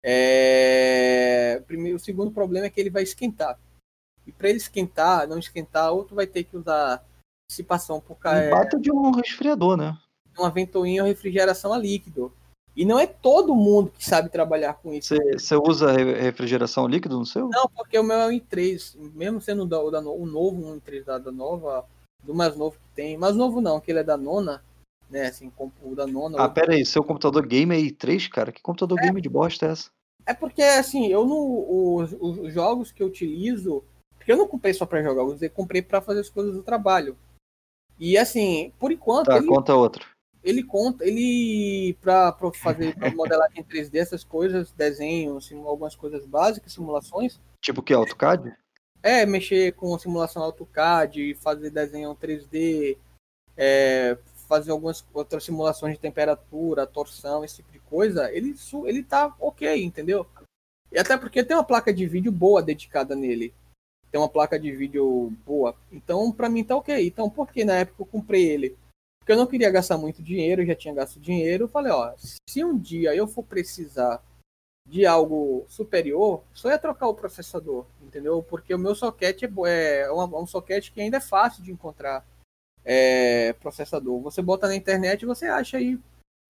é... 0.03 1.61
primeiro, 1.67 1.97
o 1.97 1.99
segundo 1.99 2.31
problema 2.31 2.67
é 2.67 2.69
que 2.69 2.79
ele 2.79 2.89
vai 2.89 3.03
esquentar. 3.03 3.59
E 4.25 4.31
para 4.31 4.49
ele 4.49 4.57
esquentar, 4.57 5.27
não 5.27 5.37
esquentar, 5.37 5.93
ou 5.93 6.03
tu 6.03 6.15
vai 6.15 6.25
ter 6.25 6.43
que 6.43 6.57
usar 6.57 7.03
dissipação 7.47 8.01
por 8.01 8.15
causa. 8.17 8.49
Bata 8.49 8.79
de 8.79 8.91
um 8.91 9.11
resfriador, 9.11 9.77
né? 9.77 9.95
Uma 10.37 10.49
ventoinha 10.49 11.03
ou 11.03 11.07
refrigeração 11.07 11.73
a 11.73 11.77
líquido. 11.77 12.31
E 12.75 12.83
não 12.83 12.99
é 12.99 13.07
todo 13.07 13.55
mundo 13.55 13.89
que 13.97 14.03
sabe 14.03 14.29
trabalhar 14.29 14.73
com 14.73 14.93
isso. 14.93 15.15
Você 15.33 15.55
usa 15.55 15.93
refrigeração 15.93 16.87
líquido 16.87 17.17
no 17.17 17.25
seu? 17.25 17.47
Não, 17.47 17.69
porque 17.69 17.97
o 17.97 18.03
meu 18.03 18.17
é 18.17 18.27
um 18.27 18.31
i3. 18.31 18.97
Mesmo 19.13 19.39
sendo 19.39 19.63
o, 19.63 19.65
da, 19.65 19.81
o, 19.81 19.89
da, 19.89 20.01
o 20.01 20.25
novo, 20.25 20.67
um 20.67 20.77
i3 20.77 21.05
da, 21.05 21.17
da 21.17 21.31
nova, 21.31 21.85
do 22.21 22.35
mais 22.35 22.55
novo 22.57 22.75
que 22.75 22.95
tem. 22.95 23.17
Mais 23.17 23.33
novo 23.33 23.61
não, 23.61 23.79
que 23.79 23.91
ele 23.91 23.99
é 23.99 24.03
da 24.03 24.17
nona, 24.17 24.61
né? 25.09 25.27
Assim, 25.27 25.49
o 25.81 25.95
da 25.95 26.05
nona. 26.05 26.37
Ah, 26.37 26.49
pera 26.49 26.73
aí, 26.73 26.85
seu 26.85 27.01
computador 27.01 27.47
game 27.47 27.73
é 27.73 27.79
i3, 27.79 28.27
cara? 28.27 28.51
Que 28.51 28.61
computador 28.61 28.99
é, 28.99 29.03
game 29.03 29.21
de 29.21 29.29
bosta 29.29 29.67
é 29.67 29.71
essa? 29.71 29.89
É 30.25 30.33
porque, 30.33 30.61
assim, 30.61 31.07
eu 31.07 31.25
não. 31.25 31.95
Os, 31.95 32.11
os 32.19 32.53
jogos 32.53 32.91
que 32.91 33.01
eu 33.01 33.07
utilizo. 33.07 33.85
Porque 34.17 34.33
eu 34.33 34.37
não 34.37 34.47
comprei 34.47 34.73
só 34.73 34.85
pra 34.85 35.03
jogar, 35.03 35.21
eu 35.21 35.49
comprei 35.51 35.81
pra 35.81 36.01
fazer 36.01 36.21
as 36.21 36.29
coisas 36.29 36.53
do 36.53 36.63
trabalho. 36.63 37.15
E 37.97 38.17
assim, 38.17 38.73
por 38.77 38.91
enquanto. 38.91 39.27
Tá, 39.27 39.37
ele... 39.37 39.47
conta 39.47 39.73
outro 39.75 40.14
ele 40.45 40.63
conta, 40.63 41.03
ele 41.03 41.97
para 41.99 42.33
fazer 42.53 42.95
pra 42.95 43.09
modelagem 43.15 43.59
em 43.59 43.63
3D, 43.63 43.95
essas 43.95 44.23
coisas, 44.23 44.71
desenhos, 44.71 45.51
algumas 45.51 45.95
coisas 45.95 46.23
básicas, 46.25 46.71
simulações. 46.71 47.39
Tipo 47.59 47.81
que 47.81 47.93
AutoCAD? 47.93 48.55
É, 49.01 49.25
mexer 49.25 49.73
com 49.73 49.97
simulação 49.97 50.43
AutoCAD, 50.43 51.33
fazer 51.35 51.71
desenho 51.71 52.15
3D, 52.15 52.95
é, 53.57 54.17
fazer 54.47 54.71
algumas 54.71 55.03
outras 55.13 55.43
simulações 55.43 55.95
de 55.95 55.99
temperatura, 55.99 56.85
torção, 56.85 57.43
esse 57.43 57.57
tipo 57.57 57.71
de 57.71 57.79
coisa, 57.79 58.31
ele, 58.31 58.55
ele 58.85 59.03
tá 59.03 59.35
ok, 59.39 59.83
entendeu? 59.83 60.27
E 60.91 60.99
até 60.99 61.17
porque 61.17 61.43
tem 61.43 61.57
uma 61.57 61.63
placa 61.63 61.91
de 61.91 62.05
vídeo 62.05 62.31
boa 62.31 62.61
dedicada 62.61 63.15
nele. 63.15 63.51
Tem 64.11 64.21
uma 64.21 64.29
placa 64.29 64.59
de 64.59 64.71
vídeo 64.71 65.33
boa. 65.45 65.75
Então, 65.91 66.31
para 66.31 66.47
mim 66.47 66.63
tá 66.63 66.75
ok. 66.75 67.05
Então, 67.05 67.29
por 67.29 67.51
que 67.51 67.65
na 67.65 67.73
época 67.73 68.03
eu 68.03 68.05
comprei 68.05 68.47
ele? 68.47 68.77
Porque 69.25 69.31
eu 69.31 69.37
não 69.37 69.47
queria 69.47 69.71
gastar 69.71 69.97
muito 69.97 70.21
dinheiro, 70.21 70.63
já 70.63 70.75
tinha 70.75 70.93
gasto 70.93 71.19
dinheiro. 71.19 71.63
Eu 71.63 71.67
falei, 71.67 71.91
ó, 71.91 72.13
se 72.47 72.63
um 72.63 72.77
dia 72.77 73.15
eu 73.15 73.27
for 73.27 73.41
precisar 73.41 74.21
de 74.87 75.03
algo 75.03 75.65
superior, 75.67 76.43
só 76.53 76.69
ia 76.69 76.77
trocar 76.77 77.07
o 77.07 77.15
processador, 77.15 77.87
entendeu? 78.03 78.43
Porque 78.43 78.71
o 78.71 78.77
meu 78.77 78.93
socket 78.93 79.41
é, 79.65 80.01
é 80.01 80.11
um 80.11 80.45
socket 80.45 80.91
que 80.91 81.01
ainda 81.01 81.17
é 81.17 81.19
fácil 81.19 81.63
de 81.63 81.71
encontrar 81.71 82.23
é, 82.83 83.53
processador. 83.53 84.21
Você 84.21 84.43
bota 84.43 84.67
na 84.67 84.75
internet 84.75 85.23
e 85.23 85.25
você 85.25 85.47
acha 85.47 85.77
aí. 85.77 85.99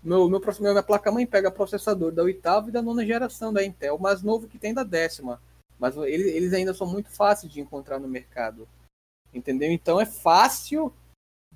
Meu, 0.04 0.30
meu, 0.30 0.42
minha 0.60 0.84
placa-mãe 0.84 1.26
pega 1.26 1.50
processador 1.50 2.12
da 2.12 2.24
oitava 2.24 2.68
e 2.68 2.74
da 2.74 2.82
nona 2.82 3.06
geração 3.06 3.54
da 3.54 3.64
Intel, 3.64 3.98
mais 3.98 4.22
novo 4.22 4.50
que 4.50 4.60
tem 4.60 4.74
da 4.74 4.84
décima. 4.84 5.42
Mas 5.80 5.96
eles, 5.96 6.28
eles 6.28 6.52
ainda 6.52 6.74
são 6.74 6.86
muito 6.86 7.10
fáceis 7.10 7.50
de 7.50 7.62
encontrar 7.62 8.00
no 8.00 8.08
mercado. 8.10 8.68
Entendeu? 9.34 9.72
Então 9.72 9.98
é 9.98 10.06
fácil 10.06 10.94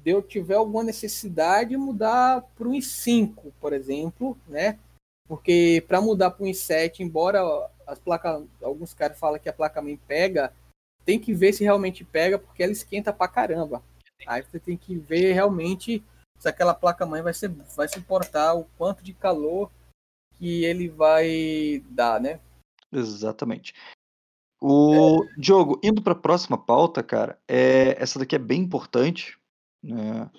de 0.04 0.12
eu 0.12 0.22
tiver 0.22 0.56
alguma 0.56 0.84
necessidade 0.84 1.72
de 1.72 1.78
mudar 1.78 2.41
para 2.56 2.68
um 2.68 2.72
i5, 2.72 3.52
por 3.60 3.74
exemplo, 3.74 4.38
né? 4.47 4.80
Porque 5.28 5.84
para 5.88 6.02
mudar 6.02 6.32
para 6.32 6.45
um 6.45 6.50
i7, 6.50 7.02
embora 7.02 7.41
as 7.86 8.00
placas, 8.00 8.43
alguns 8.62 8.93
caras 8.93 9.20
falam 9.20 9.39
que 9.39 9.50
a 9.50 9.54
placa 9.54 9.82
mãe 9.82 10.00
pega, 10.08 10.54
tem 11.06 11.20
que 11.20 11.34
ver 11.34 11.54
se 11.54 11.64
realmente 11.64 12.04
pega, 12.04 12.38
porque 12.38 12.64
ela 12.64 12.72
esquenta 12.72 13.12
pra 13.12 13.28
caramba. 13.28 13.84
Aí 14.26 14.41
você 14.41 14.60
tem 14.60 14.78
que 14.78 14.95
ver 14.95 15.34
realmente 15.34 16.04
se 16.38 16.47
aquela 16.47 16.74
placa 16.74 17.06
mãe 17.06 17.22
vai 17.22 17.34
ser, 17.34 17.50
vai 17.50 17.88
suportar 17.88 18.54
o 18.56 18.66
quanto 18.78 19.04
de 19.04 19.14
calor 19.14 19.72
que 20.38 20.64
ele 20.64 20.88
vai 20.88 21.84
dar, 21.89 22.20
né? 22.20 22.39
Exatamente. 22.91 23.74
O 24.62 25.24
é... 25.24 25.39
Diogo, 25.39 25.80
indo 25.84 26.02
para 26.02 26.14
a 26.14 26.20
próxima 26.20 26.58
pauta, 26.58 27.02
cara, 27.02 27.39
é, 27.47 28.02
essa 28.02 28.20
daqui 28.20 28.36
é 28.36 28.39
bem 28.39 28.62
importante, 28.62 29.39
né? 29.84 30.30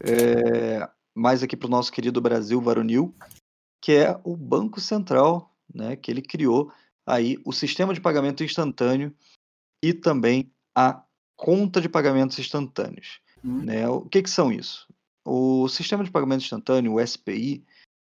É, 0.00 0.88
mais 1.14 1.42
aqui 1.42 1.56
para 1.56 1.66
o 1.66 1.70
nosso 1.70 1.92
querido 1.92 2.20
Brasil 2.20 2.60
varonil, 2.60 3.14
que 3.82 3.92
é 3.92 4.20
o 4.24 4.36
Banco 4.36 4.80
Central, 4.80 5.54
né, 5.72 5.96
que 5.96 6.10
ele 6.10 6.22
criou 6.22 6.72
aí 7.06 7.40
o 7.44 7.52
sistema 7.52 7.92
de 7.92 8.00
pagamento 8.00 8.44
instantâneo 8.44 9.14
e 9.82 9.92
também 9.92 10.52
a 10.76 11.02
conta 11.36 11.80
de 11.80 11.88
pagamentos 11.88 12.38
instantâneos. 12.38 13.20
Uhum. 13.42 13.64
Né? 13.64 13.88
O 13.88 14.02
que, 14.02 14.22
que 14.22 14.30
são 14.30 14.52
isso? 14.52 14.86
O 15.24 15.68
sistema 15.68 16.04
de 16.04 16.10
pagamento 16.10 16.42
instantâneo, 16.42 16.94
o 16.94 17.06
SPI, 17.06 17.64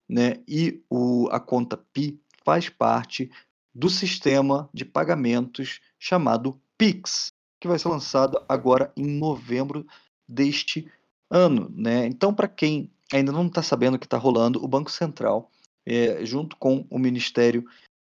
né, 0.08 0.42
e 0.46 0.82
o, 0.90 1.28
a 1.30 1.40
conta 1.40 1.76
PI 1.76 2.20
faz 2.44 2.68
parte 2.68 3.30
do 3.74 3.88
sistema 3.88 4.68
de 4.72 4.84
pagamentos 4.84 5.80
chamado 5.98 6.60
PIX, 6.76 7.32
que 7.60 7.68
vai 7.68 7.78
ser 7.78 7.88
lançado 7.88 8.44
agora 8.48 8.92
em 8.96 9.06
novembro 9.06 9.86
deste 10.28 10.90
ano. 11.30 11.72
Né? 11.74 12.06
Então, 12.06 12.34
para 12.34 12.48
quem 12.48 12.90
ainda 13.12 13.32
não 13.32 13.46
está 13.46 13.62
sabendo 13.62 13.94
o 13.94 13.98
que 13.98 14.06
está 14.06 14.16
rolando, 14.16 14.62
o 14.62 14.68
Banco 14.68 14.90
Central, 14.90 15.50
é, 15.86 16.24
junto 16.24 16.56
com 16.56 16.86
o 16.88 16.98
Ministério 16.98 17.64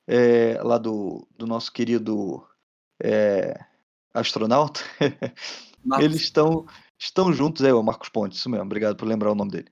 é, 0.08 0.60
lá 0.62 0.78
do, 0.78 1.28
do 1.38 1.46
nosso 1.46 1.72
querido 1.72 2.46
é, 3.02 3.60
astronauta, 4.14 4.82
eles 6.00 6.22
estão 6.22 6.66
estão 6.98 7.32
juntos, 7.32 7.64
é 7.64 7.74
o 7.74 7.82
Marcos 7.82 8.10
Pontes, 8.10 8.40
isso 8.40 8.50
mesmo, 8.50 8.66
obrigado 8.66 8.96
por 8.98 9.08
lembrar 9.08 9.32
o 9.32 9.36
nome 9.36 9.52
dele. 9.52 9.70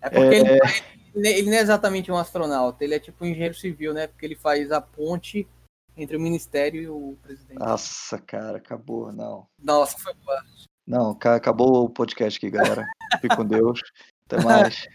É 0.00 0.08
porque 0.08 0.34
ele, 0.34 0.48
é. 0.48 1.38
ele, 1.38 1.50
não 1.50 1.56
é 1.58 1.60
exatamente 1.60 2.10
um 2.10 2.16
astronauta, 2.16 2.82
ele 2.82 2.94
é 2.94 2.98
tipo 2.98 3.22
um 3.22 3.28
engenheiro 3.28 3.54
civil, 3.54 3.92
né? 3.92 4.06
Porque 4.06 4.24
ele 4.24 4.34
faz 4.34 4.72
a 4.72 4.80
ponte 4.80 5.46
entre 5.94 6.16
o 6.16 6.20
ministério 6.20 6.82
e 6.82 6.88
o 6.88 7.18
presidente. 7.22 7.58
Nossa, 7.58 8.18
cara, 8.18 8.56
acabou, 8.56 9.12
não. 9.12 9.46
Nossa, 9.58 9.98
foi 9.98 10.14
boa. 10.14 10.42
Não, 10.90 11.12
acabou 11.12 11.84
o 11.84 11.88
podcast 11.88 12.36
aqui, 12.36 12.50
galera. 12.50 12.84
Fique 13.20 13.36
com 13.36 13.46
Deus. 13.46 13.80
Até 14.26 14.42
mais. 14.42 14.88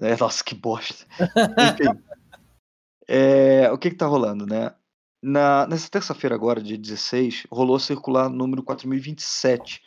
É, 0.00 0.14
nossa, 0.16 0.44
que 0.44 0.54
bosta. 0.54 1.06
Enfim. 1.16 2.02
É, 3.08 3.70
o 3.72 3.78
que 3.78 3.88
que 3.88 3.96
tá 3.96 4.04
rolando, 4.04 4.44
né? 4.44 4.74
Na, 5.22 5.66
nessa 5.66 5.88
terça-feira 5.88 6.34
agora, 6.34 6.60
dia 6.60 6.76
16, 6.76 7.46
rolou 7.50 7.76
a 7.76 7.80
circular 7.80 8.28
número 8.28 8.62
4027. 8.62 9.82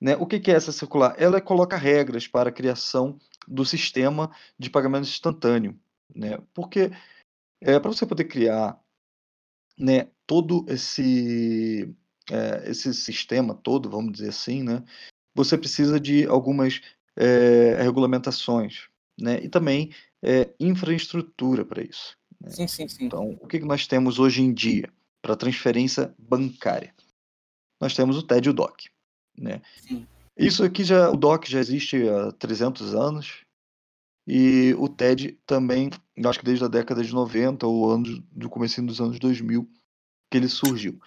Né? 0.00 0.14
O 0.16 0.24
que, 0.24 0.38
que 0.38 0.52
é 0.52 0.54
essa 0.54 0.70
circular? 0.70 1.16
Ela 1.18 1.40
coloca 1.40 1.76
regras 1.76 2.28
para 2.28 2.50
a 2.50 2.52
criação 2.52 3.18
do 3.48 3.64
sistema 3.64 4.30
de 4.56 4.70
pagamento 4.70 5.08
instantâneo. 5.08 5.76
Né? 6.14 6.38
Porque 6.54 6.92
é, 7.60 7.80
para 7.80 7.90
você 7.90 8.06
poder 8.06 8.24
criar 8.24 8.78
né, 9.76 10.08
todo 10.26 10.64
esse, 10.68 11.92
é, 12.30 12.70
esse 12.70 12.92
sistema 12.94 13.54
todo, 13.54 13.90
vamos 13.90 14.12
dizer 14.12 14.30
assim, 14.30 14.62
né, 14.62 14.82
você 15.34 15.56
precisa 15.56 15.98
de 16.00 16.26
algumas 16.26 16.80
é, 17.16 17.80
regulamentações 17.82 18.88
né, 19.18 19.40
e 19.42 19.48
também 19.48 19.92
é, 20.22 20.50
infraestrutura 20.58 21.64
para 21.64 21.82
isso. 21.82 22.16
Né? 22.40 22.50
Sim, 22.50 22.68
sim, 22.68 22.88
sim. 22.88 23.04
Então, 23.06 23.38
o 23.40 23.46
que, 23.46 23.58
nós 23.60 23.86
temos 23.86 24.18
hoje 24.18 24.42
em 24.42 24.52
dia 24.52 24.92
para 25.22 25.36
transferência 25.36 26.14
bancária? 26.18 26.94
Nós 27.80 27.94
temos 27.94 28.16
o 28.16 28.22
TED 28.22 28.48
e 28.48 28.50
o 28.50 28.54
DOC. 28.54 28.86
Né? 29.36 29.62
Sim. 29.80 30.06
Isso 30.36 30.64
aqui 30.64 30.84
já, 30.84 31.10
o 31.10 31.16
DOC 31.16 31.46
já 31.46 31.58
existe 31.58 32.08
há 32.08 32.32
300 32.32 32.94
anos, 32.94 33.44
e 34.30 34.74
o 34.74 34.90
TED 34.90 35.38
também, 35.46 35.88
acho 36.26 36.38
que 36.38 36.44
desde 36.44 36.62
a 36.62 36.68
década 36.68 37.02
de 37.02 37.14
90 37.14 37.66
ou 37.66 37.90
anos, 37.90 38.20
do 38.30 38.50
começo 38.50 38.82
dos 38.82 39.00
anos 39.00 39.18
2000 39.18 39.66
que 40.30 40.36
ele 40.36 40.48
surgiu. 40.48 41.00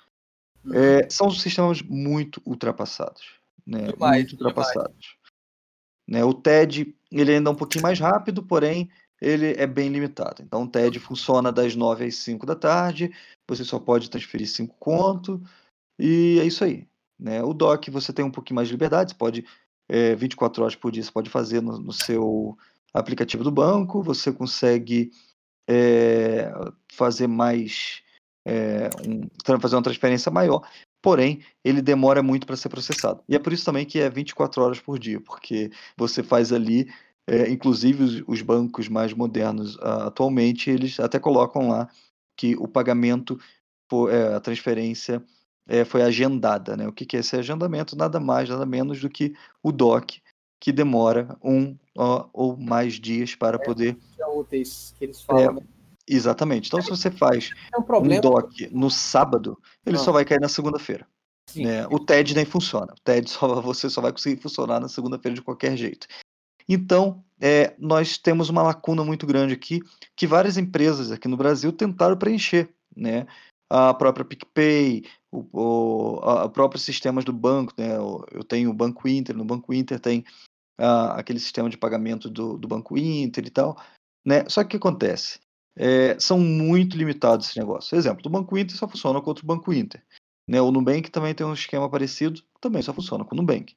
Uhum. 0.64 0.74
É, 0.74 1.10
são 1.10 1.32
sistemas 1.32 1.82
muito 1.82 2.42
ultrapassados, 2.46 3.24
né? 3.66 3.88
Demais, 3.88 4.24
muito 4.24 4.34
ultrapassados. 4.34 5.18
Né? 6.08 6.24
O 6.24 6.34
TED 6.34 6.96
ele 7.12 7.34
ainda 7.34 7.50
é 7.50 7.54
um 7.54 7.56
pouquinho 7.56 7.84
mais 7.84 8.00
rápido, 8.00 8.44
porém 8.44 8.90
ele 9.22 9.54
é 9.58 9.68
bem 9.68 9.90
limitado. 9.90 10.42
Então 10.42 10.64
o 10.64 10.68
TED 10.68 11.00
funciona 11.00 11.52
das 11.52 11.76
9 11.76 12.06
às 12.06 12.16
5 12.16 12.46
da 12.46 12.56
tarde, 12.56 13.12
você 13.48 13.64
só 13.64 13.80
pode 13.80 14.10
transferir 14.10 14.48
5 14.48 14.76
conto, 14.80 15.42
e 16.00 16.40
é 16.40 16.46
isso 16.46 16.64
aí. 16.64 16.88
Né? 17.20 17.44
O 17.44 17.54
DOC 17.54 17.92
você 17.92 18.12
tem 18.12 18.26
um 18.26 18.32
pouquinho 18.32 18.56
mais 18.56 18.68
de 18.68 18.74
liberdade, 18.74 19.12
você 19.12 19.18
pode, 19.18 19.46
é, 19.88 20.16
24 20.16 20.64
horas 20.64 20.76
por 20.76 20.92
dia, 20.92 21.04
você 21.04 21.12
pode 21.12 21.30
fazer 21.30 21.62
no, 21.62 21.78
no 21.78 21.94
seu 21.94 22.58
aplicativo 22.92 23.44
do 23.44 23.52
banco, 23.52 24.02
você 24.02 24.34
consegue 24.34 25.12
é, 25.70 26.52
fazer 26.92 27.28
mais. 27.28 28.02
É, 28.46 28.90
um, 29.08 29.60
fazer 29.60 29.76
uma 29.76 29.84
transferência 29.84 30.32
maior, 30.32 30.68
porém 31.02 31.42
ele 31.64 31.82
demora 31.82 32.24
muito 32.24 32.48
para 32.48 32.56
ser 32.56 32.70
processado. 32.70 33.24
E 33.30 33.36
é 33.36 33.40
por 33.40 33.54
isso 33.54 33.66
também 33.66 33.86
que 33.86 34.00
é 34.00 34.10
24 34.10 34.64
horas 34.64 34.80
por 34.80 34.98
dia, 34.98 35.22
porque 35.22 35.70
você 35.96 36.24
faz 36.24 36.52
ali, 36.52 36.92
é, 37.28 37.50
inclusive 37.52 38.04
os, 38.04 38.24
os, 38.28 38.42
bancos 38.42 38.90
mais 38.90 39.14
modernos 39.14 39.76
uh, 39.76 40.08
atualmente, 40.08 40.72
eles 40.72 41.00
até 41.00 41.20
colocam 41.20 41.70
lá 41.70 41.88
que 42.36 42.56
o 42.56 42.68
pagamento, 42.68 43.40
for, 43.88 44.12
é, 44.12 44.34
a 44.34 44.40
transferência 44.40 45.24
é, 45.68 45.86
foi 45.86 46.02
agendada. 46.02 46.76
Né? 46.76 46.88
O 46.88 46.94
que, 46.94 47.06
que 47.06 47.18
é 47.18 47.20
esse 47.20 47.36
agendamento? 47.36 47.96
Nada 47.96 48.20
mais, 48.20 48.50
nada 48.50 48.66
menos 48.66 49.00
do 49.00 49.10
que 49.10 49.34
o 49.62 49.72
DOC, 49.72 50.22
que 50.60 50.72
demora 50.72 51.38
um 51.44 51.76
ó, 51.98 52.28
ou 52.34 52.58
mais 52.58 52.96
dias 52.96 53.36
para 53.36 53.58
é, 53.58 53.64
poder. 53.64 53.98
úteis 54.36 54.94
que 54.98 55.06
eles 55.06 55.22
falam. 55.22 55.64
É, 56.10 56.14
exatamente. 56.14 56.68
Então, 56.68 56.82
se 56.82 56.90
você 56.90 57.10
faz 57.10 57.52
é 57.74 57.78
um, 57.78 57.84
problema... 57.84 58.18
um 58.18 58.22
DOC 58.22 58.70
no 58.72 58.90
sábado, 58.90 59.58
ele 59.86 59.98
só 59.98 60.12
vai 60.12 60.26
cair 60.26 60.40
na 60.40 60.50
segunda-feira. 60.50 61.08
Né? 61.56 61.86
O 61.88 62.00
TED 62.00 62.34
nem 62.34 62.46
funciona. 62.46 62.94
O 62.94 63.02
TED 63.04 63.30
só, 63.30 63.60
você 63.62 63.90
só 63.90 64.02
vai 64.02 64.12
conseguir 64.12 64.42
funcionar 64.42 64.80
na 64.80 64.88
segunda-feira 64.88 65.36
de 65.36 65.42
qualquer 65.42 65.76
jeito. 65.76 66.08
Então, 66.68 67.24
é, 67.40 67.76
nós 67.78 68.18
temos 68.18 68.50
uma 68.50 68.64
lacuna 68.64 69.04
muito 69.04 69.26
grande 69.26 69.54
aqui 69.54 69.82
que 70.16 70.28
várias 70.28 70.58
empresas 70.58 71.12
aqui 71.12 71.28
no 71.28 71.38
Brasil 71.38 71.72
tentaram 71.72 72.18
preencher. 72.18 72.70
Né? 72.96 73.26
A 73.70 73.94
própria 73.94 74.26
PicPay, 74.26 75.06
o, 75.32 75.48
o 75.52 76.20
a, 76.20 76.50
próprios 76.50 76.84
sistemas 76.84 77.26
do 77.26 77.34
banco. 77.34 77.74
Né? 77.78 77.96
Eu 77.98 78.44
tenho 78.48 78.70
o 78.70 78.74
Banco 78.74 79.08
Inter, 79.08 79.36
no 79.36 79.46
Banco 79.46 79.74
Inter 79.74 80.00
tem 80.00 80.24
uh, 80.80 81.14
aquele 81.16 81.40
sistema 81.40 81.70
de 81.70 81.78
pagamento 81.78 82.30
do, 82.30 82.58
do 82.58 82.68
Banco 82.68 82.98
Inter 82.98 83.46
e 83.46 83.50
tal. 83.50 83.78
Né? 84.26 84.46
Só 84.48 84.62
que 84.62 84.68
o 84.68 84.70
que 84.72 84.78
acontece? 84.78 85.40
É, 85.76 86.20
são 86.20 86.40
muito 86.40 86.98
limitados 86.98 87.48
esse 87.48 87.60
negócio. 87.60 87.98
Exemplo, 87.98 88.24
o 88.26 88.30
Banco 88.30 88.58
Inter 88.58 88.76
só 88.76 88.88
funciona 88.88 89.22
contra 89.22 89.44
o 89.44 89.48
Banco 89.48 89.74
Inter. 89.74 90.04
Né? 90.48 90.62
O 90.62 90.72
Nubank 90.72 91.10
também 91.10 91.34
tem 91.34 91.46
um 91.46 91.54
esquema 91.54 91.90
parecido, 91.90 92.42
também 92.60 92.82
só 92.82 92.94
funciona 92.94 93.24
com 93.24 93.36
o 93.36 93.38
Nubank. 93.38 93.76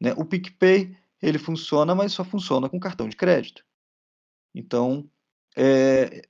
Né? 0.00 0.12
O 0.16 0.24
PicPay, 0.24 0.96
ele 1.22 1.38
funciona, 1.38 1.94
mas 1.94 2.12
só 2.12 2.24
funciona 2.24 2.68
com 2.68 2.78
cartão 2.78 3.08
de 3.08 3.16
crédito. 3.16 3.64
Então, 4.54 5.08
é, 5.56 6.22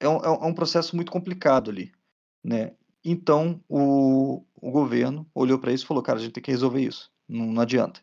é, 0.00 0.08
um, 0.08 0.16
é 0.16 0.46
um 0.46 0.54
processo 0.54 0.96
muito 0.96 1.12
complicado 1.12 1.70
ali. 1.70 1.92
Né? 2.42 2.74
Então, 3.04 3.62
o, 3.68 4.44
o 4.54 4.70
governo 4.70 5.28
olhou 5.34 5.58
para 5.58 5.72
isso 5.72 5.84
e 5.84 5.86
falou, 5.86 6.02
cara, 6.02 6.18
a 6.18 6.22
gente 6.22 6.32
tem 6.32 6.42
que 6.42 6.50
resolver 6.50 6.80
isso. 6.80 7.10
Não, 7.28 7.46
não 7.46 7.62
adianta 7.62 8.00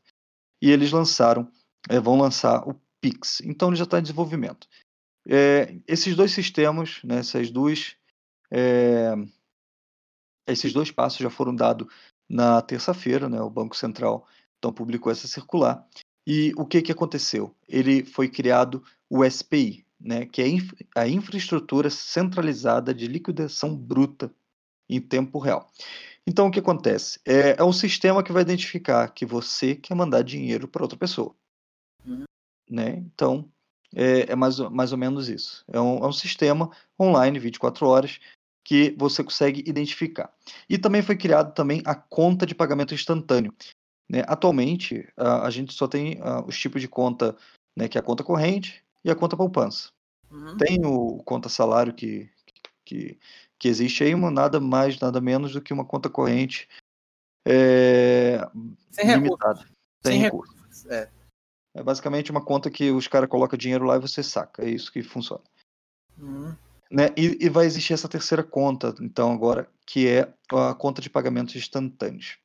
e 0.65 0.71
eles 0.71 0.91
lançaram, 0.91 1.47
é, 1.87 1.99
vão 1.99 2.17
lançar 2.17 2.67
o 2.67 2.75
Pix. 2.99 3.39
Então 3.41 3.69
ele 3.69 3.75
já 3.75 3.83
está 3.83 3.99
em 3.99 4.01
desenvolvimento. 4.01 4.67
É, 5.27 5.77
esses 5.87 6.15
dois 6.15 6.31
sistemas, 6.31 7.01
né, 7.03 7.19
essas 7.19 7.49
duas, 7.49 7.95
é, 8.51 9.13
esses 10.47 10.71
dois 10.71 10.91
passos 10.91 11.19
já 11.19 11.29
foram 11.29 11.55
dados 11.55 11.87
na 12.29 12.61
terça-feira, 12.61 13.27
né, 13.27 13.41
o 13.41 13.49
Banco 13.49 13.75
Central 13.75 14.27
então 14.57 14.73
publicou 14.73 15.11
essa 15.11 15.27
circular. 15.27 15.87
E 16.27 16.51
o 16.57 16.65
que, 16.65 16.81
que 16.81 16.91
aconteceu? 16.91 17.55
Ele 17.67 18.03
foi 18.03 18.27
criado 18.27 18.83
o 19.07 19.23
SPI, 19.23 19.85
né, 19.99 20.25
que 20.25 20.41
é 20.41 20.45
a 20.95 21.07
infraestrutura 21.07 21.89
centralizada 21.89 22.93
de 22.93 23.07
liquidação 23.07 23.75
bruta 23.75 24.33
em 24.89 24.99
tempo 24.99 25.37
real. 25.37 25.71
Então, 26.27 26.47
o 26.47 26.51
que 26.51 26.59
acontece? 26.59 27.19
É, 27.23 27.55
é 27.59 27.63
um 27.63 27.73
sistema 27.73 28.23
que 28.23 28.31
vai 28.31 28.41
identificar 28.41 29.07
que 29.09 29.25
você 29.25 29.75
quer 29.75 29.93
mandar 29.93 30.23
dinheiro 30.23 30.67
para 30.67 30.81
outra 30.81 30.97
pessoa. 30.97 31.35
Uhum. 32.03 32.23
Né? 32.67 32.97
Então, 32.97 33.51
é, 33.95 34.31
é, 34.31 34.35
mais, 34.35 34.59
mais 34.59 34.91
ou 34.91 34.97
menos 34.97 35.29
isso. 35.29 35.63
É 35.67 35.79
um, 35.79 35.97
é 35.97 36.07
um 36.07 36.13
sistema 36.13 36.69
online, 36.99 37.39
24 37.39 37.87
horas, 37.87 38.19
que 38.63 38.95
você 38.97 39.23
consegue 39.23 39.63
identificar. 39.67 40.31
E 40.69 40.77
também 40.77 41.01
foi 41.01 41.15
criado 41.15 41.53
também 41.53 41.81
a 41.85 41.95
conta 41.95 42.45
de 42.45 42.53
pagamento 42.53 42.93
instantâneo. 42.93 43.53
Né? 44.09 44.23
Atualmente, 44.27 45.07
a, 45.15 45.47
a, 45.47 45.49
gente 45.49 45.73
só 45.73 45.87
tem 45.87 46.19
a, 46.21 46.43
os 46.45 46.59
tipos 46.59 46.81
de 46.81 46.87
conta, 46.87 47.35
né, 47.75 47.87
que 47.87 47.97
é 47.97 48.01
a 48.01 48.03
conta 48.03 48.23
corrente 48.23 48.83
e 49.03 49.09
a 49.09 49.15
conta 49.15 49.37
poupança. 49.37 49.89
Uhum. 50.29 50.57
Tem 50.57 50.85
o 50.85 51.21
conta 51.23 51.47
salário 51.47 51.93
que, 51.93 52.29
que 52.83 53.17
que 53.57 53.67
existe 53.67 54.03
aí 54.03 54.13
uma 54.13 54.29
nada 54.29 54.59
mais, 54.59 54.99
nada 54.99 55.21
menos 55.21 55.53
do 55.53 55.61
que 55.61 55.73
uma 55.73 55.85
conta 55.85 56.09
corrente 56.09 56.67
é, 57.47 58.39
Sem 58.91 59.07
limitada. 59.07 59.59
Recursos. 59.59 59.75
Sem, 60.03 60.13
Sem 60.13 60.21
recursos. 60.21 60.55
recursos. 60.55 60.85
É. 60.87 61.09
é 61.75 61.83
basicamente 61.83 62.31
uma 62.31 62.43
conta 62.43 62.71
que 62.71 62.89
os 62.89 63.07
caras 63.07 63.29
colocam 63.29 63.57
dinheiro 63.57 63.85
lá 63.85 63.97
e 63.97 63.99
você 63.99 64.23
saca. 64.23 64.63
É 64.63 64.69
isso 64.69 64.91
que 64.91 65.03
funciona. 65.03 65.43
Uhum. 66.17 66.55
Né? 66.89 67.09
E, 67.17 67.45
e, 67.45 67.49
vai 67.49 67.65
existir 67.65 67.93
essa 67.93 68.07
terceira 68.07 68.43
conta, 68.43 68.95
então, 69.01 69.33
agora, 69.33 69.69
que 69.85 70.07
é 70.07 70.33
a 70.51 70.73
conta 70.73 71.01
de 71.01 71.09
pagamentos 71.09 71.55
instantâneos. 71.55 72.37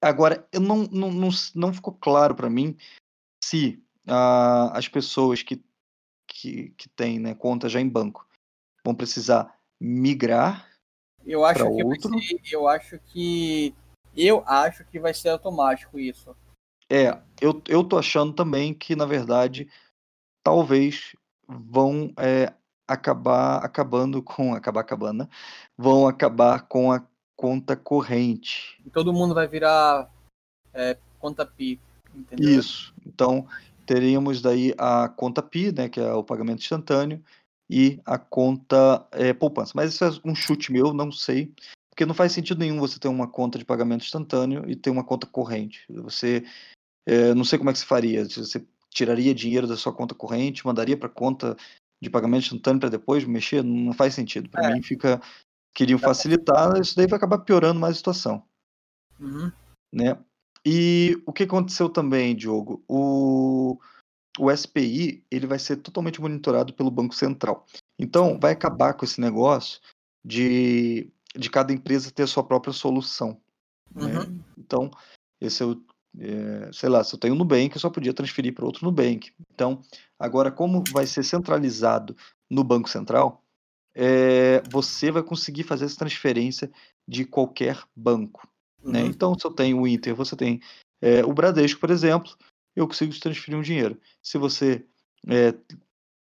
Agora, 0.00 0.46
eu 0.52 0.60
não, 0.60 0.84
não, 0.84 1.10
não, 1.10 1.28
não 1.54 1.74
ficou 1.74 1.92
claro 1.92 2.34
para 2.34 2.48
mim 2.48 2.76
se 3.44 3.82
ah, 4.06 4.70
as 4.72 4.88
pessoas 4.88 5.42
que, 5.42 5.62
que, 6.26 6.70
que 6.70 6.88
têm 6.90 7.18
né, 7.18 7.34
conta 7.34 7.68
já 7.68 7.80
em 7.80 7.88
banco 7.88 8.26
vão 8.84 8.94
precisar 8.94 9.58
migrar 9.80 10.68
eu 11.26 11.44
acho 11.44 11.64
que 11.64 11.84
outro. 11.84 12.20
Ser, 12.20 12.40
eu 12.52 12.68
acho 12.68 12.98
que 13.00 13.74
eu 14.16 14.42
acho 14.46 14.84
que 14.86 14.98
vai 14.98 15.12
ser 15.12 15.28
automático 15.28 15.98
isso. 15.98 16.34
É, 16.90 17.18
eu, 17.40 17.62
eu 17.68 17.84
tô 17.84 17.98
achando 17.98 18.32
também 18.32 18.72
que 18.72 18.96
na 18.96 19.04
verdade 19.04 19.68
talvez 20.42 21.14
vão 21.46 22.12
é, 22.18 22.52
acabar 22.86 23.58
acabando 23.58 24.22
com 24.22 24.54
acabar 24.54 24.80
acabando, 24.80 25.24
né? 25.24 25.28
vão 25.76 26.08
acabar 26.08 26.62
com 26.62 26.90
a 26.92 27.04
conta 27.36 27.76
corrente. 27.76 28.82
todo 28.92 29.12
mundo 29.12 29.34
vai 29.34 29.46
virar 29.46 30.10
é, 30.74 30.96
conta 31.18 31.46
Pi, 31.46 31.80
entendeu? 32.14 32.58
Isso. 32.58 32.92
Então 33.06 33.46
teríamos 33.86 34.42
daí 34.42 34.74
a 34.76 35.08
conta 35.08 35.42
Pi, 35.42 35.72
né, 35.72 35.88
que 35.88 36.00
é 36.00 36.12
o 36.12 36.24
pagamento 36.24 36.60
instantâneo, 36.60 37.22
e 37.70 38.00
a 38.04 38.18
conta 38.18 39.06
é, 39.12 39.32
poupança. 39.32 39.72
Mas 39.74 39.94
isso 39.94 40.04
é 40.04 40.10
um 40.24 40.34
chute 40.34 40.72
meu, 40.72 40.92
não 40.92 41.12
sei. 41.12 41.52
Porque 41.90 42.06
não 42.06 42.14
faz 42.14 42.32
sentido 42.32 42.58
nenhum 42.58 42.78
você 42.78 42.98
ter 42.98 43.08
uma 43.08 43.26
conta 43.26 43.58
de 43.58 43.64
pagamento 43.64 44.04
instantâneo 44.04 44.68
e 44.68 44.76
ter 44.76 44.90
uma 44.90 45.04
conta 45.04 45.26
corrente. 45.26 45.84
Você. 45.90 46.44
É, 47.08 47.32
não 47.32 47.42
sei 47.42 47.58
como 47.58 47.70
é 47.70 47.72
que 47.72 47.78
se 47.78 47.86
faria. 47.86 48.22
Você 48.28 48.62
tiraria 48.90 49.34
dinheiro 49.34 49.66
da 49.66 49.78
sua 49.78 49.94
conta 49.94 50.14
corrente, 50.14 50.66
mandaria 50.66 50.94
para 50.94 51.08
conta 51.08 51.56
de 52.02 52.10
pagamento 52.10 52.44
instantâneo 52.44 52.78
para 52.78 52.90
depois 52.90 53.24
mexer? 53.24 53.64
Não 53.64 53.94
faz 53.94 54.12
sentido. 54.12 54.50
Para 54.50 54.70
é. 54.70 54.74
mim 54.74 54.82
fica. 54.82 55.18
Queriam 55.74 55.98
facilitar, 55.98 56.76
isso 56.80 56.96
daí 56.96 57.06
vai 57.06 57.16
acabar 57.16 57.38
piorando 57.38 57.78
mais 57.78 57.94
a 57.94 57.98
situação. 57.98 58.42
Uhum. 59.20 59.52
Né? 59.94 60.18
E 60.66 61.22
o 61.24 61.32
que 61.32 61.44
aconteceu 61.44 61.88
também, 61.88 62.34
Diogo? 62.34 62.82
O, 62.88 63.78
o 64.38 64.56
SPI 64.56 65.24
ele 65.30 65.46
vai 65.46 65.58
ser 65.58 65.76
totalmente 65.76 66.20
monitorado 66.20 66.74
pelo 66.74 66.90
Banco 66.90 67.14
Central. 67.14 67.64
Então, 67.96 68.40
vai 68.40 68.52
acabar 68.52 68.94
com 68.94 69.04
esse 69.04 69.20
negócio 69.20 69.80
de, 70.24 71.12
de 71.36 71.48
cada 71.48 71.72
empresa 71.72 72.10
ter 72.10 72.24
a 72.24 72.26
sua 72.26 72.42
própria 72.42 72.72
solução. 72.72 73.40
Né? 73.94 74.18
Uhum. 74.18 74.40
Então, 74.58 74.90
esse 75.40 75.62
é 75.62 75.66
o, 75.66 75.80
é, 76.20 76.70
sei 76.72 76.88
lá, 76.88 77.02
se 77.04 77.14
eu 77.14 77.18
tenho 77.18 77.34
um 77.34 77.36
Nubank, 77.36 77.74
eu 77.74 77.80
só 77.80 77.90
podia 77.90 78.14
transferir 78.14 78.54
para 78.54 78.64
outro 78.64 78.84
Nubank. 78.84 79.32
Então, 79.52 79.82
agora, 80.18 80.50
como 80.50 80.82
vai 80.92 81.06
ser 81.06 81.22
centralizado 81.22 82.16
no 82.50 82.64
Banco 82.64 82.88
Central, 82.88 83.42
é, 83.94 84.62
você 84.70 85.10
vai 85.10 85.22
conseguir 85.22 85.64
fazer 85.64 85.84
essa 85.84 85.98
transferência 85.98 86.70
de 87.06 87.24
qualquer 87.24 87.82
banco. 87.96 88.48
Né? 88.82 89.02
Uhum. 89.02 89.08
Então, 89.08 89.38
se 89.38 89.46
eu 89.46 89.50
tenho 89.50 89.80
o 89.80 89.88
Inter, 89.88 90.14
você 90.14 90.36
tem 90.36 90.60
é, 91.00 91.24
o 91.24 91.32
Bradesco, 91.32 91.80
por 91.80 91.90
exemplo, 91.90 92.30
eu 92.76 92.86
consigo 92.86 93.18
transferir 93.18 93.58
um 93.58 93.62
dinheiro. 93.62 94.00
Se 94.22 94.38
você 94.38 94.84
é, 95.26 95.54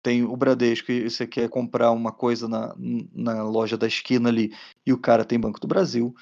tem 0.03 0.23
o 0.23 0.37
Bradesco 0.37 0.93
e 0.93 1.09
você 1.09 1.27
quer 1.27 1.49
comprar 1.49 1.91
uma 1.91 2.13
coisa 2.13 2.47
na, 2.47 2.75
na 3.13 3.43
loja 3.43 3.77
da 3.77 3.87
esquina 3.87 4.29
ali 4.29 4.55
e 4.87 4.93
o 4.93 4.99
cara 4.99 5.25
tem 5.25 5.41
Banco 5.41 5.59
do 5.59 5.67
Brasil, 5.67 6.15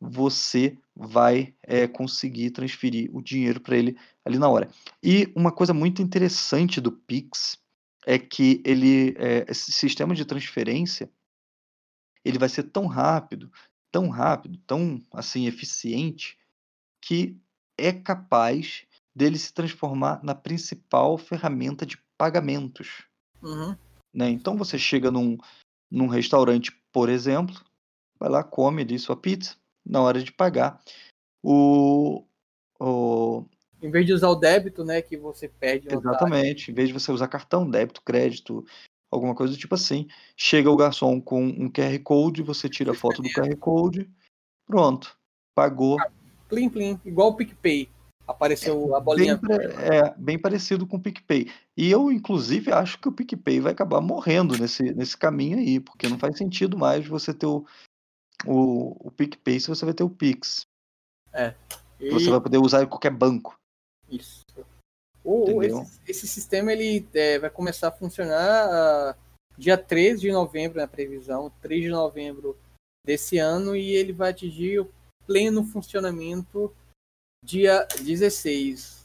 você 0.00 0.78
vai 0.96 1.54
é, 1.62 1.86
conseguir 1.86 2.50
transferir 2.50 3.14
o 3.14 3.20
dinheiro 3.20 3.60
para 3.60 3.76
ele 3.76 3.98
ali 4.24 4.38
na 4.38 4.48
hora. 4.48 4.70
E 5.02 5.30
uma 5.36 5.52
coisa 5.52 5.74
muito 5.74 6.00
interessante 6.00 6.80
do 6.80 6.90
Pix 6.90 7.58
é 8.06 8.18
que 8.18 8.62
ele, 8.64 9.14
é, 9.18 9.44
esse 9.48 9.70
sistema 9.70 10.14
de 10.14 10.24
transferência, 10.24 11.10
ele 12.24 12.38
vai 12.38 12.48
ser 12.48 12.64
tão 12.64 12.86
rápido, 12.86 13.52
tão 13.92 14.08
rápido, 14.08 14.58
tão 14.66 15.02
assim 15.12 15.46
eficiente 15.46 16.38
que 17.02 17.36
é 17.76 17.92
capaz 17.92 18.86
dele 19.14 19.38
se 19.38 19.52
transformar 19.52 20.22
na 20.22 20.34
principal 20.34 21.18
ferramenta 21.18 21.84
de 21.84 21.98
pagamentos. 22.16 23.04
Uhum. 23.42 23.76
Né? 24.14 24.30
Então 24.30 24.56
você 24.56 24.78
chega 24.78 25.10
num, 25.10 25.36
num 25.90 26.06
restaurante, 26.06 26.72
por 26.92 27.08
exemplo, 27.08 27.60
vai 28.18 28.28
lá, 28.28 28.44
come 28.44 28.82
ali 28.82 28.98
sua 28.98 29.16
pizza, 29.16 29.56
na 29.90 30.00
hora 30.00 30.22
de 30.22 30.32
pagar, 30.32 30.80
o, 31.42 32.24
o 32.78 33.44
Em 33.82 33.90
vez 33.90 34.06
de 34.06 34.12
usar 34.12 34.28
o 34.28 34.36
débito, 34.36 34.84
né, 34.84 35.02
que 35.02 35.16
você 35.16 35.48
perde 35.48 35.88
taxa. 35.88 36.00
exatamente, 36.00 36.70
em 36.70 36.74
vez 36.74 36.88
de 36.88 36.94
você 36.94 37.10
usar 37.10 37.26
cartão, 37.26 37.68
débito, 37.68 38.02
crédito, 38.02 38.64
alguma 39.10 39.34
coisa 39.34 39.52
do 39.52 39.58
tipo 39.58 39.74
assim, 39.74 40.06
chega 40.36 40.70
o 40.70 40.76
garçom 40.76 41.20
com 41.20 41.42
um 41.42 41.68
QR 41.68 41.98
Code, 42.04 42.42
você 42.42 42.68
tira 42.68 42.92
a 42.92 42.94
foto 42.94 43.20
do 43.20 43.28
QR 43.28 43.54
Code, 43.56 44.08
pronto, 44.64 45.18
pagou. 45.54 45.98
Plim, 46.48 46.68
plim, 46.68 47.00
igual 47.04 47.30
o 47.30 47.36
PicPay. 47.36 47.88
Apareceu 48.26 48.94
a 48.94 49.00
bolinha. 49.00 49.36
Bem, 49.36 49.58
é, 49.58 50.14
bem 50.16 50.38
parecido 50.38 50.86
com 50.86 50.98
o 50.98 51.00
PicPay. 51.00 51.50
E 51.76 51.90
eu, 51.90 52.12
inclusive, 52.12 52.70
acho 52.70 52.96
que 53.00 53.08
o 53.08 53.12
PicPay 53.12 53.58
vai 53.58 53.72
acabar 53.72 54.00
morrendo 54.00 54.56
nesse, 54.56 54.84
nesse 54.94 55.16
caminho 55.16 55.58
aí, 55.58 55.80
porque 55.80 56.08
não 56.08 56.16
faz 56.16 56.38
sentido 56.38 56.78
mais 56.78 57.04
você 57.08 57.34
ter 57.34 57.46
o, 57.46 57.66
o, 58.46 59.08
o 59.08 59.10
PicPay 59.10 59.60
se 59.60 59.68
você 59.68 59.84
vai 59.84 59.94
ter 59.94 60.04
o 60.04 60.10
Pix. 60.10 60.62
E- 62.00 62.10
Você 62.10 62.30
vai 62.30 62.40
poder 62.40 62.58
usar 62.58 62.82
em 62.82 62.88
qualquer 62.88 63.10
banco. 63.10 63.54
Isso. 64.08 64.44
O, 65.22 65.62
esse, 65.62 66.00
esse 66.06 66.28
sistema 66.28 66.72
ele 66.72 67.06
é, 67.12 67.38
vai 67.38 67.50
começar 67.50 67.88
a 67.88 67.92
funcionar 67.92 68.68
ah, 68.70 69.16
dia 69.56 69.76
13 69.76 70.22
de 70.22 70.32
novembro, 70.32 70.78
na 70.80 70.88
previsão, 70.88 71.52
3 71.60 71.82
de 71.82 71.88
novembro 71.90 72.58
desse 73.04 73.36
ano, 73.38 73.76
e 73.76 73.90
ele 73.90 74.12
vai 74.12 74.30
atingir 74.30 74.80
o 74.80 74.90
pleno 75.26 75.62
funcionamento 75.62 76.74
dia 77.44 77.86
16 78.02 79.02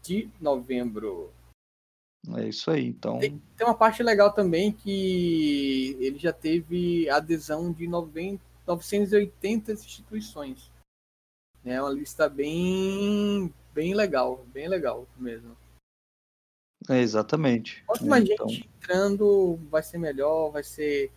de 0.00 0.30
novembro. 0.40 1.32
É 2.36 2.48
isso 2.48 2.70
aí. 2.70 2.86
Então, 2.86 3.18
Tem 3.18 3.40
uma 3.60 3.74
parte 3.74 4.02
legal 4.02 4.32
também 4.32 4.72
que 4.72 5.96
ele 6.00 6.18
já 6.18 6.32
teve 6.32 7.08
adesão 7.10 7.72
de 7.72 7.86
90, 7.86 8.42
980 8.66 9.72
instituições. 9.72 10.70
É 11.64 11.80
uma 11.80 11.90
lista 11.90 12.28
bem, 12.28 13.52
bem 13.72 13.94
legal, 13.94 14.44
bem 14.46 14.68
legal 14.68 15.06
mesmo. 15.16 15.56
é 16.88 16.98
exatamente. 17.00 17.82
Quanto 17.86 18.06
mais 18.06 18.28
Então, 18.28 18.48
gente 18.48 18.68
entrando, 18.76 19.56
vai 19.70 19.82
ser 19.82 19.98
melhor, 19.98 20.50
vai 20.50 20.62
ser 20.62 21.12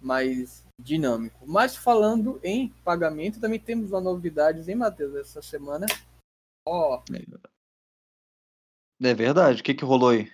mais 0.00 0.64
dinâmico. 0.78 1.46
Mas 1.46 1.74
falando 1.74 2.38
em 2.42 2.68
pagamento, 2.84 3.40
também 3.40 3.58
temos 3.58 3.90
uma 3.90 4.00
novidade, 4.00 4.68
hein, 4.70 4.76
Matheus, 4.76 5.14
essa 5.14 5.40
semana. 5.40 5.86
Ó, 6.66 7.02
é 9.02 9.14
verdade. 9.14 9.60
O 9.60 9.64
que, 9.64 9.74
que 9.74 9.84
rolou 9.84 10.10
aí? 10.10 10.32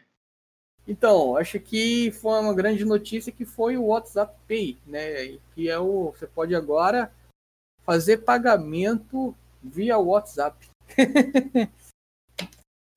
Então, 0.86 1.36
acho 1.36 1.60
que 1.60 2.10
foi 2.10 2.40
uma 2.40 2.54
grande 2.54 2.84
notícia 2.84 3.32
que 3.32 3.44
foi 3.44 3.76
o 3.76 3.86
WhatsApp 3.86 4.36
Pay, 4.48 4.78
né? 4.86 5.38
Que 5.54 5.68
é 5.68 5.78
o. 5.78 6.10
Você 6.10 6.26
pode 6.26 6.54
agora 6.54 7.12
fazer 7.84 8.18
pagamento 8.18 9.34
via 9.62 9.96
WhatsApp. 9.98 10.68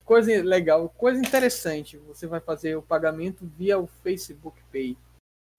coisa 0.04 0.42
legal, 0.42 0.88
coisa 0.90 1.20
interessante. 1.20 1.96
Você 1.98 2.26
vai 2.26 2.40
fazer 2.40 2.76
o 2.76 2.82
pagamento 2.82 3.46
via 3.56 3.78
o 3.78 3.86
Facebook 3.86 4.60
Pay. 4.72 4.96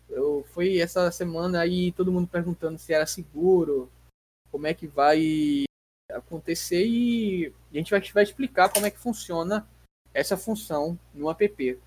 Eu 0.09 0.45
foi 0.51 0.79
essa 0.79 1.09
semana 1.11 1.61
aí 1.61 1.91
todo 1.93 2.11
mundo 2.11 2.27
perguntando 2.27 2.77
se 2.77 2.93
era 2.93 3.05
seguro, 3.05 3.89
como 4.51 4.67
é 4.67 4.73
que 4.73 4.87
vai 4.87 5.63
acontecer 6.11 6.85
e 6.85 7.53
a 7.73 7.77
gente 7.77 7.91
vai, 7.91 8.01
vai 8.01 8.23
explicar 8.23 8.71
como 8.71 8.85
é 8.85 8.91
que 8.91 8.97
funciona 8.97 9.67
essa 10.13 10.37
função 10.37 10.97
no 11.13 11.29
app. 11.29 11.79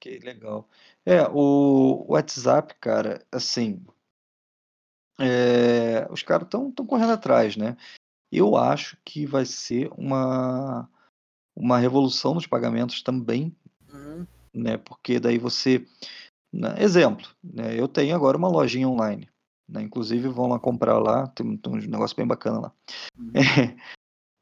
Que 0.00 0.18
legal. 0.18 0.66
É, 1.04 1.22
o 1.30 2.06
WhatsApp, 2.08 2.74
cara, 2.80 3.24
assim, 3.30 3.84
é, 5.18 6.08
os 6.10 6.22
caras 6.22 6.46
estão 6.46 6.72
correndo 6.86 7.12
atrás, 7.12 7.56
né? 7.56 7.76
Eu 8.32 8.56
acho 8.56 8.96
que 9.04 9.26
vai 9.26 9.44
ser 9.44 9.90
uma, 9.98 10.88
uma 11.54 11.78
revolução 11.78 12.32
nos 12.34 12.46
pagamentos 12.46 13.02
também, 13.02 13.54
Uhum. 13.92 14.26
né? 14.54 14.78
Porque 14.78 15.20
daí 15.20 15.36
você. 15.36 15.86
né, 16.52 16.76
Exemplo, 16.82 17.26
né? 17.42 17.78
Eu 17.78 17.86
tenho 17.86 18.14
agora 18.16 18.38
uma 18.38 18.48
lojinha 18.48 18.88
online, 18.88 19.28
né? 19.68 19.82
Inclusive 19.82 20.28
vão 20.28 20.46
lá 20.46 20.58
comprar 20.58 20.98
lá, 20.98 21.26
tem, 21.26 21.56
tem 21.56 21.72
um 21.72 21.76
negócio 21.76 22.16
bem 22.16 22.26
bacana 22.26 22.60
lá. 22.60 22.72
Uhum. 23.18 23.32
É, 23.34 23.40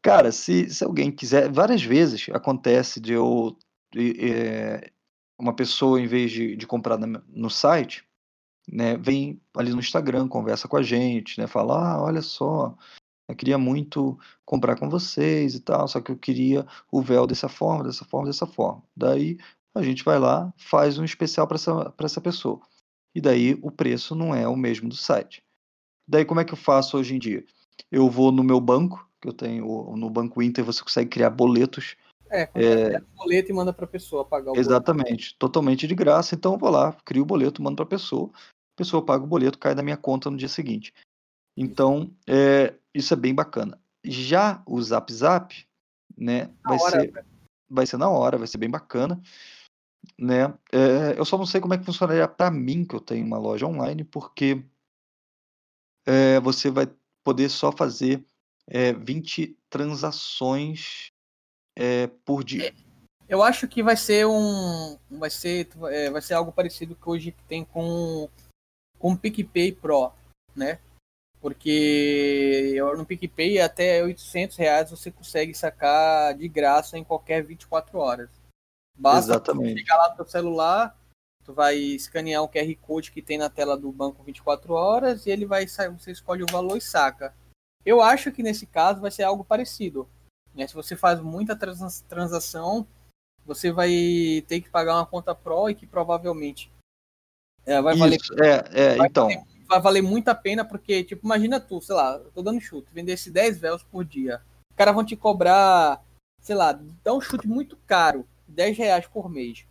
cara, 0.05 0.31
se, 0.31 0.71
se 0.71 0.85
alguém 0.85 1.11
quiser, 1.11 1.51
várias 1.51 1.83
vezes 1.83 2.29
acontece 2.33 3.01
de 3.01 3.15
eu 3.15 3.59
de, 3.93 4.33
é, 4.33 4.93
uma 5.39 5.55
pessoa, 5.55 6.01
em 6.01 6.07
vez 6.07 6.31
de, 6.31 6.57
de 6.57 6.67
comprar 6.67 6.99
no 6.99 7.49
site, 7.49 8.05
né, 8.71 8.97
vem 8.97 9.41
ali 9.57 9.71
no 9.71 9.79
Instagram, 9.79 10.29
conversa 10.29 10.69
com 10.69 10.77
a 10.77 10.83
gente, 10.83 11.41
né, 11.41 11.47
fala, 11.47 11.93
ah, 11.93 12.03
olha 12.03 12.21
só, 12.21 12.77
eu 13.29 13.37
queria 13.37 13.59
muito 13.59 14.19
comprar 14.45 14.77
com 14.79 14.89
vocês 14.89 15.55
e 15.55 15.61
tal, 15.61 15.87
só 15.87 16.01
que 16.01 16.11
eu 16.11 16.17
queria 16.17 16.67
o 16.91 17.01
véu 17.01 17.27
dessa 17.27 17.49
forma, 17.49 17.85
dessa 17.85 18.05
forma, 18.05 18.27
dessa 18.27 18.47
forma. 18.47 18.83
Daí 18.97 19.39
a 19.75 19.83
gente 19.83 20.03
vai 20.03 20.19
lá, 20.19 20.53
faz 20.57 20.99
um 20.99 21.05
especial 21.05 21.47
para 21.47 21.57
essa, 21.57 21.95
essa 21.99 22.21
pessoa. 22.21 22.61
E 23.15 23.21
daí 23.21 23.59
o 23.63 23.71
preço 23.71 24.15
não 24.15 24.35
é 24.35 24.49
o 24.49 24.57
mesmo 24.57 24.89
do 24.89 24.97
site. 24.97 25.43
Daí 26.09 26.25
como 26.25 26.41
é 26.41 26.45
que 26.45 26.55
eu 26.55 26.57
faço 26.57 26.97
hoje 26.97 27.15
em 27.15 27.19
dia? 27.19 27.45
Eu 27.93 28.09
vou 28.09 28.33
no 28.33 28.43
meu 28.43 28.61
banco, 28.61 29.07
que 29.21 29.29
eu 29.29 29.33
tenho 29.33 29.95
no 29.97 30.09
Banco 30.09 30.43
Inter, 30.43 30.65
você 30.65 30.83
consegue 30.83 31.11
criar 31.11 31.31
boletos 31.31 31.97
É, 32.31 32.47
pega 32.47 33.07
o 33.15 33.19
boleto 33.19 33.51
e 33.51 33.55
manda 33.55 33.73
para 33.73 33.85
a 33.85 33.89
pessoa 33.89 34.25
pagar 34.25 34.51
o 34.51 34.55
boleto. 34.55 34.69
Exatamente, 34.69 35.37
totalmente 35.39 35.87
de 35.87 35.95
graça. 35.95 36.35
Então 36.35 36.53
eu 36.53 36.59
vou 36.59 36.71
lá, 36.71 36.93
crio 37.05 37.23
o 37.23 37.27
boleto, 37.27 37.63
mando 37.63 37.77
para 37.77 37.85
a 37.85 37.89
pessoa, 37.89 38.31
a 38.35 38.77
pessoa 38.77 39.05
paga 39.05 39.25
o 39.25 39.27
boleto, 39.27 39.59
cai 39.59 39.75
na 39.75 39.83
minha 39.83 39.97
conta 39.97 40.31
no 40.31 40.37
dia 40.37 40.49
seguinte. 40.49 40.93
Então, 41.57 42.11
é, 42.27 42.75
isso 42.95 43.13
é 43.13 43.17
bem 43.17 43.35
bacana. 43.35 43.81
Já 44.05 44.63
o 44.67 44.81
Zap 44.81 45.13
Zap, 45.13 45.55
né, 46.17 46.47
Na 46.65 46.71
vai 46.71 46.79
hora, 46.79 47.01
ser, 47.01 47.27
vai 47.69 47.87
ser 47.87 47.97
na 47.97 48.09
hora, 48.09 48.39
vai 48.39 48.47
ser 48.47 48.59
bem 48.59 48.71
bacana, 48.71 49.21
né? 50.17 50.55
É, 50.73 51.19
eu 51.19 51.25
só 51.25 51.37
não 51.37 51.47
sei 51.47 51.61
como 51.61 51.75
é 51.75 51.79
que 51.79 51.85
funcionaria 51.85 52.29
para 52.29 52.51
mim, 52.51 52.85
que 52.85 52.95
eu 52.95 53.01
tenho 53.01 53.27
uma 53.27 53.39
loja 53.39 53.67
online, 53.67 54.05
porque 54.05 54.65
é, 56.07 56.39
você 56.41 56.71
vai 56.71 56.89
poder 57.25 57.49
só 57.49 57.73
fazer 57.73 58.25
é, 58.67 58.93
20 58.93 59.59
transações 59.69 61.13
é, 61.79 62.09
por 62.25 62.43
dia. 62.43 62.75
Eu 63.29 63.43
acho 63.43 63.69
que 63.69 63.83
vai 63.83 63.97
ser 63.97 64.27
um. 64.27 64.99
Vai 65.11 65.31
ser, 65.31 65.69
é, 65.91 66.11
vai 66.11 66.21
ser 66.21 66.35
algo 66.35 66.51
parecido 66.51 66.97
que 66.97 67.09
hoje 67.09 67.35
tem 67.47 67.65
com, 67.65 68.29
com 68.99 69.13
o 69.13 69.17
PicPay 69.17 69.73
Pro, 69.73 70.13
né? 70.57 70.81
Porque 71.41 72.75
no 72.97 73.07
PicPay 73.07 73.61
até 73.61 74.03
800 74.03 74.57
reais 74.57 74.91
você 74.91 75.11
consegue 75.11 75.55
sacar 75.55 76.35
de 76.35 76.49
graça 76.49 76.99
em 76.99 77.05
qualquer 77.05 77.45
24 77.45 77.99
horas. 77.99 78.29
Basta 78.97 79.31
Exatamente. 79.31 79.79
chegar 79.79 79.97
lá 79.99 80.11
no 80.11 80.17
seu 80.17 80.27
celular, 80.27 80.99
tu 81.45 81.55
vai 81.55 81.77
escanear 81.77 82.43
o 82.43 82.49
QR 82.49 82.75
Code 82.83 83.13
que 83.13 83.23
tem 83.23 83.39
na 83.39 83.49
tela 83.49 83.77
do 83.77 83.93
banco 83.93 84.25
24 84.25 84.75
horas 84.75 85.27
e 85.27 85.31
ele 85.31 85.47
vai 85.47 85.69
sair, 85.69 85.91
você 85.91 86.11
escolhe 86.11 86.43
o 86.43 86.51
valor 86.51 86.77
e 86.77 86.81
saca. 86.81 87.33
Eu 87.87 88.03
acho 88.03 88.33
que 88.33 88.43
nesse 88.43 88.67
caso 88.67 89.01
vai 89.01 89.13
ser 89.13 89.23
algo 89.23 89.45
parecido. 89.45 90.09
Né? 90.55 90.67
Se 90.67 90.75
você 90.75 90.97
faz 90.97 91.21
muita 91.21 91.57
trans 91.57 92.01
transação, 92.03 92.87
você 93.45 93.73
vai 93.73 94.45
ter 94.47 94.61
que 94.61 94.69
pagar 94.69 94.97
uma 94.97 95.07
conta 95.07 95.35
Pro 95.35 95.71
e 95.71 95.75
que 95.75 95.87
provavelmente 95.87 96.71
é, 97.65 97.81
vai 97.81 97.97
valer. 97.97 98.19
É, 98.43 98.83
é, 98.83 98.97
vai 98.97 99.07
então. 99.09 99.29
Valer, 99.29 99.45
vai 99.69 99.81
valer 99.81 100.03
muito 100.03 100.29
a 100.29 100.35
pena, 100.35 100.65
porque, 100.65 101.05
tipo, 101.05 101.27
imagina 101.27 101.61
tu, 101.61 101.81
sei 101.81 101.95
lá, 101.95 102.15
eu 102.15 102.31
tô 102.31 102.43
dando 102.43 102.61
chute, 102.61 102.93
vendesse 102.93 103.31
10 103.31 103.59
véus 103.59 103.83
por 103.83 104.05
dia. 104.05 104.43
Os 104.71 104.77
caras 104.77 104.95
vão 104.95 105.05
te 105.05 105.15
cobrar, 105.15 106.03
sei 106.41 106.55
lá, 106.55 106.73
dá 107.05 107.13
um 107.13 107.21
chute 107.21 107.47
muito 107.47 107.77
caro, 107.87 108.27
10 108.47 108.79
reais 108.79 109.07
por 109.07 109.29
mês. 109.29 109.67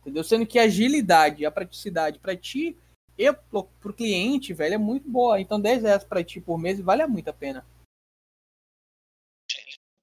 Entendeu? 0.00 0.24
Sendo 0.24 0.46
que 0.46 0.58
a 0.58 0.62
agilidade, 0.62 1.44
a 1.44 1.50
praticidade 1.50 2.18
para 2.18 2.36
ti 2.36 2.76
e 3.18 3.32
pro 3.32 3.92
cliente, 3.94 4.54
velho, 4.54 4.74
é 4.74 4.78
muito 4.78 5.10
boa. 5.10 5.40
Então 5.40 5.60
10 5.60 5.82
reais 5.82 6.04
para 6.04 6.24
ti 6.24 6.40
por 6.40 6.58
mês 6.58 6.80
vale 6.80 7.06
muito 7.06 7.28
a 7.28 7.32
pena. 7.32 7.66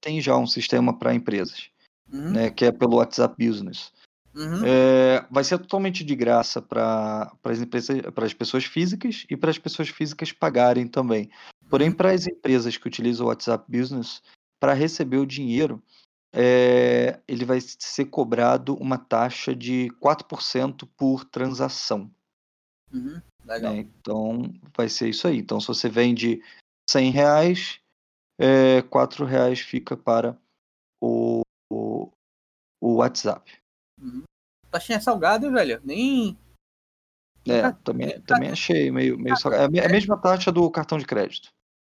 Tem 0.04 0.20
já 0.20 0.36
um 0.36 0.45
sistema 0.45 0.93
para 0.93 1.16
empresas, 1.16 1.70
uhum. 2.12 2.32
né, 2.32 2.49
que 2.49 2.66
é 2.66 2.72
pelo 2.74 2.97
WhatsApp 2.97 3.34
Business. 3.38 3.93
Uhum. 4.36 4.66
É, 4.66 5.26
vai 5.32 5.45
ser 5.45 5.58
totalmente 5.60 6.04
de 6.04 6.14
graça 6.14 6.62
para 6.62 7.32
as 7.43 7.62
empresas, 7.62 8.01
para 8.14 8.26
as 8.26 8.34
pessoas 8.34 8.66
físicas 8.66 9.26
e 9.30 9.38
para 9.38 9.49
as 9.49 9.58
pessoas 9.58 9.88
físicas 9.88 10.34
pagarem 10.34 10.88
também. 10.88 11.30
Porém, 11.70 11.89
uhum. 11.89 11.95
para 11.95 12.12
as 12.12 12.28
empresas 12.28 12.76
que 12.76 12.88
utilizam 12.88 13.26
o 13.26 13.30
WhatsApp 13.30 13.64
Business, 13.72 14.22
para 14.60 14.74
receber 14.74 15.18
o 15.18 15.26
dinheiro, 15.26 15.82
é, 16.34 17.20
ele 17.28 17.45
vai 17.45 17.60
ser 17.62 18.06
cobrado 18.06 18.76
uma 18.76 18.97
taxa 18.97 19.56
de 19.56 19.88
4% 20.01 20.86
por 20.97 21.24
transação. 21.24 22.12
Uhum, 22.91 23.22
legal. 23.45 23.74
É, 23.74 23.78
então, 23.78 24.54
vai 24.76 24.89
ser 24.89 25.10
isso 25.10 25.28
aí. 25.28 25.38
Então, 25.38 25.60
se 25.62 25.68
você 25.68 25.88
vende 25.88 26.41
100 26.89 27.12
reais, 27.12 27.80
é, 28.40 28.82
4 28.84 29.26
reais 29.26 29.60
fica 29.60 29.96
para 29.96 30.38
o, 31.02 31.42
o, 31.72 32.12
o 32.82 32.96
WhatsApp. 32.96 33.52
Uhum. 34.00 34.24
Taxinha 34.72 35.00
salgada, 35.00 35.50
velho. 35.52 35.80
Nem. 35.84 36.38
É, 37.46 37.72
também, 37.84 38.22
também 38.22 38.50
achei 38.50 38.90
meio, 38.90 39.18
meio 39.18 39.38
salgado. 39.38 39.78
É 39.78 39.86
a 39.86 39.90
mesma 39.90 40.18
taxa 40.18 40.52
do 40.52 40.70
cartão 40.72 40.98
de 40.98 41.06
crédito. 41.06 41.50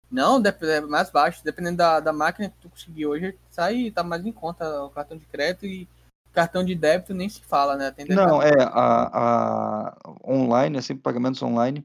Não, 0.09 0.41
é 0.45 0.81
mais 0.81 1.09
baixo. 1.09 1.43
Dependendo 1.43 1.77
da, 1.77 1.99
da 1.99 2.13
máquina 2.13 2.49
que 2.49 2.57
tu 2.59 2.69
conseguir 2.69 3.05
hoje, 3.05 3.37
sai 3.49 3.91
tá 3.91 4.03
mais 4.03 4.25
em 4.25 4.31
conta 4.31 4.83
o 4.83 4.89
cartão 4.89 5.17
de 5.17 5.25
crédito 5.25 5.65
e 5.65 5.87
cartão 6.33 6.63
de 6.63 6.75
débito 6.75 7.13
nem 7.15 7.27
se 7.27 7.41
fala, 7.41 7.75
né? 7.75 7.93
Não, 8.09 8.41
é, 8.41 8.51
a, 8.59 9.89
a 9.91 9.97
online, 10.23 10.77
assim, 10.77 10.95
pagamentos 10.95 11.41
online, 11.41 11.83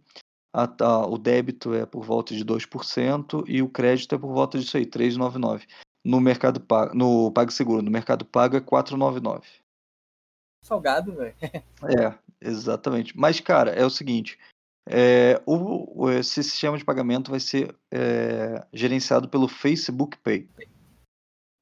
a, 0.52 0.64
a, 0.84 1.06
o 1.06 1.16
débito 1.16 1.72
é 1.74 1.86
por 1.86 2.04
volta 2.04 2.34
de 2.34 2.44
2% 2.44 3.44
e 3.48 3.62
o 3.62 3.68
crédito 3.68 4.14
é 4.14 4.18
por 4.18 4.32
volta 4.32 4.58
disso 4.58 4.76
aí, 4.76 4.84
3,99. 4.84 5.66
No 6.04 6.20
mercado 6.20 6.62
no 6.94 7.30
PagSeguro, 7.32 7.82
no 7.82 7.90
mercado 7.90 8.24
pago 8.24 8.56
é 8.56 8.60
4,99. 8.60 9.44
Salgado, 10.64 11.14
velho. 11.14 11.34
é, 11.42 12.18
exatamente. 12.40 13.16
Mas, 13.16 13.40
cara, 13.40 13.70
é 13.70 13.84
o 13.84 13.90
seguinte, 13.90 14.38
é, 14.88 15.40
o, 15.46 16.10
esse 16.10 16.42
sistema 16.42 16.76
de 16.76 16.84
pagamento 16.84 17.30
vai 17.30 17.40
ser 17.40 17.74
é, 17.90 18.66
gerenciado 18.72 19.28
pelo 19.28 19.48
Facebook 19.48 20.18
Pay. 20.18 20.48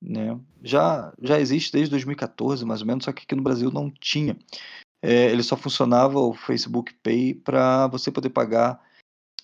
Né? 0.02 0.38
Já, 0.62 1.12
já 1.20 1.38
existe 1.38 1.72
desde 1.72 1.90
2014, 1.90 2.64
mais 2.64 2.80
ou 2.80 2.86
menos, 2.86 3.04
só 3.04 3.12
que 3.12 3.24
aqui 3.24 3.34
no 3.34 3.42
Brasil 3.42 3.70
não 3.70 3.90
tinha. 3.90 4.36
É, 5.02 5.26
ele 5.30 5.42
só 5.42 5.56
funcionava 5.56 6.18
o 6.18 6.34
Facebook 6.34 6.92
Pay 6.94 7.34
para 7.34 7.86
você 7.86 8.10
poder 8.10 8.30
pagar 8.30 8.82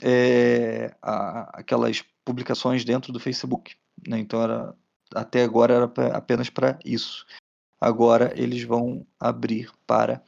é, 0.01 0.95
a, 1.01 1.61
aquelas 1.61 2.05
publicações 2.25 2.85
dentro 2.85 3.13
do 3.13 3.21
Facebook. 3.21 3.77
Né? 4.07 4.19
Então 4.19 4.43
era 4.43 4.75
até 5.15 5.43
agora 5.43 5.75
era 5.75 5.89
pra, 5.89 6.09
apenas 6.17 6.51
para 6.51 6.79
isso. 6.85 7.27
Agora 7.81 8.33
eles 8.39 8.63
vão 8.63 9.07
abrir 9.19 9.71
para 9.87 10.23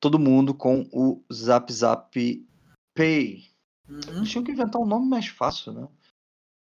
todo 0.00 0.18
mundo 0.18 0.54
com 0.54 0.88
o 0.92 1.22
Zap 1.32 1.72
Zap 1.72 2.46
Pay. 2.94 3.48
Uhum. 3.88 4.22
Tinham 4.24 4.44
que 4.44 4.52
inventar 4.52 4.80
um 4.80 4.86
nome 4.86 5.06
mais 5.06 5.28
fácil, 5.28 5.72
né? 5.72 5.88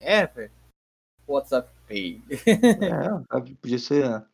É, 0.00 0.26
velho. 0.26 0.52
WhatsApp 1.26 1.70
Pay. 1.86 2.20
é, 2.46 3.54
podia 3.60 3.78
ser 3.78 4.26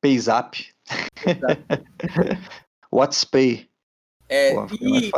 PayZap. 0.00 0.74
WhatsApp 2.90 3.68
É, 4.28 4.54
Pô, 4.54 4.66
e 4.80 5.10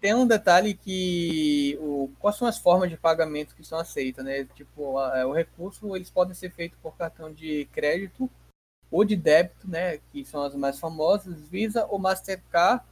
tem 0.00 0.14
um 0.14 0.26
detalhe 0.26 0.74
que 0.74 1.76
o, 1.80 2.10
quais 2.18 2.36
são 2.36 2.46
as 2.46 2.58
formas 2.58 2.90
de 2.90 2.96
pagamento 2.96 3.54
que 3.54 3.64
são 3.64 3.78
aceitas, 3.78 4.24
né? 4.24 4.44
Tipo, 4.54 4.98
a, 4.98 5.26
o 5.26 5.32
recurso 5.32 5.96
eles 5.96 6.10
podem 6.10 6.34
ser 6.34 6.50
feitos 6.50 6.78
por 6.80 6.96
cartão 6.96 7.32
de 7.32 7.66
crédito 7.72 8.30
ou 8.90 9.04
de 9.04 9.16
débito, 9.16 9.68
né? 9.68 9.98
Que 10.10 10.24
são 10.24 10.42
as 10.42 10.54
mais 10.54 10.78
famosas, 10.78 11.40
Visa 11.48 11.86
ou 11.86 11.98
Mastercard 11.98 12.84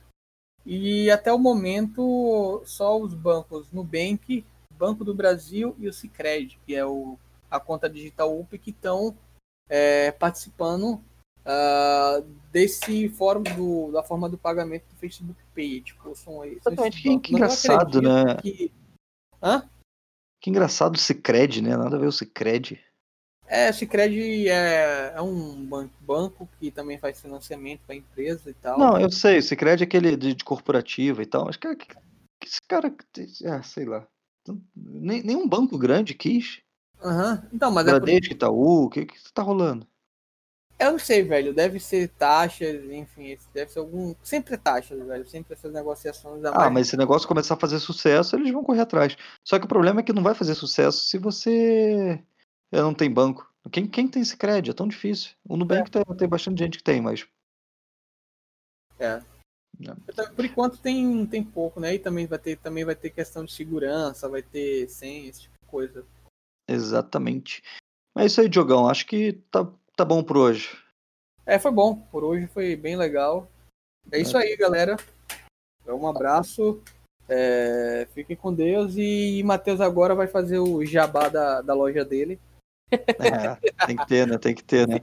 e 0.66 1.08
até 1.12 1.32
o 1.32 1.38
momento, 1.38 2.60
só 2.64 2.98
os 2.98 3.14
bancos 3.14 3.70
Nubank, 3.70 4.44
Banco 4.72 5.04
do 5.04 5.14
Brasil 5.14 5.76
e 5.78 5.86
o 5.86 5.92
Cicred, 5.92 6.58
que 6.66 6.74
é 6.74 6.84
o, 6.84 7.16
a 7.48 7.60
conta 7.60 7.88
digital 7.88 8.36
UP, 8.36 8.58
que 8.58 8.70
estão 8.70 9.16
é, 9.68 10.10
participando 10.10 11.00
uh, 11.46 12.22
desse 12.52 13.08
fórum 13.08 13.42
do, 13.42 13.92
da 13.92 14.02
forma 14.02 14.28
do 14.28 14.36
pagamento 14.36 14.84
do 14.90 14.96
Facebook 14.96 15.40
Pay. 15.54 15.80
Tipo, 15.80 16.14
são 16.14 16.44
Exatamente, 16.44 17.00
que, 17.02 17.18
que 17.20 17.32
engraçado, 17.34 18.02
né? 18.02 18.36
Que... 18.42 18.72
Hã? 19.42 19.68
Que 20.40 20.50
engraçado 20.50 20.96
o 20.96 20.98
Cicred, 20.98 21.62
né? 21.62 21.76
Nada 21.76 21.96
a 21.96 21.98
ver 21.98 22.06
o 22.06 22.12
Cicred. 22.12 22.80
É, 23.48 23.72
Cicred 23.72 24.48
é, 24.48 25.12
é 25.14 25.22
um 25.22 25.64
banco 26.00 26.48
que 26.58 26.70
também 26.70 26.98
faz 26.98 27.20
financiamento 27.20 27.80
para 27.86 27.94
empresa 27.94 28.50
e 28.50 28.54
tal. 28.54 28.78
Não, 28.78 29.00
eu 29.00 29.10
sei, 29.10 29.38
o 29.38 29.42
Cicred 29.42 29.82
é 29.82 29.86
aquele 29.86 30.16
de, 30.16 30.34
de 30.34 30.44
corporativo 30.44 31.22
e 31.22 31.26
tal, 31.26 31.44
mas 31.44 31.56
cara, 31.56 31.76
que, 31.76 31.86
que 31.86 32.48
esse 32.48 32.60
cara, 32.66 32.92
ah, 33.46 33.62
sei 33.62 33.84
lá, 33.84 34.06
nem, 34.74 35.22
nenhum 35.22 35.48
banco 35.48 35.78
grande 35.78 36.12
quis. 36.12 36.60
Aham, 37.00 37.34
uhum. 37.34 37.48
então, 37.52 37.70
mas 37.70 37.84
Bradesco, 37.84 38.26
é 38.26 38.28
por... 38.28 38.34
Itaú, 38.34 38.84
o 38.84 38.90
que 38.90 39.06
que 39.06 39.32
tá 39.32 39.42
rolando? 39.42 39.86
Eu 40.78 40.92
não 40.92 40.98
sei, 40.98 41.22
velho, 41.22 41.54
deve 41.54 41.80
ser 41.80 42.08
taxas, 42.08 42.84
enfim, 42.90 43.36
deve 43.54 43.70
ser 43.70 43.78
algum, 43.78 44.14
sempre 44.22 44.54
é 44.54 44.58
taxas, 44.58 44.98
velho, 45.06 45.26
sempre 45.26 45.54
essas 45.54 45.72
negociações. 45.72 46.44
Ah, 46.44 46.52
mais... 46.52 46.72
mas 46.72 46.88
se 46.88 46.96
o 46.96 46.98
negócio 46.98 47.26
começar 47.26 47.54
a 47.54 47.58
fazer 47.58 47.78
sucesso, 47.78 48.36
eles 48.36 48.52
vão 48.52 48.62
correr 48.62 48.82
atrás. 48.82 49.16
Só 49.42 49.58
que 49.58 49.64
o 49.64 49.68
problema 49.68 50.00
é 50.00 50.02
que 50.02 50.12
não 50.12 50.22
vai 50.22 50.34
fazer 50.34 50.54
sucesso 50.54 51.06
se 51.06 51.16
você 51.16 52.22
é, 52.70 52.80
não 52.80 52.92
tem 52.92 53.10
banco. 53.10 53.50
Quem, 53.70 53.86
quem 53.86 54.06
tem 54.06 54.22
esse 54.22 54.36
crédito? 54.36 54.72
É 54.72 54.74
tão 54.74 54.86
difícil. 54.86 55.32
O 55.48 55.56
Nubank 55.56 55.88
é. 55.88 56.04
tem, 56.04 56.16
tem 56.16 56.28
bastante 56.28 56.58
gente 56.58 56.78
que 56.78 56.84
tem, 56.84 57.00
mas. 57.00 57.26
É. 58.98 59.22
é. 59.82 60.26
Por 60.34 60.44
enquanto 60.44 60.78
tem, 60.78 61.26
tem 61.26 61.42
pouco, 61.42 61.80
né? 61.80 61.94
E 61.94 61.98
também 61.98 62.26
vai, 62.26 62.38
ter, 62.38 62.58
também 62.58 62.84
vai 62.84 62.94
ter 62.94 63.10
questão 63.10 63.44
de 63.44 63.52
segurança, 63.52 64.28
vai 64.28 64.42
ter 64.42 64.88
senha, 64.88 65.28
esse 65.28 65.42
tipo 65.42 65.58
de 65.58 65.66
coisa. 65.66 66.06
Exatamente. 66.68 67.62
Mas 68.14 68.24
é 68.24 68.26
isso 68.26 68.40
aí, 68.40 68.48
Diogão. 68.48 68.88
Acho 68.88 69.06
que 69.06 69.32
tá, 69.50 69.68
tá 69.96 70.04
bom 70.04 70.22
por 70.22 70.36
hoje. 70.36 70.76
É, 71.46 71.58
foi 71.58 71.70
bom. 71.70 71.96
Por 71.96 72.22
hoje 72.22 72.46
foi 72.48 72.76
bem 72.76 72.96
legal. 72.96 73.50
É 74.12 74.20
isso 74.20 74.36
é. 74.36 74.42
aí, 74.42 74.56
galera. 74.56 74.96
Um 75.88 76.06
abraço. 76.06 76.82
É, 77.28 78.06
fiquem 78.12 78.36
com 78.36 78.52
Deus. 78.52 78.94
E 78.96 79.42
Matheus 79.44 79.80
agora 79.80 80.14
vai 80.14 80.26
fazer 80.26 80.58
o 80.58 80.84
jabá 80.84 81.28
da, 81.28 81.62
da 81.62 81.74
loja 81.74 82.04
dele. 82.04 82.38
É, 82.90 83.86
tem 83.86 83.96
que 83.96 84.06
ter, 84.06 84.26
né? 84.26 84.38
Tem 84.38 84.54
que 84.54 84.62
ter, 84.62 84.86
né? 84.86 85.00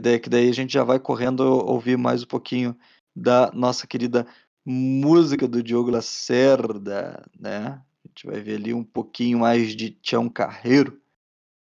Daí, 0.00 0.18
que 0.18 0.28
daí 0.28 0.48
a 0.48 0.52
gente 0.52 0.72
já 0.72 0.82
vai 0.82 0.98
correndo 0.98 1.40
ouvir 1.40 1.96
mais 1.96 2.24
um 2.24 2.26
pouquinho 2.26 2.76
da 3.14 3.50
nossa 3.52 3.86
querida 3.86 4.26
música 4.66 5.46
do 5.46 5.62
Diogo 5.62 5.90
Lacerda, 5.90 7.24
né? 7.38 7.80
A 8.04 8.08
gente 8.08 8.26
vai 8.26 8.40
ver 8.40 8.56
ali 8.56 8.74
um 8.74 8.82
pouquinho 8.82 9.38
mais 9.38 9.76
de 9.76 9.90
Tião 9.90 10.28
Carreiro. 10.28 11.00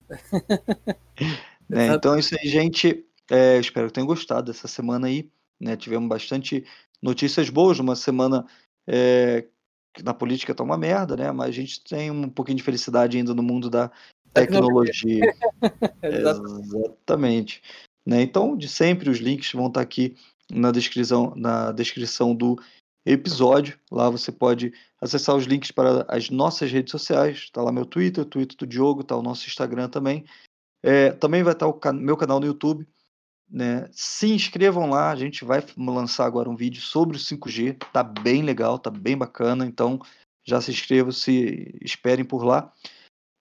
né? 1.72 1.88
Então 1.96 2.16
é 2.16 2.20
isso 2.20 2.36
aí, 2.40 2.48
gente. 2.48 3.06
É, 3.30 3.58
espero 3.58 3.88
que 3.88 3.94
tenham 3.94 4.08
gostado 4.08 4.52
dessa 4.52 4.68
semana 4.68 5.08
aí. 5.08 5.30
Né? 5.60 5.78
Tivemos 5.78 6.10
bastante 6.10 6.66
notícias 7.02 7.50
boas, 7.50 7.80
uma 7.80 7.96
semana 7.96 8.46
é, 8.88 9.46
que 9.94 10.04
na 10.04 10.14
política 10.14 10.54
tá 10.54 10.64
uma 10.64 10.78
merda, 10.78 11.16
né? 11.16 11.32
Mas 11.32 11.50
a 11.50 11.52
gente 11.52 11.84
tem 11.84 12.12
um 12.12 12.30
pouquinho 12.30 12.58
de 12.58 12.64
felicidade 12.64 13.18
ainda 13.18 13.34
no 13.34 13.44
mundo 13.44 13.70
da 13.70 13.92
Tecnologia. 14.34 15.34
Exatamente. 16.02 17.62
Né? 18.06 18.22
Então, 18.22 18.56
de 18.56 18.68
sempre, 18.68 19.10
os 19.10 19.18
links 19.18 19.52
vão 19.54 19.68
estar 19.68 19.82
aqui 19.82 20.16
na 20.50 20.72
descrição, 20.72 21.34
na 21.36 21.72
descrição 21.72 22.34
do 22.34 22.58
episódio. 23.06 23.78
Lá 23.92 24.10
você 24.10 24.32
pode 24.32 24.74
acessar 25.02 25.36
os 25.36 25.46
links 25.46 25.72
para 25.72 26.06
as 26.08 26.30
nossas 26.30 26.72
redes 26.72 26.92
sociais. 26.92 27.40
Está 27.40 27.62
lá 27.62 27.72
meu 27.72 27.86
Twitter, 27.86 28.24
o 28.24 28.28
Twitter 28.28 28.58
do 28.58 28.68
Diogo, 28.68 29.02
está 29.02 29.16
o 29.16 29.22
nosso 29.22 29.48
Instagram 29.48 29.90
também. 29.90 30.26
É, 30.84 31.12
também 31.12 31.44
vai 31.44 31.54
estar 31.54 31.68
o 31.68 31.74
can 31.74 31.94
meu 31.94 32.18
canal 32.18 32.40
no 32.40 32.46
YouTube. 32.46 32.88
Né? 33.50 33.90
Se 33.92 34.32
inscrevam 34.32 34.90
lá, 34.90 35.12
a 35.12 35.16
gente 35.16 35.44
vai 35.44 35.64
lançar 35.78 36.26
agora 36.26 36.50
um 36.50 36.56
vídeo 36.56 36.82
sobre 36.82 37.18
o 37.18 37.20
5G. 37.20 37.78
Tá 37.92 38.04
bem 38.04 38.42
legal, 38.44 38.80
tá 38.80 38.90
bem 38.90 39.18
bacana. 39.18 39.66
Então 39.66 40.00
já 40.44 40.60
se 40.62 40.72
inscrevam, 40.72 41.12
se 41.12 41.78
esperem 41.82 42.26
por 42.26 42.44
lá. 42.44 42.72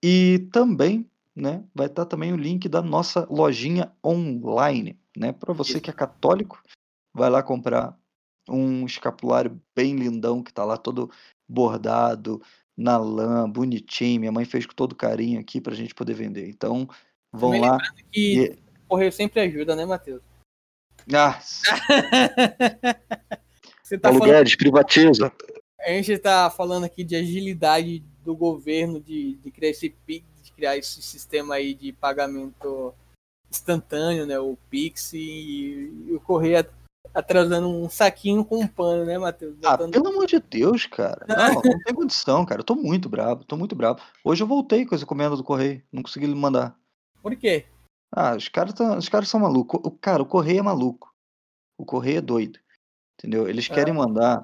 E 0.03 0.49
também 0.51 1.09
né, 1.35 1.63
vai 1.73 1.87
estar 1.87 2.05
também 2.05 2.33
o 2.33 2.37
link 2.37 2.67
da 2.67 2.81
nossa 2.81 3.25
lojinha 3.29 3.91
online, 4.05 4.99
né? 5.15 5.31
Para 5.31 5.53
você 5.53 5.79
que 5.79 5.89
é 5.89 5.93
católico, 5.93 6.61
vai 7.13 7.29
lá 7.29 7.41
comprar 7.41 7.97
um 8.49 8.85
escapulário 8.85 9.61
bem 9.75 9.95
lindão 9.95 10.43
que 10.43 10.53
tá 10.53 10.63
lá 10.65 10.77
todo 10.77 11.09
bordado 11.47 12.41
na 12.75 12.97
lã, 12.97 13.49
bonitinho. 13.49 14.19
Minha 14.19 14.31
mãe 14.31 14.45
fez 14.45 14.65
com 14.65 14.73
todo 14.73 14.95
carinho 14.95 15.39
aqui 15.39 15.61
pra 15.61 15.75
gente 15.75 15.93
poder 15.93 16.13
vender. 16.13 16.49
Então, 16.49 16.87
vão 17.33 17.59
lá. 17.59 17.77
Que 18.11 18.43
E... 18.43 18.49
o 18.85 18.87
correio 18.89 19.11
sempre 19.11 19.39
ajuda, 19.41 19.75
né, 19.75 19.85
Matheus? 19.85 20.21
Ah, 21.13 21.39
Você 23.83 23.97
tá 23.97 24.09
Paulo 24.09 24.25
falando, 24.25 24.57
privatiza. 24.57 25.31
a 25.79 25.89
gente 25.89 26.17
tá 26.17 26.49
falando 26.49 26.85
aqui 26.85 27.03
de 27.03 27.15
agilidade 27.15 27.99
do 28.23 28.35
governo 28.35 29.01
de, 29.01 29.35
de 29.35 29.51
criar 29.51 29.71
esse 29.71 29.89
Pix, 29.89 30.25
de 30.43 30.51
criar 30.53 30.77
esse 30.77 31.01
sistema 31.01 31.55
aí 31.55 31.73
de 31.73 31.91
pagamento 31.91 32.93
instantâneo, 33.49 34.25
né? 34.25 34.39
O 34.39 34.57
Pix 34.69 35.11
e, 35.13 35.91
e 36.07 36.13
o 36.13 36.19
correio 36.21 36.65
atrasando 37.13 37.67
um 37.67 37.89
saquinho 37.89 38.45
com 38.45 38.59
um 38.59 38.67
pano, 38.67 39.03
né, 39.03 39.17
Matheus? 39.17 39.57
Ah, 39.63 39.71
Botando- 39.71 39.91
pelo 39.91 40.07
amor 40.07 40.25
de 40.27 40.39
Deus, 40.39 40.85
cara. 40.85 41.25
Não, 41.27 41.55
não 41.55 41.79
tem 41.83 41.93
condição, 41.93 42.45
cara. 42.45 42.61
Eu 42.61 42.65
tô 42.65 42.75
muito 42.75 43.09
bravo, 43.09 43.43
tô 43.43 43.57
muito 43.57 43.75
bravo. 43.75 43.99
Hoje 44.23 44.41
eu 44.43 44.47
voltei 44.47 44.85
com 44.85 44.95
as 44.95 45.01
encomendas 45.01 45.37
do 45.39 45.43
correio, 45.43 45.83
não 45.91 46.01
consegui 46.03 46.27
lhe 46.27 46.35
mandar. 46.35 46.77
Por 47.21 47.35
quê? 47.35 47.65
Ah, 48.13 48.35
os 48.35 48.47
caras 48.47 48.73
tão- 48.73 48.97
os 48.97 49.07
caras 49.09 49.29
são 49.29 49.39
malucos. 49.39 49.79
O 49.83 49.91
cara, 49.91 50.21
o 50.21 50.25
correio 50.25 50.59
é 50.59 50.63
maluco. 50.63 51.13
O 51.77 51.85
correio 51.85 52.17
é 52.17 52.21
doido. 52.21 52.59
Entendeu? 53.17 53.47
Eles 53.47 53.67
querem 53.67 53.93
mandar, 53.93 54.43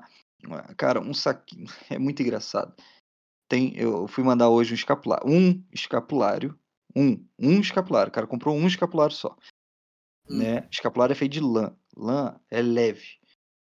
cara, 0.78 1.00
um 1.02 1.14
saquinho. 1.14 1.66
É 1.90 2.00
muito 2.00 2.22
engraçado. 2.22 2.76
Tem, 3.50 3.76
eu 3.78 4.08
fui 4.08 4.24
mandar 4.24 4.50
hoje 4.50 4.74
um 4.74 4.76
escapulário, 4.76 5.28
um 5.28 5.64
escapulário, 5.72 6.58
um, 6.96 7.26
um 7.40 7.60
escapulário. 7.60 8.10
O 8.10 8.14
cara 8.14 8.28
comprou 8.28 8.56
um 8.56 8.68
escapulário 8.68 9.16
só, 9.16 9.36
Hum. 10.30 10.38
né? 10.38 10.68
Escapulário 10.72 11.14
é 11.14 11.16
feito 11.16 11.34
de 11.34 11.40
lã. 11.40 11.76
Lã 11.96 12.40
é 12.52 12.62
leve. 12.62 13.18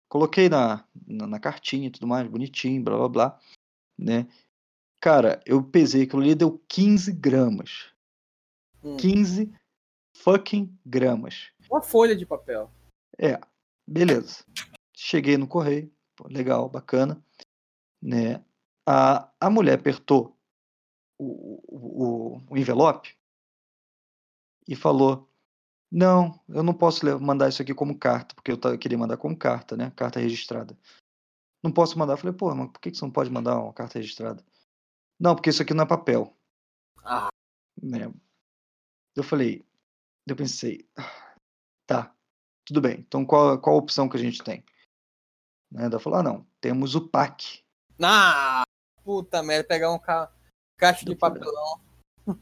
Coloquei 0.08 0.48
na, 0.48 0.84
na, 1.06 1.26
na 1.26 1.38
cartinha 1.40 1.88
e 1.88 1.90
tudo 1.90 2.06
mais, 2.06 2.26
bonitinho, 2.28 2.82
blá 2.82 2.96
blá 2.96 3.08
blá, 3.08 3.40
né? 3.98 4.26
Cara, 5.00 5.40
eu 5.46 5.62
pesei 5.62 6.02
aquilo 6.02 6.22
ali, 6.22 6.34
deu 6.34 6.58
15 6.68 7.12
gramas. 7.12 7.92
Hum. 8.82 8.96
15 8.96 9.52
fucking 10.16 10.76
gramas. 10.84 11.50
Uma 11.70 11.82
folha 11.82 12.16
de 12.16 12.24
papel. 12.26 12.70
É, 13.18 13.38
beleza. 13.86 14.44
Cheguei 14.96 15.36
no 15.36 15.46
correio, 15.46 15.92
pô, 16.16 16.26
legal, 16.28 16.68
bacana, 16.68 17.22
né? 18.02 18.44
A, 18.86 19.30
a 19.40 19.50
mulher 19.50 19.78
apertou 19.78 20.36
o, 21.18 21.60
o, 21.68 22.38
o- 22.50 22.56
envelope 22.56 23.16
e 24.66 24.74
falou: 24.74 25.28
Não, 25.90 26.40
eu 26.48 26.62
não 26.62 26.72
posso 26.74 27.04
mandar 27.20 27.48
isso 27.48 27.60
aqui 27.62 27.74
como 27.74 27.98
carta, 27.98 28.34
porque 28.34 28.52
eu, 28.52 28.78
queria 28.78 28.98
mandar 28.98 29.16
como 29.16 29.36
carta, 29.36 29.76
né? 29.76 29.90
Carta 29.94 30.20
registrada. 30.20 30.76
Não 31.62 31.72
posso 31.72 31.98
mandar. 31.98 32.14
Eu 32.14 32.18
falei: 32.18 32.34
Pô, 32.34 32.54
mas 32.54 32.70
por 32.70 32.80
que 32.80 32.90
que 32.90 32.96
você 32.96 33.04
não 33.04 33.12
pode 33.12 33.30
mandar 33.30 33.58
uma 33.60 33.72
carta 33.72 33.98
registrada? 33.98 34.44
Não, 35.20 35.34
porque 35.34 35.50
isso 35.50 35.62
aqui 35.62 35.74
não 35.74 35.84
é 35.84 35.86
papel. 35.86 36.32
Ah. 37.04 37.28
Né? 37.82 38.12
Eu 39.18 39.24
falei: 39.24 39.64
Eu 40.26 40.36
pensei, 40.36 40.88
"Ah, 40.96 41.34
tá, 41.86 42.14
tudo 42.64 42.80
bem. 42.80 43.00
Então 43.00 43.24
qual, 43.24 43.58
qual 43.58 43.76
a 43.76 43.78
opção 43.78 44.08
que 44.08 44.16
a 44.16 44.20
gente 44.20 44.42
tem? 44.42 44.64
Né? 45.70 45.86
Ela 45.86 45.98
falou: 45.98 46.18
Ah, 46.18 46.22
não, 46.22 46.46
temos 46.60 46.94
o 46.94 47.08
PAC. 47.08 47.62
Ah, 48.02 48.62
puta 49.02 49.42
merda, 49.42 49.66
pegar 49.66 49.92
um 49.92 49.98
ca... 49.98 50.32
caixa 50.76 51.04
de 51.04 51.16
papelão. 51.16 51.80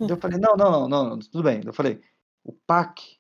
Eu 0.09 0.17
falei, 0.17 0.39
não, 0.39 0.57
não, 0.57 0.89
não, 0.89 1.11
não, 1.11 1.19
tudo 1.21 1.45
bem. 1.45 1.61
Eu 1.65 1.73
falei, 1.73 2.03
o 2.45 2.53
PAC. 2.53 3.19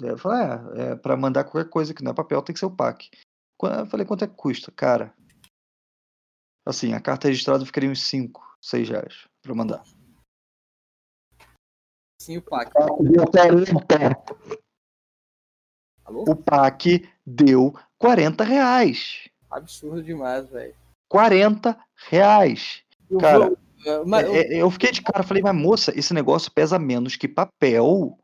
Eu 0.00 0.16
falei, 0.16 0.46
é, 0.76 0.92
é 0.92 0.96
para 0.96 1.16
mandar 1.16 1.44
qualquer 1.44 1.68
coisa 1.68 1.92
que 1.92 2.02
não 2.02 2.12
é 2.12 2.14
papel, 2.14 2.40
tem 2.42 2.54
que 2.54 2.60
ser 2.60 2.66
o 2.66 2.70
PAC. 2.70 3.10
Eu 3.60 3.86
falei, 3.86 4.06
quanto 4.06 4.24
é 4.24 4.28
que 4.28 4.34
custa? 4.34 4.70
Cara, 4.70 5.12
assim, 6.64 6.94
a 6.94 7.00
carta 7.00 7.28
registrada 7.28 7.66
ficaria 7.66 7.90
uns 7.90 8.02
5, 8.02 8.56
6 8.60 8.88
reais 8.88 9.28
pra 9.42 9.54
mandar. 9.54 9.82
Sim, 12.24 12.38
o 12.38 12.42
PAC. 12.42 12.72
Deu 13.02 13.26
40. 13.26 14.16
Alô? 16.06 16.24
O 16.26 16.34
PAC 16.34 17.06
deu 17.26 17.74
40 17.98 18.42
reais. 18.42 19.28
Absurdo 19.50 20.02
demais, 20.02 20.48
velho. 20.48 20.74
40 21.06 21.78
reais. 22.08 22.82
Eu 23.10 23.18
Cara, 23.18 23.48
vou- 23.48 23.58
é, 23.84 24.04
mas- 24.06 24.26
É, 24.26 24.54
é, 24.54 24.62
eu 24.62 24.70
fiquei 24.70 24.90
de 24.90 25.02
cara, 25.02 25.22
falei, 25.22 25.42
mas 25.42 25.54
moça, 25.54 25.92
esse 25.98 26.14
negócio 26.14 26.50
pesa 26.50 26.78
menos 26.78 27.14
que 27.14 27.28
papel. 27.28 28.18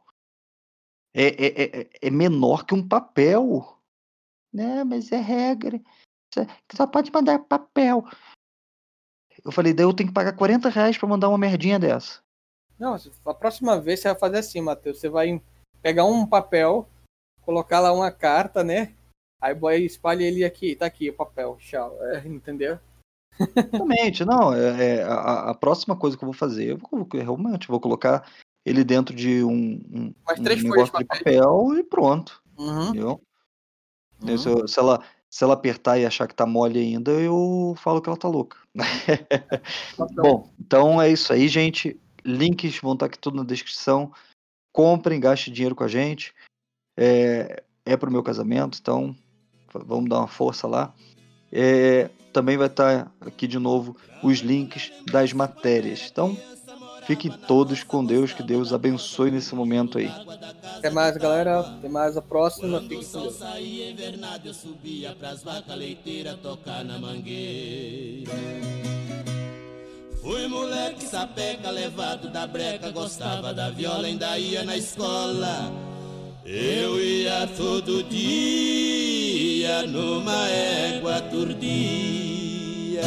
É, 1.15 1.27
é, 1.27 1.89
é- 2.01 2.11
menor 2.11 2.65
que 2.65 2.73
um 2.73 2.87
papel. 2.87 3.79
Né, 4.51 4.83
mas 4.83 5.13
é 5.13 5.21
regra. 5.21 5.79
Só- 6.33 6.47
Só 6.75 6.87
pode 6.87 7.13
mandar 7.13 7.39
papel. 7.41 8.03
Eu 9.45 9.53
falei, 9.53 9.75
daí 9.75 9.85
eu 9.85 9.93
tenho 9.93 10.09
que 10.09 10.15
pagar 10.15 10.35
40 10.35 10.71
reais 10.71 10.97
pra 10.97 11.07
mandar 11.07 11.29
uma 11.29 11.37
merdinha 11.37 11.79
dessa. 11.79 12.23
Não, 12.81 12.97
a 13.26 13.35
próxima 13.35 13.78
vez 13.78 14.01
você 14.01 14.09
vai 14.09 14.18
fazer 14.18 14.39
assim, 14.39 14.62
Matheus. 14.62 14.99
Você 14.99 15.09
vai 15.11 15.41
pegar 15.83 16.07
um 16.07 16.26
papel, 16.26 16.89
colocar 17.43 17.78
lá 17.78 17.93
uma 17.93 18.11
carta, 18.11 18.64
né? 18.64 18.95
Aí 19.39 19.55
boy, 19.55 19.85
espalha 19.85 20.24
ele 20.24 20.45
aqui, 20.45 20.74
tá 20.74 20.87
aqui 20.87 21.11
o 21.11 21.14
papel, 21.14 21.57
tchau. 21.61 21.95
É, 22.07 22.26
entendeu? 22.26 22.78
Exatamente, 23.39 24.24
não. 24.24 24.55
É, 24.55 24.97
é, 24.97 25.03
a, 25.03 25.51
a 25.51 25.55
próxima 25.55 25.95
coisa 25.95 26.16
que 26.16 26.24
eu 26.24 26.28
vou 26.28 26.35
fazer, 26.35 26.70
eu 26.70 26.78
vou, 26.78 27.07
realmente 27.12 27.68
vou 27.68 27.81
colocar 27.81 28.26
ele 28.64 28.83
dentro 28.83 29.14
de 29.14 29.45
um, 29.45 29.81
um, 29.93 30.14
Mais 30.26 30.39
um 30.39 30.43
negócio 30.43 30.93
de 30.93 30.99
de 30.99 31.05
papel 31.05 31.78
e 31.78 31.85
pronto. 31.85 32.43
Uhum. 32.59 32.89
Entendeu? 32.89 33.20
uhum. 34.22 34.39
Se, 34.39 34.49
eu- 34.49 34.68
se 34.68 34.78
ela, 34.78 35.03
se 35.28 35.45
ela 35.45 35.55
apertar 35.55 35.99
e 35.99 36.07
achar 36.07 36.26
que 36.26 36.35
tá 36.35 36.47
mole 36.47 36.78
ainda, 36.78 37.11
eu 37.12 37.74
falo 37.78 38.01
que 38.01 38.09
ela 38.09 38.18
tá 38.18 38.28
louca. 38.28 38.59
Papel. 39.97 40.22
Bom, 40.22 40.51
então 40.59 41.01
é 41.01 41.11
isso 41.11 41.33
aí, 41.33 41.49
gente. 41.49 41.99
Links 42.37 42.78
vão 42.78 42.95
estar 42.95 43.07
aqui 43.07 43.18
tudo 43.18 43.37
na 43.37 43.45
descrição. 43.45 44.12
Comprem, 44.72 45.20
gastem 45.20 45.53
dinheiro 45.53 45.74
com 45.74 45.85
a 45.85 45.89
gente. 45.89 46.35
É, 46.97 47.62
é 47.85 47.97
pro 47.97 48.11
meu 48.11 48.22
casamento, 48.22 48.78
então 48.81 49.16
vamos 49.72 50.09
dar 50.09 50.18
uma 50.18 50.28
força 50.28 50.66
lá. 50.66 50.95
É, 51.53 52.11
também 52.33 52.57
vai 52.57 52.68
estar 52.68 53.13
aqui 53.21 53.46
de 53.46 53.59
novo 53.59 53.96
os 54.22 54.38
links 54.38 54.92
das 55.11 55.33
matérias. 55.33 56.09
Então, 56.11 56.37
fiquem 57.07 57.30
todos 57.30 57.83
com 57.83 58.05
Deus, 58.05 58.33
que 58.33 58.42
Deus 58.42 58.72
abençoe 58.72 59.30
nesse 59.30 59.55
momento 59.55 59.99
aí. 59.99 60.11
Até 60.76 60.91
mais, 60.91 61.17
galera. 61.17 61.61
Até 61.61 61.88
mais 61.88 62.17
a 62.17 62.22
próxima. 62.22 62.80
Fiquem 62.80 63.03
com 63.03 63.21
Deus. 63.21 63.34
saía 63.34 63.91
invernado, 63.91 64.46
eu 64.46 64.55
subia 64.55 65.14
pras 65.14 65.42
vacas 65.42 65.76
leiteiras 65.76 66.38
tocar 66.41 66.84
na 66.84 66.99
mangueira. 66.99 68.30
Fui 70.22 70.47
moleque 70.47 71.07
sapeca, 71.07 71.71
levado 71.71 72.29
da 72.29 72.47
breca, 72.47 72.91
gostava 72.91 73.55
da 73.55 73.71
viola, 73.71 74.07
ainda 74.07 74.38
ia 74.38 74.63
na 74.64 74.76
escola. 74.76 75.72
Eu 76.45 77.03
ia 77.03 77.47
todo 77.57 78.03
dia 78.03 79.87
numa 79.87 80.47
égua 80.49 81.22
turdia. 81.22 83.01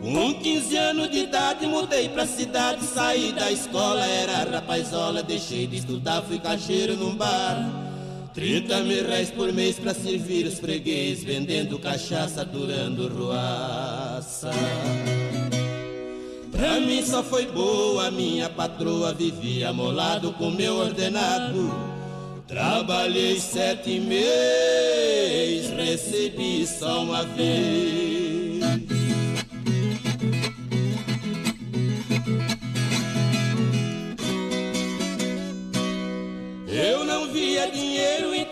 Com 0.00 0.34
15 0.40 0.76
anos 0.78 1.10
de 1.10 1.18
idade 1.18 1.66
mudei 1.66 2.08
pra 2.08 2.26
cidade, 2.26 2.82
saí 2.82 3.32
da 3.32 3.52
escola, 3.52 4.06
era 4.06 4.44
rapazola, 4.50 5.22
deixei 5.22 5.66
de 5.66 5.76
estudar, 5.76 6.22
fui 6.22 6.38
caixeiro 6.38 6.96
num 6.96 7.14
bar. 7.14 7.87
30 8.38 8.84
mil 8.84 9.04
reais 9.04 9.32
por 9.32 9.52
mês 9.52 9.80
pra 9.80 9.92
servir 9.92 10.46
os 10.46 10.60
freguês, 10.60 11.24
vendendo 11.24 11.76
cachaça, 11.76 12.44
durando 12.44 13.08
ruaça. 13.08 14.52
Pra 16.52 16.78
mim 16.78 17.04
só 17.04 17.20
foi 17.20 17.46
boa, 17.46 18.12
minha 18.12 18.48
patroa 18.48 19.12
vivia 19.12 19.72
molado 19.72 20.32
com 20.34 20.52
meu 20.52 20.76
ordenado. 20.76 21.68
Trabalhei 22.46 23.40
sete 23.40 23.98
meses, 23.98 25.70
recebi 25.70 26.64
só 26.64 27.02
uma 27.02 27.24
vez. 27.24 28.27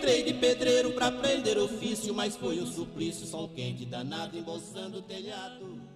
Entrei 0.07 0.23
de 0.23 0.33
pedreiro 0.35 0.91
pra 0.93 1.07
aprender 1.07 1.57
ofício, 1.57 2.13
mas 2.13 2.33
foi 2.37 2.61
um 2.61 2.65
suplício, 2.65 3.27
sol 3.27 3.49
quente 3.49 3.83
danado 3.83 4.37
embolsando 4.37 4.99
o 4.99 5.01
telhado. 5.01 5.86